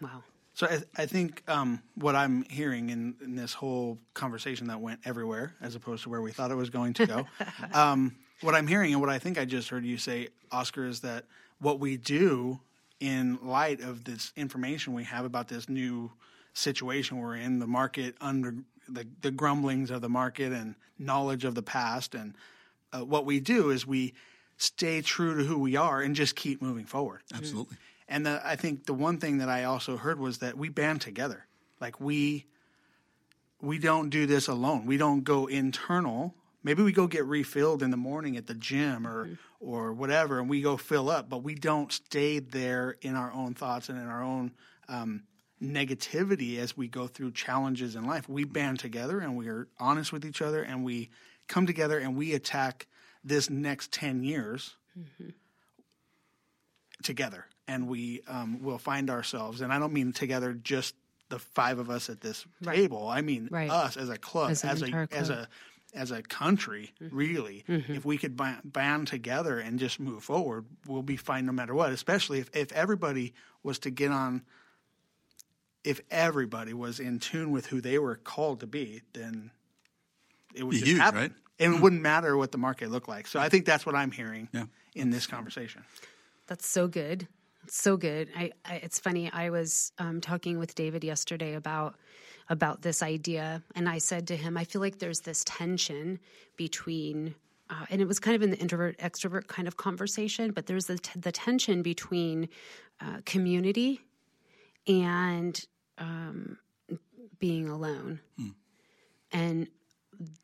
Wow. 0.00 0.24
So 0.54 0.66
I, 0.66 1.02
I 1.02 1.06
think 1.06 1.42
um, 1.48 1.82
what 1.94 2.14
I'm 2.14 2.44
hearing 2.44 2.90
in, 2.90 3.14
in 3.24 3.36
this 3.36 3.54
whole 3.54 3.98
conversation 4.14 4.66
that 4.68 4.80
went 4.80 5.00
everywhere, 5.04 5.54
as 5.60 5.74
opposed 5.74 6.02
to 6.04 6.10
where 6.10 6.20
we 6.20 6.30
thought 6.30 6.50
it 6.50 6.56
was 6.56 6.70
going 6.70 6.92
to 6.94 7.06
go, 7.06 7.26
um, 7.72 8.14
what 8.42 8.54
I'm 8.54 8.66
hearing 8.66 8.92
and 8.92 9.00
what 9.00 9.10
I 9.10 9.18
think 9.18 9.38
I 9.38 9.44
just 9.44 9.68
heard 9.70 9.84
you 9.84 9.96
say, 9.96 10.28
Oscar, 10.50 10.84
is 10.84 11.00
that 11.00 11.24
what 11.58 11.80
we 11.80 11.96
do 11.96 12.60
in 13.00 13.38
light 13.42 13.80
of 13.80 14.04
this 14.04 14.32
information 14.36 14.92
we 14.92 15.04
have 15.04 15.24
about 15.24 15.48
this 15.48 15.68
new 15.68 16.10
situation 16.54 17.18
we're 17.18 17.36
in, 17.36 17.58
the 17.58 17.66
market 17.66 18.14
under 18.20 18.54
the, 18.88 19.06
the 19.22 19.30
grumblings 19.30 19.90
of 19.90 20.02
the 20.02 20.08
market 20.08 20.52
and 20.52 20.74
knowledge 20.98 21.44
of 21.44 21.54
the 21.54 21.62
past, 21.62 22.14
and 22.14 22.34
uh, 22.92 23.04
what 23.04 23.24
we 23.24 23.40
do 23.40 23.70
is 23.70 23.86
we 23.86 24.12
stay 24.58 25.00
true 25.00 25.36
to 25.38 25.44
who 25.44 25.58
we 25.58 25.76
are 25.76 26.00
and 26.00 26.14
just 26.14 26.36
keep 26.36 26.60
moving 26.60 26.84
forward. 26.84 27.22
Absolutely. 27.34 27.76
And 28.12 28.26
the, 28.26 28.42
I 28.44 28.56
think 28.56 28.84
the 28.84 28.92
one 28.92 29.16
thing 29.16 29.38
that 29.38 29.48
I 29.48 29.64
also 29.64 29.96
heard 29.96 30.20
was 30.20 30.38
that 30.38 30.58
we 30.58 30.68
band 30.68 31.00
together. 31.00 31.46
Like 31.80 31.98
we 31.98 32.44
we 33.58 33.78
don't 33.78 34.10
do 34.10 34.26
this 34.26 34.48
alone. 34.48 34.84
We 34.84 34.98
don't 34.98 35.24
go 35.24 35.46
internal. 35.46 36.34
Maybe 36.62 36.82
we 36.82 36.92
go 36.92 37.06
get 37.06 37.24
refilled 37.24 37.82
in 37.82 37.90
the 37.90 37.96
morning 37.96 38.36
at 38.36 38.46
the 38.46 38.54
gym 38.54 39.06
or 39.06 39.30
or 39.60 39.94
whatever, 39.94 40.38
and 40.38 40.50
we 40.50 40.60
go 40.60 40.76
fill 40.76 41.08
up. 41.08 41.30
But 41.30 41.38
we 41.42 41.54
don't 41.54 41.90
stay 41.90 42.38
there 42.38 42.98
in 43.00 43.16
our 43.16 43.32
own 43.32 43.54
thoughts 43.54 43.88
and 43.88 43.98
in 43.98 44.06
our 44.06 44.22
own 44.22 44.52
um, 44.90 45.22
negativity 45.62 46.58
as 46.58 46.76
we 46.76 46.88
go 46.88 47.06
through 47.06 47.32
challenges 47.32 47.96
in 47.96 48.04
life. 48.04 48.28
We 48.28 48.44
band 48.44 48.78
together 48.78 49.20
and 49.20 49.38
we 49.38 49.48
are 49.48 49.68
honest 49.80 50.12
with 50.12 50.26
each 50.26 50.42
other, 50.42 50.62
and 50.62 50.84
we 50.84 51.08
come 51.48 51.66
together 51.66 51.98
and 51.98 52.14
we 52.14 52.34
attack 52.34 52.88
this 53.24 53.48
next 53.48 53.90
ten 53.90 54.22
years 54.22 54.76
together 57.02 57.46
and 57.68 57.88
we 57.88 58.22
um, 58.28 58.62
will 58.62 58.78
find 58.78 59.10
ourselves 59.10 59.60
and 59.60 59.72
i 59.72 59.78
don't 59.78 59.92
mean 59.92 60.12
together 60.12 60.52
just 60.52 60.94
the 61.28 61.38
five 61.38 61.78
of 61.78 61.88
us 61.88 62.10
at 62.10 62.20
this 62.20 62.44
Right. 62.62 62.76
table 62.76 63.08
i 63.08 63.20
mean 63.22 63.48
Right. 63.50 63.70
us 63.70 63.96
as 63.96 64.08
a 64.08 64.18
club 64.18 64.50
As 64.50 64.64
as, 64.64 64.82
a 64.82 64.84
entire 64.86 65.08
as 65.12 65.30
a 65.30 65.48
as 65.94 66.10
a 66.10 66.22
country 66.22 66.92
mm-hmm. 67.02 67.14
really 67.16 67.64
mm-hmm. 67.68 67.92
if 67.94 68.04
we 68.04 68.16
could 68.18 68.36
band 68.64 69.06
together 69.08 69.58
and 69.58 69.78
just 69.78 70.00
move 70.00 70.22
forward 70.24 70.64
we'll 70.86 71.02
be 71.02 71.16
fine 71.16 71.46
no 71.46 71.52
matter 71.52 71.74
what 71.74 71.92
especially 71.92 72.40
if, 72.40 72.54
if 72.54 72.72
everybody 72.72 73.32
was 73.62 73.78
to 73.78 73.90
get 73.90 74.10
on 74.10 74.42
if 75.84 76.00
everybody 76.10 76.72
was 76.72 77.00
in 77.00 77.18
tune 77.18 77.50
with 77.50 77.66
who 77.66 77.80
they 77.80 77.98
were 77.98 78.16
called 78.16 78.60
to 78.60 78.66
be 78.66 79.02
then 79.14 79.50
it 80.54 80.64
would 80.64 80.72
Be 80.72 80.78
just 80.78 80.90
huge, 80.90 81.00
happen 81.00 81.20
right? 81.20 81.32
and 81.58 81.72
it 81.72 81.74
mm-hmm. 81.74 81.82
wouldn't 81.82 82.02
matter 82.02 82.36
what 82.36 82.52
the 82.52 82.58
market 82.58 82.90
looked 82.90 83.08
like 83.08 83.26
so 83.26 83.38
i 83.40 83.48
think 83.48 83.64
that's 83.64 83.84
what 83.86 83.94
i'm 83.94 84.10
hearing 84.10 84.48
Yeah. 84.52 84.64
in 84.94 85.10
this 85.10 85.26
conversation 85.26 85.84
That's 86.46 86.66
so 86.66 86.88
good. 86.88 87.28
So 87.68 87.96
good. 87.96 88.28
I, 88.36 88.52
I 88.64 88.74
it's 88.76 88.98
funny. 88.98 89.30
I 89.32 89.50
was 89.50 89.92
um, 89.98 90.20
talking 90.20 90.58
with 90.58 90.74
David 90.74 91.04
yesterday 91.04 91.54
about 91.54 91.94
about 92.48 92.82
this 92.82 93.02
idea, 93.02 93.62
and 93.74 93.88
I 93.88 93.98
said 93.98 94.26
to 94.28 94.36
him, 94.36 94.56
I 94.56 94.64
feel 94.64 94.80
like 94.80 94.98
there's 94.98 95.20
this 95.20 95.44
tension 95.44 96.18
between, 96.56 97.34
uh, 97.70 97.86
and 97.88 98.02
it 98.02 98.08
was 98.08 98.18
kind 98.18 98.34
of 98.34 98.42
in 98.42 98.50
the 98.50 98.58
introvert 98.58 98.98
extrovert 98.98 99.46
kind 99.46 99.68
of 99.68 99.76
conversation, 99.76 100.50
but 100.50 100.66
there's 100.66 100.86
the 100.86 100.98
t- 100.98 101.18
the 101.20 101.32
tension 101.32 101.82
between 101.82 102.48
uh, 103.00 103.18
community 103.24 104.00
and 104.88 105.64
um, 105.98 106.58
being 107.38 107.68
alone, 107.68 108.20
and 109.32 109.68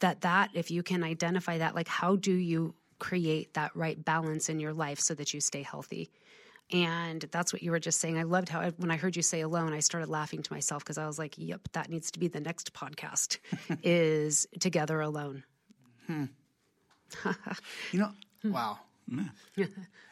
that 0.00 0.20
that 0.22 0.50
if 0.54 0.70
you 0.70 0.82
can 0.82 1.02
identify 1.02 1.58
that, 1.58 1.74
like 1.74 1.88
how 1.88 2.16
do 2.16 2.32
you 2.32 2.74
create 2.98 3.54
that 3.54 3.74
right 3.76 4.04
balance 4.04 4.48
in 4.48 4.60
your 4.60 4.72
life 4.72 5.00
so 5.00 5.14
that 5.14 5.34
you 5.34 5.40
stay 5.40 5.62
healthy? 5.62 6.10
And 6.70 7.22
that's 7.30 7.52
what 7.52 7.62
you 7.62 7.70
were 7.70 7.80
just 7.80 7.98
saying. 7.98 8.18
I 8.18 8.24
loved 8.24 8.50
how 8.50 8.60
I, 8.60 8.70
when 8.76 8.90
I 8.90 8.96
heard 8.96 9.16
you 9.16 9.22
say 9.22 9.40
alone, 9.40 9.72
I 9.72 9.80
started 9.80 10.08
laughing 10.10 10.42
to 10.42 10.52
myself 10.52 10.84
because 10.84 10.98
I 10.98 11.06
was 11.06 11.18
like, 11.18 11.34
"Yep, 11.38 11.68
that 11.72 11.88
needs 11.88 12.10
to 12.10 12.18
be 12.18 12.28
the 12.28 12.40
next 12.40 12.74
podcast." 12.74 13.38
is 13.82 14.46
together 14.60 15.00
alone. 15.00 15.44
You 17.92 18.00
know, 18.00 18.10
wow. 18.44 18.78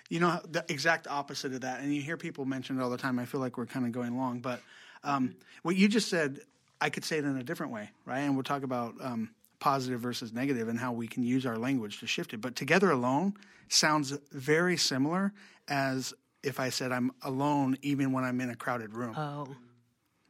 you 0.08 0.20
know, 0.20 0.40
the 0.50 0.64
exact 0.68 1.06
opposite 1.08 1.52
of 1.52 1.60
that. 1.62 1.80
And 1.80 1.94
you 1.94 2.00
hear 2.00 2.16
people 2.16 2.44
mention 2.44 2.78
it 2.78 2.82
all 2.82 2.90
the 2.90 2.96
time. 2.96 3.18
I 3.18 3.26
feel 3.26 3.40
like 3.40 3.58
we're 3.58 3.66
kind 3.66 3.84
of 3.84 3.92
going 3.92 4.16
long. 4.16 4.40
But 4.40 4.60
um, 5.04 5.36
what 5.62 5.76
you 5.76 5.88
just 5.88 6.08
said, 6.08 6.40
I 6.80 6.90
could 6.90 7.04
say 7.04 7.18
it 7.18 7.24
in 7.24 7.36
a 7.36 7.42
different 7.42 7.72
way, 7.72 7.90
right? 8.04 8.20
And 8.20 8.34
we'll 8.34 8.44
talk 8.44 8.62
about 8.62 8.94
um, 9.00 9.30
positive 9.58 10.00
versus 10.00 10.32
negative 10.32 10.68
and 10.68 10.78
how 10.78 10.92
we 10.92 11.06
can 11.06 11.22
use 11.22 11.46
our 11.46 11.58
language 11.58 12.00
to 12.00 12.06
shift 12.06 12.32
it. 12.32 12.40
But 12.40 12.56
together 12.56 12.90
alone 12.90 13.34
sounds 13.68 14.16
very 14.32 14.76
similar 14.76 15.32
as 15.68 16.14
if 16.46 16.58
I 16.60 16.70
said 16.70 16.92
I'm 16.92 17.10
alone 17.22 17.76
even 17.82 18.12
when 18.12 18.24
I'm 18.24 18.40
in 18.40 18.50
a 18.50 18.56
crowded 18.56 18.94
room. 18.94 19.14
Oh, 19.16 19.48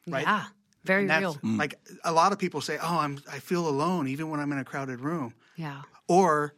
Right? 0.09 0.22
yeah, 0.26 0.44
very 0.85 1.02
And 1.02 1.11
that's 1.11 1.20
real. 1.42 1.57
like 1.57 1.74
a 2.05 2.12
lot 2.12 2.33
of 2.33 2.38
people 2.38 2.61
say, 2.61 2.79
"Oh, 2.81 2.98
I'm 2.98 3.20
I 3.31 3.38
feel 3.40 3.68
alone 3.68 4.09
even 4.09 4.31
when 4.31 4.40
I'm 4.40 4.50
in 4.52 4.59
a 4.59 4.64
crowded 4.64 5.00
room." 5.00 5.35
Yeah, 5.57 5.83
Or 6.09 6.55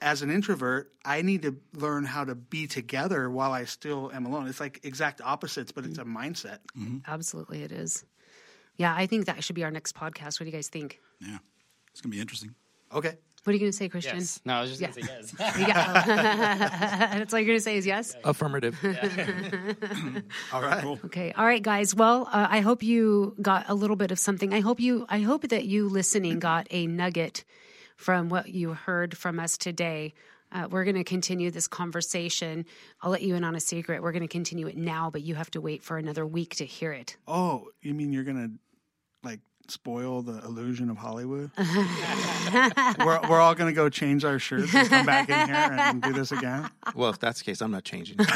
as 0.00 0.22
an 0.22 0.30
introvert, 0.30 0.92
I 1.04 1.22
need 1.22 1.42
to 1.42 1.56
learn 1.74 2.04
how 2.04 2.24
to 2.24 2.34
be 2.34 2.66
together 2.66 3.30
while 3.30 3.52
I 3.52 3.64
still 3.64 4.10
am 4.12 4.26
alone. 4.26 4.48
It's 4.48 4.58
like 4.58 4.80
exact 4.82 5.20
opposites, 5.20 5.70
but 5.70 5.84
it's 5.86 5.98
a 5.98 6.04
mindset. 6.04 6.58
Mm-hmm. 6.76 6.98
absolutely, 7.06 7.62
it 7.62 7.70
is. 7.72 8.04
Yeah, 8.76 8.92
I 8.96 9.06
think 9.06 9.26
that 9.26 9.44
should 9.44 9.54
be 9.54 9.62
our 9.64 9.70
next 9.70 9.94
podcast. 9.94 10.40
What 10.40 10.44
do 10.44 10.46
you 10.46 10.52
guys 10.52 10.68
think? 10.68 10.98
Yeah. 11.20 11.38
It's 11.92 12.00
going 12.00 12.10
to 12.10 12.16
be 12.16 12.20
interesting. 12.20 12.54
Okay. 12.92 13.16
What 13.44 13.50
are 13.50 13.54
you 13.54 13.58
going 13.58 13.72
to 13.72 13.76
say, 13.76 13.88
Christian? 13.88 14.18
Yes. 14.18 14.40
No, 14.44 14.54
I 14.54 14.60
was 14.60 14.70
just 14.70 14.80
gonna 14.80 14.92
say 14.92 15.00
yes. 15.02 15.58
Yeah, 15.58 16.04
that's 17.18 17.32
all 17.32 17.40
you're 17.40 17.46
going 17.46 17.58
to 17.58 17.62
say 17.62 17.76
is 17.76 17.86
yes. 17.86 18.14
Affirmative. 18.22 18.78
All 20.52 20.62
right. 20.62 20.84
Okay. 21.04 21.32
All 21.32 21.44
right, 21.44 21.62
guys. 21.62 21.94
Well, 21.94 22.28
uh, 22.32 22.46
I 22.48 22.60
hope 22.60 22.84
you 22.84 23.34
got 23.42 23.68
a 23.68 23.74
little 23.74 23.96
bit 23.96 24.12
of 24.12 24.18
something. 24.18 24.54
I 24.54 24.60
hope 24.60 24.78
you. 24.78 25.06
I 25.08 25.20
hope 25.20 25.48
that 25.48 25.64
you 25.64 25.88
listening 25.88 26.38
got 26.38 26.68
a 26.70 26.86
nugget 26.86 27.44
from 27.96 28.28
what 28.28 28.48
you 28.48 28.74
heard 28.74 29.16
from 29.16 29.40
us 29.40 29.58
today. 29.58 30.14
Uh, 30.52 30.68
we're 30.70 30.84
going 30.84 30.96
to 30.96 31.04
continue 31.04 31.50
this 31.50 31.66
conversation. 31.66 32.66
I'll 33.00 33.10
let 33.10 33.22
you 33.22 33.34
in 33.34 33.42
on 33.42 33.56
a 33.56 33.60
secret. 33.60 34.02
We're 34.02 34.12
going 34.12 34.22
to 34.22 34.28
continue 34.28 34.66
it 34.66 34.76
now, 34.76 35.10
but 35.10 35.22
you 35.22 35.34
have 35.34 35.50
to 35.52 35.60
wait 35.60 35.82
for 35.82 35.96
another 35.96 36.26
week 36.26 36.56
to 36.56 36.66
hear 36.66 36.92
it. 36.92 37.16
Oh, 37.26 37.68
you 37.80 37.94
mean 37.94 38.12
you're 38.12 38.24
gonna 38.24 38.50
like 39.24 39.40
spoil 39.68 40.22
the 40.22 40.44
illusion 40.44 40.90
of 40.90 40.96
Hollywood? 40.96 41.50
we're 42.98 43.20
we're 43.28 43.40
all 43.40 43.54
gonna 43.54 43.72
go 43.72 43.88
change 43.88 44.24
our 44.24 44.38
shirts 44.38 44.74
and 44.74 44.88
come 44.88 45.06
back 45.06 45.28
in 45.28 45.46
here 45.46 45.54
and 45.78 46.02
do 46.02 46.12
this 46.12 46.32
again. 46.32 46.68
well, 46.94 47.10
if 47.10 47.18
that's 47.18 47.38
the 47.38 47.44
case, 47.44 47.60
I'm 47.62 47.70
not 47.70 47.84
changing. 47.84 48.16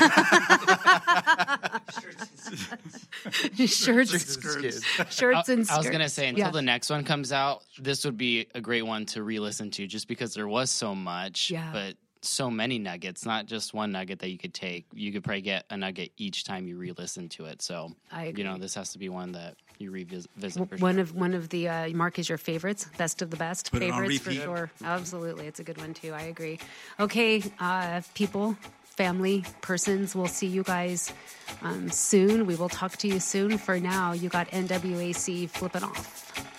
shirts, 3.66 4.12
Just 4.12 4.42
kidding. 4.42 4.70
shirts, 5.10 5.48
and 5.48 5.66
skirts. 5.66 5.70
I 5.70 5.76
was 5.78 5.90
gonna 5.90 6.08
say 6.08 6.28
until 6.28 6.46
Yeah. 6.46 6.50
the 6.50 6.62
next 6.62 6.90
one 6.90 7.04
comes 7.04 7.32
out, 7.32 7.62
this 7.78 8.04
would 8.04 8.16
be 8.16 8.46
a 8.54 8.60
great 8.60 8.82
one 8.82 9.06
to 9.06 9.22
re-listen 9.22 9.70
to, 9.72 9.86
just 9.86 10.08
because 10.08 10.34
there 10.34 10.48
was 10.48 10.70
so 10.70 10.94
much, 10.94 11.50
Yeah. 11.50 11.70
but 11.72 11.96
so 12.22 12.50
many 12.50 12.78
nuggets, 12.78 13.24
not 13.24 13.46
just 13.46 13.72
one 13.72 13.92
nugget 13.92 14.18
that 14.20 14.30
you 14.30 14.38
could 14.38 14.52
take. 14.54 14.86
You 14.92 15.12
could 15.12 15.22
probably 15.22 15.42
get 15.42 15.64
a 15.70 15.76
nugget 15.76 16.10
each 16.16 16.44
time 16.44 16.66
you 16.66 16.76
re-listen 16.76 17.28
to 17.30 17.44
it. 17.44 17.62
So, 17.62 17.94
I 18.10 18.32
you 18.36 18.42
know, 18.42 18.58
this 18.58 18.74
has 18.74 18.92
to 18.92 18.98
be 18.98 19.08
one 19.08 19.32
that 19.32 19.56
you 19.78 19.90
revisit. 19.90 20.30
For 20.52 20.76
One 20.78 20.98
of 20.98 21.14
one 21.14 21.34
of 21.34 21.48
the 21.48 21.68
uh, 21.68 21.88
Mark 21.90 22.18
is 22.18 22.28
your 22.28 22.38
favorites, 22.38 22.86
best 22.96 23.22
of 23.22 23.30
the 23.30 23.36
best 23.36 23.70
Put 23.72 23.82
it 23.82 23.90
on 23.90 24.02
favorites 24.02 24.18
for 24.20 24.32
sure. 24.32 24.70
Absolutely, 24.82 25.46
it's 25.46 25.60
a 25.60 25.64
good 25.64 25.78
one 25.78 25.94
too. 25.94 26.12
I 26.12 26.22
agree. 26.22 26.58
Okay, 26.98 27.42
uh, 27.60 28.00
people, 28.14 28.56
family, 28.82 29.44
persons, 29.60 30.14
we'll 30.14 30.26
see 30.26 30.46
you 30.46 30.62
guys 30.62 31.12
um, 31.62 31.90
soon. 31.90 32.46
We 32.46 32.56
will 32.56 32.68
talk 32.68 32.96
to 32.98 33.08
you 33.08 33.20
soon. 33.20 33.58
For 33.58 33.78
now, 33.78 34.12
you 34.12 34.28
got 34.28 34.48
NWAC 34.50 35.50
flipping 35.50 35.82
off. 35.82 36.55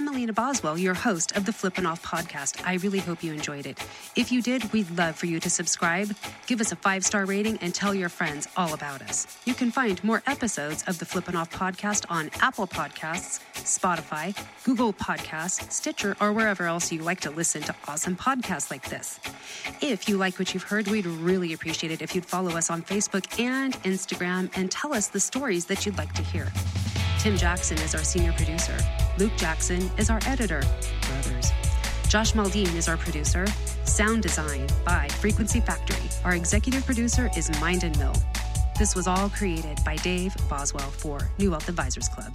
I'm 0.00 0.06
Melina 0.06 0.32
Boswell, 0.32 0.78
your 0.78 0.94
host 0.94 1.36
of 1.36 1.44
the 1.44 1.52
Flippin' 1.52 1.84
Off 1.84 2.02
podcast. 2.02 2.66
I 2.66 2.76
really 2.76 3.00
hope 3.00 3.22
you 3.22 3.34
enjoyed 3.34 3.66
it. 3.66 3.78
If 4.16 4.32
you 4.32 4.40
did, 4.40 4.72
we'd 4.72 4.90
love 4.96 5.14
for 5.14 5.26
you 5.26 5.38
to 5.40 5.50
subscribe, 5.50 6.16
give 6.46 6.62
us 6.62 6.72
a 6.72 6.76
five 6.76 7.04
star 7.04 7.26
rating, 7.26 7.58
and 7.58 7.74
tell 7.74 7.94
your 7.94 8.08
friends 8.08 8.48
all 8.56 8.72
about 8.72 9.02
us. 9.02 9.26
You 9.44 9.52
can 9.52 9.70
find 9.70 10.02
more 10.02 10.22
episodes 10.26 10.84
of 10.86 10.98
the 10.98 11.04
Flippin' 11.04 11.36
Off 11.36 11.50
podcast 11.50 12.06
on 12.08 12.30
Apple 12.40 12.66
Podcasts, 12.66 13.40
Spotify, 13.52 14.34
Google 14.64 14.94
Podcasts, 14.94 15.70
Stitcher, 15.70 16.16
or 16.18 16.32
wherever 16.32 16.64
else 16.64 16.90
you 16.90 17.02
like 17.02 17.20
to 17.20 17.30
listen 17.30 17.60
to 17.64 17.74
awesome 17.86 18.16
podcasts 18.16 18.70
like 18.70 18.88
this. 18.88 19.20
If 19.82 20.08
you 20.08 20.16
like 20.16 20.38
what 20.38 20.54
you've 20.54 20.62
heard, 20.62 20.88
we'd 20.88 21.04
really 21.04 21.52
appreciate 21.52 21.92
it 21.92 22.00
if 22.00 22.14
you'd 22.14 22.24
follow 22.24 22.52
us 22.52 22.70
on 22.70 22.80
Facebook 22.80 23.38
and 23.38 23.74
Instagram 23.82 24.50
and 24.54 24.70
tell 24.70 24.94
us 24.94 25.08
the 25.08 25.20
stories 25.20 25.66
that 25.66 25.84
you'd 25.84 25.98
like 25.98 26.14
to 26.14 26.22
hear. 26.22 26.50
Tim 27.20 27.36
Jackson 27.36 27.76
is 27.82 27.94
our 27.94 28.02
senior 28.02 28.32
producer. 28.32 28.74
Luke 29.18 29.36
Jackson 29.36 29.90
is 29.98 30.08
our 30.08 30.20
editor. 30.24 30.62
Brothers. 31.06 31.52
Josh 32.08 32.32
Maldine 32.34 32.74
is 32.74 32.88
our 32.88 32.96
producer. 32.96 33.46
Sound 33.84 34.22
design 34.22 34.66
by 34.86 35.06
Frequency 35.08 35.60
Factory. 35.60 36.08
Our 36.24 36.34
executive 36.34 36.86
producer 36.86 37.28
is 37.36 37.50
Mind 37.60 37.84
and 37.84 37.96
Mill. 37.98 38.14
This 38.78 38.96
was 38.96 39.06
all 39.06 39.28
created 39.28 39.78
by 39.84 39.96
Dave 39.96 40.34
Boswell 40.48 40.90
for 40.90 41.28
New 41.38 41.50
Wealth 41.50 41.68
Advisors 41.68 42.08
Club. 42.08 42.34